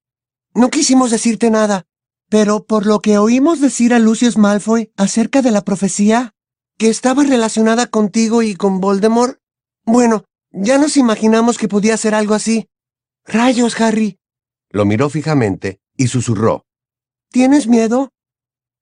No 0.55 0.71
quisimos 0.71 1.11
decirte 1.11 1.51
nada, 1.51 1.85
pero 2.31 2.65
por 2.65 2.87
lo 2.87 3.01
que 3.01 3.19
oímos 3.19 3.61
decir 3.61 3.93
a 3.93 3.99
Lucius 3.99 4.39
Malfoy 4.39 4.91
acerca 4.97 5.43
de 5.43 5.51
la 5.51 5.61
profecía, 5.61 6.35
que 6.79 6.89
estaba 6.89 7.25
relacionada 7.25 7.89
contigo 7.89 8.41
y 8.41 8.55
con 8.55 8.81
Voldemort, 8.81 9.39
bueno, 9.85 10.25
ya 10.51 10.79
nos 10.79 10.97
imaginamos 10.97 11.59
que 11.59 11.69
podía 11.69 11.99
ser 11.99 12.15
algo 12.15 12.33
así. 12.33 12.71
Rayos, 13.27 13.79
Harry. 13.83 14.19
Lo 14.71 14.85
miró 14.85 15.09
fijamente 15.09 15.81
y 15.97 16.09
susurró. 16.09 16.65
¿Tienes 17.31 17.67
miedo? 17.67 18.11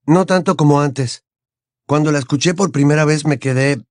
No 0.05 0.25
tanto 0.25 0.55
como 0.55 0.81
antes. 0.81 1.23
Cuando 1.85 2.11
la 2.11 2.19
escuché 2.19 2.53
por 2.53 2.71
primera 2.71 3.05
vez 3.05 3.25
me 3.25 3.39
quedé... 3.39 3.83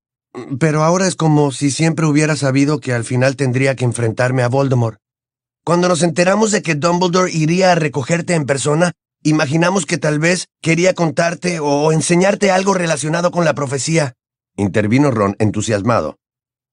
Pero 0.59 0.85
ahora 0.85 1.06
es 1.06 1.16
como 1.16 1.50
si 1.50 1.70
siempre 1.70 2.04
hubiera 2.04 2.37
sabido 2.37 2.78
que 2.78 2.92
al 2.92 3.04
final 3.04 3.37
tendría 3.37 3.74
que 3.74 3.87
enfrentarme 3.87 4.42
a 4.42 4.48
Voldemort. 4.48 4.98
Cuando 5.64 5.88
nos 5.88 6.02
enteramos 6.02 6.50
de 6.50 6.62
que 6.62 6.74
Dumbledore 6.74 7.32
iría 7.32 7.72
a 7.72 7.74
recogerte 7.74 8.35
en 8.35 8.44
persona, 8.44 8.92
imaginamos 9.22 9.87
que 9.87 9.98
tal 9.98 10.18
vez 10.18 10.46
quería 10.61 10.94
contarte 10.94 11.59
o 11.59 11.90
enseñarte 11.90 12.50
algo 12.50 12.74
relacionado 12.74 13.30
con 13.30 13.44
la 13.44 13.54
profecía. 13.54 14.12
Intervino 14.56 15.11
Ron 15.11 15.35
entusiasmado. 15.38 16.18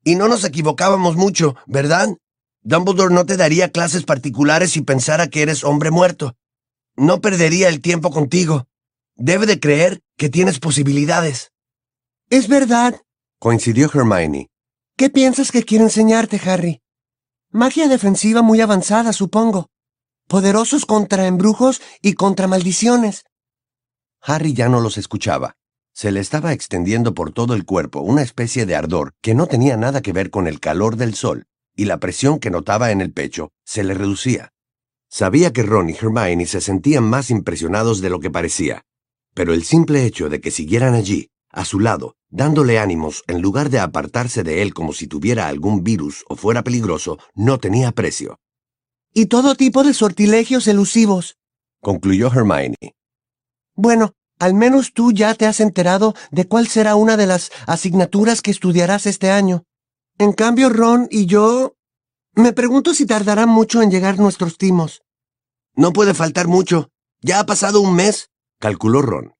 Y 0.03 0.15
no 0.15 0.27
nos 0.27 0.43
equivocábamos 0.43 1.15
mucho, 1.15 1.55
¿verdad? 1.65 2.09
Dumbledore 2.65 3.13
no 3.13 3.25
te 3.25 3.35
daría 3.35 3.71
clases 3.71 4.03
particulares 4.03 4.71
si 4.71 4.81
pensara 4.81 5.27
que 5.27 5.41
eres 5.41 5.65
hombre 5.65 5.91
muerto. 5.91 6.37
No 6.95 7.19
perdería 7.19 7.67
el 7.67 7.81
tiempo 7.81 8.09
contigo. 8.09 8.67
Debe 9.15 9.45
de 9.45 9.59
creer 9.59 10.01
que 10.17 10.29
tienes 10.29 10.59
posibilidades. 10.59 11.51
Es 12.29 12.47
verdad, 12.47 13.01
coincidió 13.37 13.91
Hermione. 13.93 14.49
¿Qué 14.95 15.09
piensas 15.09 15.51
que 15.51 15.63
quiere 15.63 15.83
enseñarte, 15.83 16.39
Harry? 16.49 16.81
Magia 17.51 17.89
defensiva 17.89 18.41
muy 18.41 18.61
avanzada, 18.61 19.11
supongo. 19.11 19.69
Poderosos 20.29 20.85
contra 20.85 21.27
embrujos 21.27 21.81
y 22.01 22.13
contra 22.13 22.47
maldiciones. 22.47 23.25
Harry 24.21 24.53
ya 24.53 24.69
no 24.69 24.79
los 24.79 24.97
escuchaba. 24.97 25.57
Se 25.93 26.11
le 26.11 26.21
estaba 26.21 26.53
extendiendo 26.53 27.13
por 27.13 27.33
todo 27.33 27.55
el 27.55 27.65
cuerpo 27.65 27.99
una 27.99 28.21
especie 28.21 28.65
de 28.65 28.75
ardor 28.75 29.13
que 29.21 29.35
no 29.35 29.47
tenía 29.47 29.75
nada 29.75 30.01
que 30.01 30.13
ver 30.13 30.29
con 30.29 30.47
el 30.47 30.61
calor 30.61 30.95
del 30.95 31.13
sol 31.13 31.45
y 31.75 31.85
la 31.85 31.99
presión 31.99 32.39
que 32.39 32.49
notaba 32.49 32.91
en 32.91 33.01
el 33.01 33.11
pecho 33.11 33.51
se 33.63 33.83
le 33.83 33.93
reducía. 33.93 34.53
Sabía 35.09 35.53
que 35.53 35.63
Ron 35.63 35.89
y 35.89 35.93
Hermione 35.93 36.45
se 36.45 36.61
sentían 36.61 37.03
más 37.03 37.29
impresionados 37.29 38.01
de 38.01 38.09
lo 38.09 38.19
que 38.19 38.31
parecía, 38.31 38.83
pero 39.33 39.53
el 39.53 39.63
simple 39.63 40.05
hecho 40.05 40.29
de 40.29 40.41
que 40.41 40.51
siguieran 40.51 40.95
allí, 40.95 41.29
a 41.49 41.65
su 41.65 41.79
lado, 41.79 42.15
dándole 42.29 42.79
ánimos 42.79 43.23
en 43.27 43.41
lugar 43.41 43.69
de 43.69 43.79
apartarse 43.79 44.43
de 44.43 44.61
él 44.61 44.73
como 44.73 44.93
si 44.93 45.07
tuviera 45.07 45.47
algún 45.47 45.83
virus 45.83 46.25
o 46.27 46.35
fuera 46.35 46.63
peligroso, 46.63 47.19
no 47.35 47.59
tenía 47.59 47.91
precio. 47.91 48.39
Y 49.13 49.27
todo 49.27 49.53
tipo 49.55 49.83
de 49.83 49.93
sortilegios 49.93 50.67
elusivos, 50.67 51.37
concluyó 51.79 52.31
Hermione. 52.33 52.95
Bueno, 53.75 54.13
al 54.39 54.55
menos 54.55 54.93
tú 54.93 55.11
ya 55.11 55.35
te 55.35 55.45
has 55.45 55.59
enterado 55.59 56.15
de 56.31 56.47
cuál 56.47 56.67
será 56.67 56.95
una 56.95 57.17
de 57.17 57.27
las 57.27 57.51
asignaturas 57.67 58.41
que 58.41 58.51
estudiarás 58.51 59.05
este 59.05 59.29
año. 59.29 59.63
En 60.17 60.33
cambio, 60.33 60.69
Ron 60.69 61.07
y 61.09 61.25
yo... 61.25 61.75
Me 62.35 62.51
pregunto 62.51 62.93
si 62.93 63.05
tardará 63.05 63.45
mucho 63.45 63.81
en 63.81 63.91
llegar 63.91 64.17
nuestros 64.17 64.57
timos. 64.57 65.03
No 65.75 65.93
puede 65.93 66.13
faltar 66.13 66.47
mucho. 66.47 66.89
Ya 67.21 67.39
ha 67.39 67.45
pasado 67.45 67.79
un 67.79 67.95
mes, 67.95 68.31
calculó 68.59 69.01
Ron. 69.01 69.35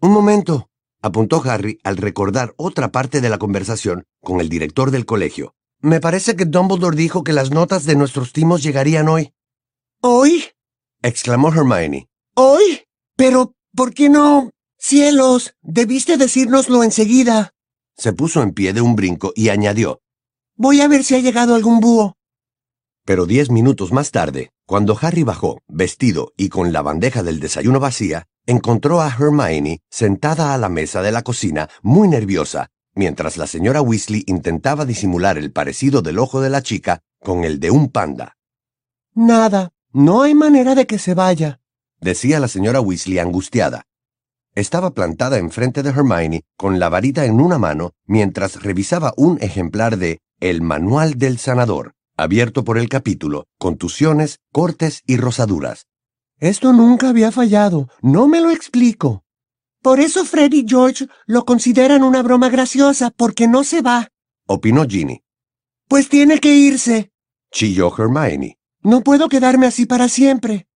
Un 0.00 0.12
momento, 0.12 0.68
apuntó 1.00 1.42
Harry 1.44 1.80
al 1.82 1.96
recordar 1.96 2.54
otra 2.58 2.92
parte 2.92 3.20
de 3.20 3.30
la 3.30 3.38
conversación 3.38 4.04
con 4.20 4.40
el 4.40 4.48
director 4.48 4.90
del 4.90 5.06
colegio. 5.06 5.54
Me 5.80 6.00
parece 6.00 6.36
que 6.36 6.44
Dumbledore 6.44 6.96
dijo 6.96 7.24
que 7.24 7.32
las 7.32 7.50
notas 7.50 7.84
de 7.84 7.96
nuestros 7.96 8.32
timos 8.32 8.62
llegarían 8.62 9.08
hoy. 9.08 9.32
¿Hoy? 10.02 10.44
exclamó 11.02 11.48
Hermione. 11.48 12.08
¿Hoy? 12.34 12.82
Pero, 13.16 13.54
¿por 13.74 13.94
qué 13.94 14.08
no? 14.08 14.50
Cielos, 14.78 15.54
debiste 15.62 16.16
decírnoslo 16.16 16.82
enseguida. 16.82 17.54
Se 17.96 18.12
puso 18.12 18.42
en 18.42 18.52
pie 18.52 18.72
de 18.72 18.82
un 18.82 18.94
brinco 18.94 19.32
y 19.34 19.48
añadió. 19.48 20.00
Voy 20.58 20.80
a 20.80 20.88
ver 20.88 21.04
si 21.04 21.14
ha 21.14 21.18
llegado 21.18 21.54
algún 21.54 21.80
búho. 21.80 22.14
Pero 23.04 23.26
diez 23.26 23.50
minutos 23.50 23.92
más 23.92 24.10
tarde, 24.10 24.50
Cuando 24.66 24.98
Harry 25.00 25.22
bajó, 25.22 25.60
vestido 25.68 26.32
y 26.36 26.48
con 26.48 26.72
la 26.72 26.82
bandeja 26.82 27.22
del 27.22 27.38
desayuno 27.38 27.78
vacía, 27.78 28.26
encontró 28.46 29.00
a 29.00 29.06
Hermione 29.08 29.78
sentada 29.90 30.54
a 30.54 30.58
la 30.58 30.68
mesa 30.68 31.02
de 31.02 31.12
la 31.12 31.22
cocina, 31.22 31.68
muy 31.82 32.08
nerviosa, 32.08 32.70
mientras 32.92 33.36
la 33.36 33.46
señora 33.46 33.80
Weasley 33.80 34.24
intentaba 34.26 34.84
disimular 34.84 35.38
el 35.38 35.52
parecido 35.52 36.02
del 36.02 36.18
ojo 36.18 36.40
de 36.40 36.50
la 36.50 36.62
chica 36.62 37.00
con 37.22 37.44
el 37.44 37.60
de 37.60 37.70
un 37.70 37.90
panda. 37.90 38.36
Nada, 39.14 39.70
no 39.92 40.22
hay 40.22 40.34
manera 40.34 40.74
de 40.74 40.86
que 40.88 40.98
se 40.98 41.14
vaya, 41.14 41.60
decía 42.00 42.40
la 42.40 42.48
señora 42.48 42.80
Weasley 42.80 43.20
angustiada. 43.20 43.84
Estaba 44.56 44.94
plantada 44.94 45.38
enfrente 45.38 45.84
de 45.84 45.90
Hermione 45.90 46.42
con 46.56 46.80
la 46.80 46.88
varita 46.88 47.24
en 47.24 47.40
una 47.40 47.58
mano 47.58 47.92
mientras 48.04 48.62
revisaba 48.62 49.12
un 49.16 49.38
ejemplar 49.40 49.96
de 49.96 50.18
El 50.38 50.60
Manual 50.60 51.14
del 51.14 51.38
Sanador, 51.38 51.94
abierto 52.14 52.62
por 52.62 52.76
el 52.76 52.90
capítulo 52.90 53.46
Contusiones, 53.58 54.40
Cortes 54.52 55.02
y 55.06 55.16
Rosaduras. 55.16 55.86
Esto 56.38 56.74
nunca 56.74 57.08
había 57.08 57.32
fallado, 57.32 57.88
no 58.02 58.28
me 58.28 58.42
lo 58.42 58.50
explico. 58.50 59.24
Por 59.80 59.98
eso 59.98 60.26
Fred 60.26 60.52
y 60.52 60.66
George 60.68 61.06
lo 61.24 61.46
consideran 61.46 62.02
una 62.02 62.22
broma 62.22 62.50
graciosa, 62.50 63.10
porque 63.10 63.48
no 63.48 63.64
se 63.64 63.80
va, 63.80 64.08
opinó 64.46 64.84
Ginny. 64.86 65.22
Pues 65.88 66.10
tiene 66.10 66.38
que 66.38 66.54
irse, 66.54 67.12
chilló 67.50 67.90
Hermione. 67.96 68.58
No 68.82 69.00
puedo 69.00 69.30
quedarme 69.30 69.66
así 69.66 69.86
para 69.86 70.08
siempre. 70.08 70.66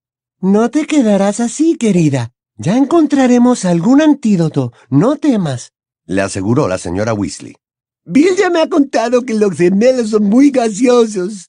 No 0.40 0.70
te 0.70 0.86
quedarás 0.86 1.38
así, 1.38 1.76
querida. 1.76 2.32
Ya 2.56 2.78
encontraremos 2.78 3.66
algún 3.66 4.00
antídoto, 4.00 4.72
no 4.88 5.16
temas, 5.16 5.74
le 6.06 6.22
aseguró 6.22 6.66
la 6.66 6.78
señora 6.78 7.12
Weasley. 7.12 7.56
Bill 8.12 8.34
ya 8.36 8.50
me 8.50 8.60
ha 8.60 8.68
contado 8.68 9.22
que 9.22 9.34
los 9.34 9.56
gemelos 9.56 10.10
son 10.10 10.24
muy 10.24 10.50
graciosos. 10.50 11.48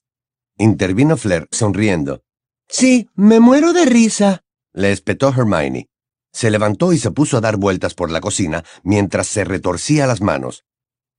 Intervino 0.59 1.17
Flair, 1.17 1.47
sonriendo. 1.51 2.21
Sí, 2.69 3.09
me 3.15 3.39
muero 3.39 3.73
de 3.73 3.85
risa, 3.85 4.43
le 4.73 4.91
espetó 4.91 5.29
Hermione. 5.29 5.87
Se 6.31 6.51
levantó 6.51 6.93
y 6.93 6.99
se 6.99 7.09
puso 7.11 7.37
a 7.37 7.41
dar 7.41 7.57
vueltas 7.57 7.93
por 7.95 8.11
la 8.11 8.21
cocina 8.21 8.63
mientras 8.83 9.27
se 9.27 9.43
retorcía 9.43 10.05
las 10.05 10.21
manos. 10.21 10.63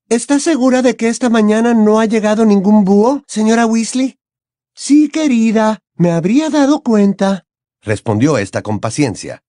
¿Estás 0.09 0.45
segura 0.45 0.81
de 0.81 0.95
que 0.97 1.09
esta 1.09 1.29
mañana 1.29 1.75
no 1.75 1.99
ha 1.99 2.07
llegado 2.07 2.47
ningún 2.47 2.85
búho, 2.85 3.25
señora 3.27 3.67
Weasley? 3.67 4.19
Sí, 4.75 5.09
querida, 5.09 5.81
me 5.97 6.13
habría 6.13 6.51
dado 6.51 6.83
cuenta, 6.83 7.47
respondió 7.83 8.39
ésta 8.39 8.63
con 8.63 8.79
paciencia. 8.79 9.43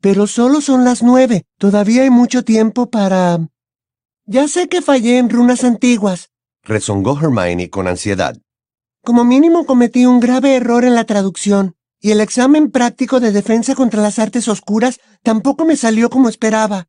Pero 0.00 0.26
solo 0.26 0.60
son 0.60 0.84
las 0.84 1.02
nueve. 1.02 1.44
Todavía 1.58 2.02
hay 2.02 2.10
mucho 2.10 2.44
tiempo 2.44 2.90
para... 2.90 3.38
Ya 4.26 4.48
sé 4.48 4.68
que 4.68 4.80
fallé 4.80 5.18
en 5.18 5.28
runas 5.28 5.64
antiguas, 5.64 6.30
rezongó 6.62 7.18
Hermione 7.20 7.68
con 7.68 7.86
ansiedad. 7.86 8.34
Como 9.02 9.22
mínimo 9.22 9.66
cometí 9.66 10.06
un 10.06 10.18
grave 10.18 10.56
error 10.56 10.86
en 10.86 10.94
la 10.94 11.04
traducción, 11.04 11.76
y 12.00 12.10
el 12.10 12.22
examen 12.22 12.70
práctico 12.70 13.20
de 13.20 13.32
defensa 13.32 13.74
contra 13.74 14.00
las 14.00 14.18
artes 14.18 14.48
oscuras 14.48 14.98
tampoco 15.22 15.66
me 15.66 15.76
salió 15.76 16.08
como 16.08 16.30
esperaba. 16.30 16.88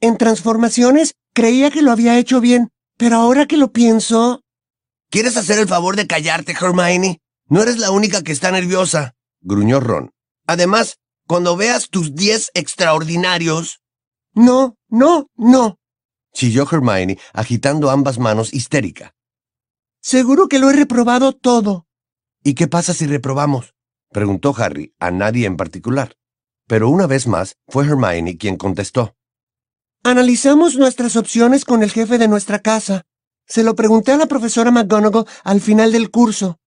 En 0.00 0.18
transformaciones 0.18 1.14
creía 1.32 1.70
que 1.70 1.80
lo 1.80 1.92
había 1.92 2.18
hecho 2.18 2.42
bien, 2.42 2.68
pero 2.98 3.16
ahora 3.16 3.46
que 3.46 3.56
lo 3.56 3.72
pienso... 3.72 4.42
¿Quieres 5.08 5.38
hacer 5.38 5.58
el 5.58 5.68
favor 5.68 5.96
de 5.96 6.06
callarte, 6.06 6.52
Hermione? 6.52 7.22
No 7.48 7.62
eres 7.62 7.78
la 7.78 7.90
única 7.90 8.22
que 8.22 8.32
está 8.32 8.50
nerviosa, 8.50 9.14
gruñó 9.40 9.80
Ron. 9.80 10.10
Además, 10.46 10.98
cuando 11.26 11.56
veas 11.56 11.88
tus 11.88 12.14
diez 12.14 12.50
extraordinarios... 12.52 13.80
No, 14.34 14.76
no, 14.88 15.30
no, 15.36 15.78
chilló 16.36 16.66
Hermione, 16.70 17.18
agitando 17.32 17.90
ambas 17.90 18.18
manos 18.18 18.52
histérica. 18.52 19.14
Seguro 20.02 20.48
que 20.48 20.58
lo 20.58 20.68
he 20.68 20.74
reprobado 20.74 21.32
todo. 21.32 21.86
¿Y 22.44 22.54
qué 22.54 22.68
pasa 22.68 22.92
si 22.92 23.06
reprobamos? 23.06 23.74
preguntó 24.12 24.54
Harry, 24.56 24.94
a 25.00 25.10
nadie 25.10 25.46
en 25.46 25.56
particular. 25.56 26.14
Pero 26.68 26.90
una 26.90 27.06
vez 27.06 27.26
más 27.26 27.56
fue 27.68 27.86
Hermione 27.86 28.36
quien 28.36 28.56
contestó. 28.56 29.16
Analizamos 30.04 30.76
nuestras 30.76 31.16
opciones 31.16 31.64
con 31.64 31.82
el 31.82 31.90
jefe 31.90 32.18
de 32.18 32.28
nuestra 32.28 32.58
casa. 32.60 33.02
Se 33.46 33.62
lo 33.62 33.74
pregunté 33.74 34.12
a 34.12 34.18
la 34.18 34.26
profesora 34.26 34.70
McGonagall 34.70 35.26
al 35.42 35.60
final 35.60 35.90
del 35.90 36.10
curso. 36.10 36.58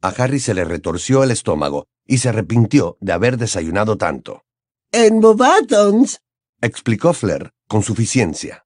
A 0.00 0.08
Harry 0.08 0.40
se 0.40 0.54
le 0.54 0.64
retorció 0.64 1.22
el 1.22 1.32
estómago 1.32 1.86
y 2.06 2.18
se 2.18 2.30
arrepintió 2.30 2.96
de 3.00 3.12
haber 3.12 3.36
desayunado 3.36 3.98
tanto. 3.98 4.44
En 4.90 5.20
Bobatons, 5.20 6.20
explicó 6.60 7.12
Flair 7.12 7.52
con 7.68 7.82
suficiencia. 7.82 8.65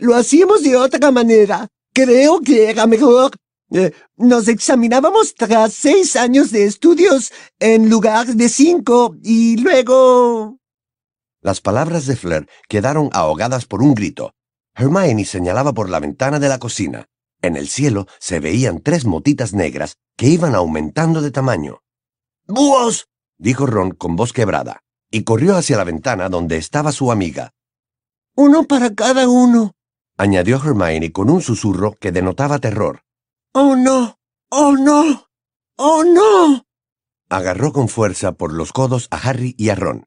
Lo 0.00 0.14
hacíamos 0.14 0.62
de 0.62 0.76
otra 0.76 1.10
manera. 1.10 1.68
Creo 1.92 2.40
que 2.40 2.70
era 2.70 2.86
mejor. 2.86 3.32
Eh, 3.70 3.92
nos 4.16 4.48
examinábamos 4.48 5.34
tras 5.34 5.74
seis 5.74 6.16
años 6.16 6.50
de 6.50 6.64
estudios 6.64 7.32
en 7.58 7.88
lugar 7.88 8.26
de 8.26 8.48
cinco 8.48 9.16
y 9.22 9.58
luego... 9.58 10.58
Las 11.42 11.60
palabras 11.60 12.06
de 12.06 12.16
Flair 12.16 12.48
quedaron 12.68 13.10
ahogadas 13.12 13.66
por 13.66 13.82
un 13.82 13.94
grito. 13.94 14.32
Hermione 14.74 15.24
señalaba 15.24 15.72
por 15.72 15.90
la 15.90 16.00
ventana 16.00 16.38
de 16.38 16.48
la 16.48 16.58
cocina. 16.58 17.06
En 17.42 17.56
el 17.56 17.68
cielo 17.68 18.06
se 18.18 18.40
veían 18.40 18.80
tres 18.80 19.04
motitas 19.04 19.52
negras 19.52 19.96
que 20.16 20.28
iban 20.28 20.54
aumentando 20.54 21.20
de 21.20 21.30
tamaño. 21.30 21.82
¡Búhos! 22.46 23.08
dijo 23.38 23.66
Ron 23.66 23.92
con 23.92 24.16
voz 24.16 24.32
quebrada, 24.32 24.82
y 25.10 25.24
corrió 25.24 25.56
hacia 25.56 25.76
la 25.76 25.84
ventana 25.84 26.28
donde 26.28 26.56
estaba 26.56 26.92
su 26.92 27.12
amiga. 27.12 27.52
Uno 28.34 28.64
para 28.64 28.94
cada 28.94 29.28
uno, 29.28 29.74
añadió 30.20 30.58
Hermione 30.62 31.12
con 31.12 31.30
un 31.30 31.40
susurro 31.40 31.94
que 31.98 32.12
denotaba 32.12 32.58
terror. 32.58 33.04
¡Oh, 33.54 33.74
no! 33.74 34.18
¡Oh, 34.50 34.72
no! 34.72 35.28
¡Oh, 35.76 36.04
no! 36.04 36.66
Agarró 37.30 37.72
con 37.72 37.88
fuerza 37.88 38.32
por 38.32 38.52
los 38.52 38.70
codos 38.72 39.08
a 39.10 39.16
Harry 39.16 39.54
y 39.56 39.70
a 39.70 39.76
Ron. 39.76 40.04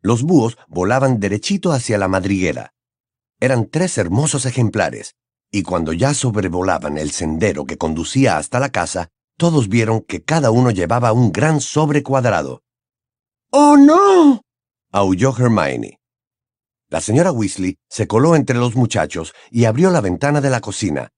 Los 0.00 0.22
búhos 0.22 0.56
volaban 0.66 1.20
derechito 1.20 1.72
hacia 1.72 1.98
la 1.98 2.08
madriguera. 2.08 2.72
Eran 3.38 3.68
tres 3.68 3.98
hermosos 3.98 4.46
ejemplares, 4.46 5.14
y 5.50 5.62
cuando 5.62 5.92
ya 5.92 6.14
sobrevolaban 6.14 6.96
el 6.96 7.10
sendero 7.10 7.66
que 7.66 7.76
conducía 7.76 8.38
hasta 8.38 8.58
la 8.58 8.70
casa, 8.70 9.08
todos 9.36 9.68
vieron 9.68 10.00
que 10.00 10.24
cada 10.24 10.50
uno 10.50 10.70
llevaba 10.70 11.12
un 11.12 11.32
gran 11.32 11.60
sobre 11.60 12.02
cuadrado. 12.02 12.62
¡Oh, 13.50 13.76
no! 13.76 14.40
aulló 14.90 15.36
Hermione. 15.36 15.97
La 16.90 17.02
señora 17.02 17.32
Weasley 17.32 17.76
se 17.88 18.06
coló 18.06 18.34
entre 18.34 18.56
los 18.56 18.74
muchachos 18.74 19.34
y 19.50 19.66
abrió 19.66 19.90
la 19.90 20.00
ventana 20.00 20.40
de 20.40 20.48
la 20.48 20.60
cocina. 20.60 21.10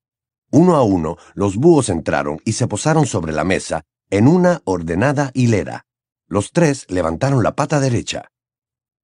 Uno 0.50 0.74
a 0.74 0.82
uno, 0.82 1.16
los 1.34 1.56
búhos 1.56 1.88
entraron 1.90 2.40
y 2.44 2.54
se 2.54 2.66
posaron 2.66 3.06
sobre 3.06 3.32
la 3.32 3.44
mesa 3.44 3.84
en 4.10 4.26
una 4.26 4.62
ordenada 4.64 5.30
hilera. 5.32 5.86
Los 6.26 6.50
tres 6.50 6.86
levantaron 6.88 7.44
la 7.44 7.54
pata 7.54 7.78
derecha. 7.78 8.32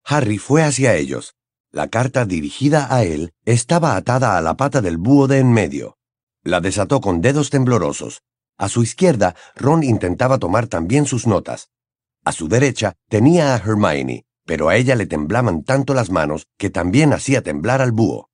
Harry 0.05 0.39
fue 0.39 0.65
hacia 0.65 0.97
ellos. 0.97 1.37
La 1.71 1.89
carta 1.89 2.25
dirigida 2.25 2.93
a 2.93 3.05
él 3.05 3.33
estaba 3.45 3.97
atada 3.97 4.37
a 4.37 4.41
la 4.41 4.57
pata 4.57 4.81
del 4.81 4.99
búho 4.99 5.29
de 5.29 5.39
en 5.39 5.53
medio. 5.53 5.99
La 6.43 6.61
desató 6.61 7.01
con 7.01 7.21
dedos 7.21 7.51
temblorosos. 7.51 8.23
A 8.59 8.69
su 8.69 8.83
izquierda, 8.83 9.37
Ron 9.55 9.85
intentaba 9.85 10.39
tomar 10.39 10.67
también 10.67 11.07
sus 11.07 11.29
notas. 11.29 11.71
A 12.25 12.33
su 12.33 12.49
derecha 12.49 12.95
tenía 13.09 13.55
a 13.55 13.59
Hermione, 13.59 14.26
pero 14.47 14.69
a 14.69 14.77
ella 14.77 14.95
le 14.95 15.07
temblaban 15.07 15.65
tanto 15.65 15.93
las 15.93 16.11
manos 16.11 16.47
que 16.57 16.71
también 16.71 17.13
hacía 17.13 17.43
temblar 17.43 17.83
al 17.83 17.93
búho. 17.93 18.31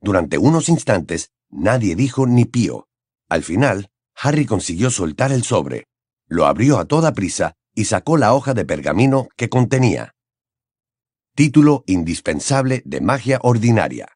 Durante 0.00 0.36
unos 0.36 0.68
instantes 0.68 1.30
nadie 1.48 1.94
dijo 1.94 2.26
ni 2.26 2.44
pío. 2.44 2.88
Al 3.28 3.44
final, 3.44 3.90
Harry 4.16 4.44
consiguió 4.44 4.90
soltar 4.90 5.32
el 5.32 5.44
sobre, 5.44 5.86
lo 6.26 6.46
abrió 6.46 6.78
a 6.78 6.84
toda 6.84 7.12
prisa 7.12 7.54
y 7.74 7.84
sacó 7.86 8.16
la 8.16 8.34
hoja 8.34 8.54
de 8.54 8.64
pergamino 8.64 9.28
que 9.36 9.48
contenía. 9.48 10.14
Título 11.34 11.84
indispensable 11.86 12.82
de 12.84 13.00
magia 13.00 13.38
ordinaria. 13.42 14.08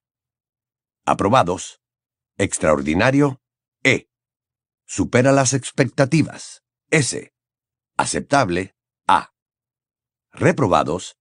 Aprobados. 1.07 1.81
Extraordinario. 2.37 3.41
E. 3.83 4.09
Supera 4.85 5.33
las 5.33 5.55
expectativas. 5.55 6.63
S. 6.91 7.33
Aceptable. 7.97 8.75
A. 9.07 9.33
Reprobados 10.33 11.16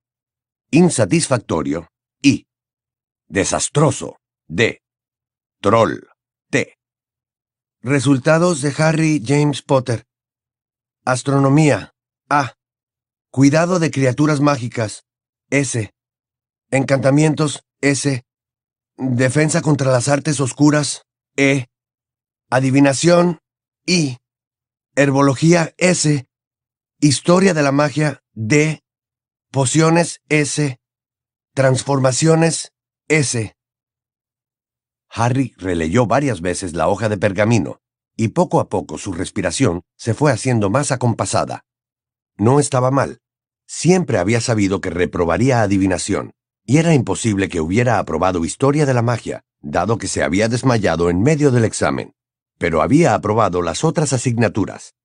insatisfactorio 0.75 1.87
y 2.21 2.47
desastroso 3.29 4.17
de 4.49 4.81
troll 5.61 6.01
T. 6.49 6.77
Resultados 7.81 8.61
de 8.61 8.73
Harry 8.77 9.23
James 9.25 9.61
Potter. 9.61 10.05
Astronomía 11.05 11.93
A. 12.29 12.55
Cuidado 13.31 13.79
de 13.79 13.89
criaturas 13.89 14.41
mágicas 14.41 15.05
S. 15.49 15.93
Encantamientos 16.71 17.63
S. 17.79 18.25
Defensa 18.97 19.61
contra 19.61 19.93
las 19.93 20.09
artes 20.09 20.41
oscuras 20.41 21.03
E. 21.37 21.67
Adivinación 22.49 23.39
I. 23.85 24.17
Herbología 24.97 25.73
S. 25.77 26.25
Historia 26.99 27.53
de 27.53 27.63
la 27.63 27.71
magia 27.71 28.19
D. 28.33 28.84
Pociones 29.55 30.19
S. 30.27 30.81
Transformaciones 31.53 32.73
S. 33.07 33.55
Harry 35.07 35.53
releyó 35.55 36.07
varias 36.07 36.41
veces 36.41 36.73
la 36.73 36.89
hoja 36.89 37.07
de 37.07 37.17
pergamino, 37.17 37.79
y 38.17 38.27
poco 38.27 38.59
a 38.59 38.67
poco 38.67 38.97
su 38.97 39.13
respiración 39.13 39.83
se 39.95 40.13
fue 40.13 40.33
haciendo 40.33 40.69
más 40.69 40.91
acompasada. 40.91 41.63
No 42.35 42.59
estaba 42.59 42.91
mal. 42.91 43.19
Siempre 43.65 44.17
había 44.17 44.41
sabido 44.41 44.81
que 44.81 44.89
reprobaría 44.89 45.61
adivinación, 45.61 46.33
y 46.65 46.79
era 46.79 46.93
imposible 46.93 47.47
que 47.47 47.61
hubiera 47.61 47.97
aprobado 47.97 48.43
historia 48.43 48.85
de 48.85 48.93
la 48.93 49.03
magia, 49.03 49.45
dado 49.61 49.97
que 49.97 50.09
se 50.09 50.21
había 50.21 50.49
desmayado 50.49 51.09
en 51.09 51.21
medio 51.21 51.51
del 51.51 51.63
examen. 51.63 52.13
Pero 52.57 52.81
había 52.81 53.13
aprobado 53.13 53.61
las 53.61 53.85
otras 53.85 54.11
asignaturas. 54.11 54.95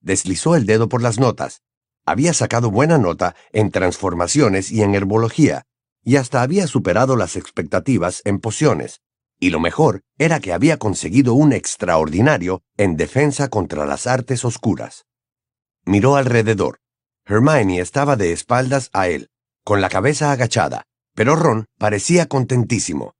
Deslizó 0.00 0.56
el 0.56 0.66
dedo 0.66 0.90
por 0.90 1.00
las 1.00 1.18
notas. 1.18 1.62
Había 2.06 2.34
sacado 2.34 2.70
buena 2.70 2.98
nota 2.98 3.34
en 3.52 3.70
transformaciones 3.70 4.70
y 4.70 4.82
en 4.82 4.94
herbología, 4.94 5.66
y 6.04 6.16
hasta 6.16 6.42
había 6.42 6.66
superado 6.66 7.16
las 7.16 7.36
expectativas 7.36 8.20
en 8.24 8.38
pociones. 8.40 9.00
Y 9.40 9.50
lo 9.50 9.58
mejor 9.58 10.02
era 10.18 10.40
que 10.40 10.52
había 10.52 10.78
conseguido 10.78 11.34
un 11.34 11.52
extraordinario 11.52 12.62
en 12.76 12.96
defensa 12.96 13.48
contra 13.48 13.86
las 13.86 14.06
artes 14.06 14.44
oscuras. 14.44 15.06
Miró 15.84 16.16
alrededor. 16.16 16.78
Hermione 17.26 17.80
estaba 17.80 18.16
de 18.16 18.32
espaldas 18.32 18.90
a 18.92 19.08
él, 19.08 19.30
con 19.64 19.80
la 19.80 19.88
cabeza 19.88 20.30
agachada, 20.30 20.84
pero 21.14 21.36
Ron 21.36 21.66
parecía 21.78 22.26
contentísimo. 22.26 23.14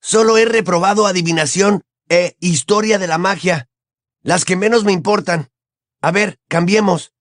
Solo 0.00 0.36
he 0.36 0.44
reprobado 0.44 1.06
adivinación 1.06 1.82
e 2.08 2.36
historia 2.40 2.98
de 2.98 3.06
la 3.06 3.18
magia. 3.18 3.68
Las 4.22 4.44
que 4.44 4.56
menos 4.56 4.84
me 4.84 4.92
importan. 4.92 5.48
A 6.02 6.10
ver, 6.10 6.38
cambiemos. 6.48 7.12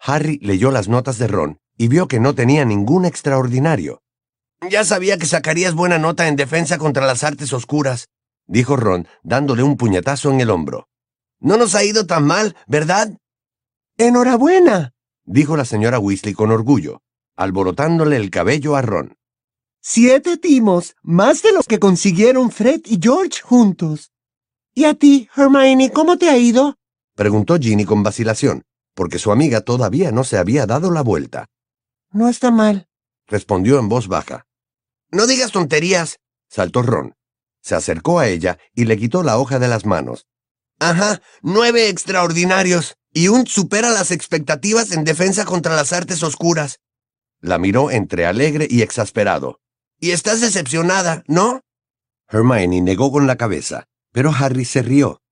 Harry 0.00 0.38
leyó 0.42 0.70
las 0.70 0.88
notas 0.88 1.18
de 1.18 1.26
Ron 1.26 1.60
y 1.76 1.88
vio 1.88 2.08
que 2.08 2.20
no 2.20 2.34
tenía 2.34 2.64
ningún 2.64 3.04
extraordinario. 3.04 4.02
Ya 4.70 4.84
sabía 4.84 5.18
que 5.18 5.26
sacarías 5.26 5.74
buena 5.74 5.98
nota 5.98 6.26
en 6.26 6.36
defensa 6.36 6.78
contra 6.78 7.06
las 7.06 7.22
artes 7.22 7.52
oscuras, 7.52 8.08
dijo 8.46 8.76
Ron, 8.76 9.06
dándole 9.22 9.62
un 9.62 9.76
puñetazo 9.76 10.30
en 10.30 10.40
el 10.40 10.50
hombro. 10.50 10.88
No 11.40 11.56
nos 11.56 11.74
ha 11.74 11.84
ido 11.84 12.06
tan 12.06 12.24
mal, 12.24 12.56
¿verdad? 12.66 13.16
Enhorabuena, 13.96 14.92
dijo 15.24 15.56
la 15.56 15.64
señora 15.64 15.98
Weasley 16.00 16.34
con 16.34 16.50
orgullo, 16.50 17.02
alborotándole 17.36 18.16
el 18.16 18.30
cabello 18.30 18.74
a 18.74 18.82
Ron. 18.82 19.16
Siete 19.80 20.36
timos, 20.36 20.96
más 21.02 21.42
de 21.42 21.52
los 21.52 21.66
que 21.66 21.78
consiguieron 21.78 22.50
Fred 22.50 22.80
y 22.84 22.98
George 23.00 23.40
juntos. 23.42 24.10
¿Y 24.74 24.84
a 24.84 24.94
ti, 24.94 25.28
Hermione, 25.36 25.92
cómo 25.92 26.18
te 26.18 26.28
ha 26.28 26.36
ido? 26.36 26.76
preguntó 27.14 27.58
Ginny 27.58 27.84
con 27.84 28.02
vacilación, 28.02 28.64
porque 28.98 29.20
su 29.20 29.30
amiga 29.30 29.60
todavía 29.60 30.10
no 30.10 30.24
se 30.24 30.38
había 30.38 30.66
dado 30.66 30.90
la 30.90 31.02
vuelta. 31.02 31.46
No 32.10 32.28
está 32.28 32.50
mal, 32.50 32.88
respondió 33.28 33.78
en 33.78 33.88
voz 33.88 34.08
baja. 34.08 34.44
No 35.12 35.28
digas 35.28 35.52
tonterías, 35.52 36.18
saltó 36.48 36.82
Ron. 36.82 37.14
Se 37.62 37.76
acercó 37.76 38.18
a 38.18 38.26
ella 38.26 38.58
y 38.74 38.86
le 38.86 38.98
quitó 38.98 39.22
la 39.22 39.38
hoja 39.38 39.60
de 39.60 39.68
las 39.68 39.86
manos. 39.86 40.26
Ajá, 40.80 41.22
nueve 41.42 41.88
extraordinarios 41.88 42.96
y 43.12 43.28
un 43.28 43.46
supera 43.46 43.90
las 43.90 44.10
expectativas 44.10 44.90
en 44.90 45.04
defensa 45.04 45.44
contra 45.44 45.76
las 45.76 45.92
artes 45.92 46.24
oscuras. 46.24 46.80
La 47.40 47.60
miró 47.60 47.92
entre 47.92 48.26
alegre 48.26 48.66
y 48.68 48.82
exasperado. 48.82 49.60
Y 50.00 50.10
estás 50.10 50.40
decepcionada, 50.40 51.22
¿no? 51.28 51.60
Hermione 52.28 52.80
negó 52.80 53.12
con 53.12 53.28
la 53.28 53.36
cabeza, 53.36 53.86
pero 54.10 54.32
Harry 54.36 54.64
se 54.64 54.82
rió. 54.82 55.22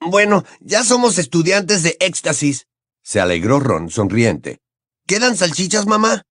Bueno, 0.00 0.44
ya 0.60 0.82
somos 0.82 1.18
estudiantes 1.18 1.82
de 1.82 1.98
éxtasis. 2.00 2.66
Se 3.06 3.20
alegró 3.20 3.60
Ron, 3.60 3.88
sonriente. 3.88 4.58
¿Quedan 5.06 5.36
salchichas, 5.36 5.86
mamá? 5.86 6.22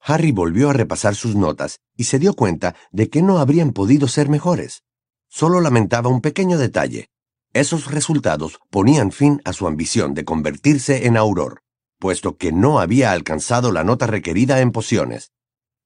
Harry 0.00 0.32
volvió 0.32 0.70
a 0.70 0.72
repasar 0.72 1.14
sus 1.14 1.36
notas 1.36 1.78
y 1.96 2.02
se 2.02 2.18
dio 2.18 2.34
cuenta 2.34 2.74
de 2.90 3.08
que 3.08 3.22
no 3.22 3.38
habrían 3.38 3.70
podido 3.70 4.08
ser 4.08 4.28
mejores. 4.28 4.82
Solo 5.28 5.60
lamentaba 5.60 6.10
un 6.10 6.20
pequeño 6.20 6.58
detalle. 6.58 7.10
Esos 7.52 7.92
resultados 7.92 8.58
ponían 8.70 9.12
fin 9.12 9.40
a 9.44 9.52
su 9.52 9.68
ambición 9.68 10.14
de 10.14 10.24
convertirse 10.24 11.06
en 11.06 11.16
auror, 11.16 11.60
puesto 12.00 12.36
que 12.36 12.50
no 12.50 12.80
había 12.80 13.12
alcanzado 13.12 13.70
la 13.70 13.84
nota 13.84 14.08
requerida 14.08 14.62
en 14.62 14.72
pociones. 14.72 15.30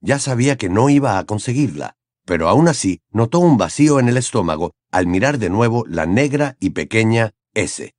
Ya 0.00 0.18
sabía 0.18 0.56
que 0.56 0.70
no 0.70 0.88
iba 0.88 1.18
a 1.18 1.26
conseguirla, 1.26 1.96
pero 2.24 2.48
aún 2.48 2.68
así 2.68 3.02
notó 3.10 3.40
un 3.40 3.58
vacío 3.58 4.00
en 4.00 4.08
el 4.08 4.16
estómago 4.16 4.72
al 4.90 5.06
mirar 5.06 5.36
de 5.36 5.50
nuevo 5.50 5.84
la 5.86 6.06
negra 6.06 6.56
y 6.60 6.70
pequeña 6.70 7.34
S. 7.52 7.92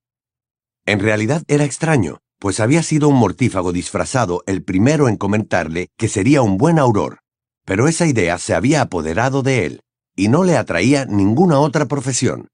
En 0.87 1.01
realidad 1.01 1.43
era 1.49 1.65
extraño, 1.65 2.21
pues 2.39 2.61
había 2.61 2.81
sido 2.81 3.09
un 3.09 3.17
mortífago 3.17 3.73
disfrazado 3.73 4.41
el 4.47 4.63
primero 4.63 5.09
en 5.09 5.17
comentarle 5.17 5.89
que 5.97 6.07
sería 6.07 6.41
un 6.41 6.57
buen 6.57 6.79
auror, 6.79 7.19
pero 7.65 7.89
esa 7.89 8.05
idea 8.05 8.37
se 8.37 8.53
había 8.53 8.81
apoderado 8.81 9.43
de 9.43 9.65
él, 9.65 9.81
y 10.15 10.29
no 10.29 10.45
le 10.45 10.55
atraía 10.55 11.05
ninguna 11.05 11.59
otra 11.59 11.87
profesión. 11.87 12.47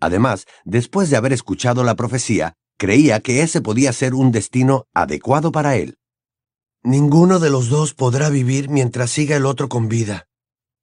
Además, 0.00 0.46
después 0.64 1.10
de 1.10 1.16
haber 1.16 1.32
escuchado 1.32 1.82
la 1.82 1.96
profecía, 1.96 2.54
creía 2.78 3.18
que 3.18 3.42
ese 3.42 3.60
podía 3.60 3.92
ser 3.92 4.14
un 4.14 4.30
destino 4.30 4.84
adecuado 4.94 5.50
para 5.50 5.74
él. 5.74 5.96
Ninguno 6.84 7.40
de 7.40 7.50
los 7.50 7.68
dos 7.68 7.94
podrá 7.94 8.28
vivir 8.28 8.68
mientras 8.68 9.10
siga 9.10 9.34
el 9.34 9.44
otro 9.44 9.68
con 9.68 9.88
vida. 9.88 10.28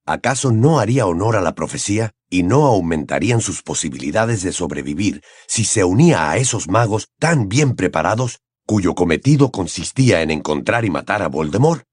¿Acaso 0.04 0.52
no 0.52 0.78
haría 0.80 1.06
honor 1.06 1.36
a 1.36 1.40
la 1.40 1.54
profecía 1.54 2.12
y 2.30 2.44
no 2.44 2.66
aumentarían 2.66 3.40
sus 3.40 3.62
posibilidades 3.62 4.42
de 4.42 4.52
sobrevivir 4.52 5.22
si 5.46 5.64
se 5.64 5.84
unía 5.84 6.30
a 6.30 6.36
esos 6.38 6.68
magos 6.68 7.08
tan 7.18 7.48
bien 7.48 7.74
preparados, 7.74 8.38
cuyo 8.66 8.94
cometido 8.94 9.50
consistía 9.50 10.22
en 10.22 10.30
encontrar 10.30 10.84
y 10.84 10.90
matar 10.90 11.22
a 11.22 11.28
Voldemort? 11.28 11.89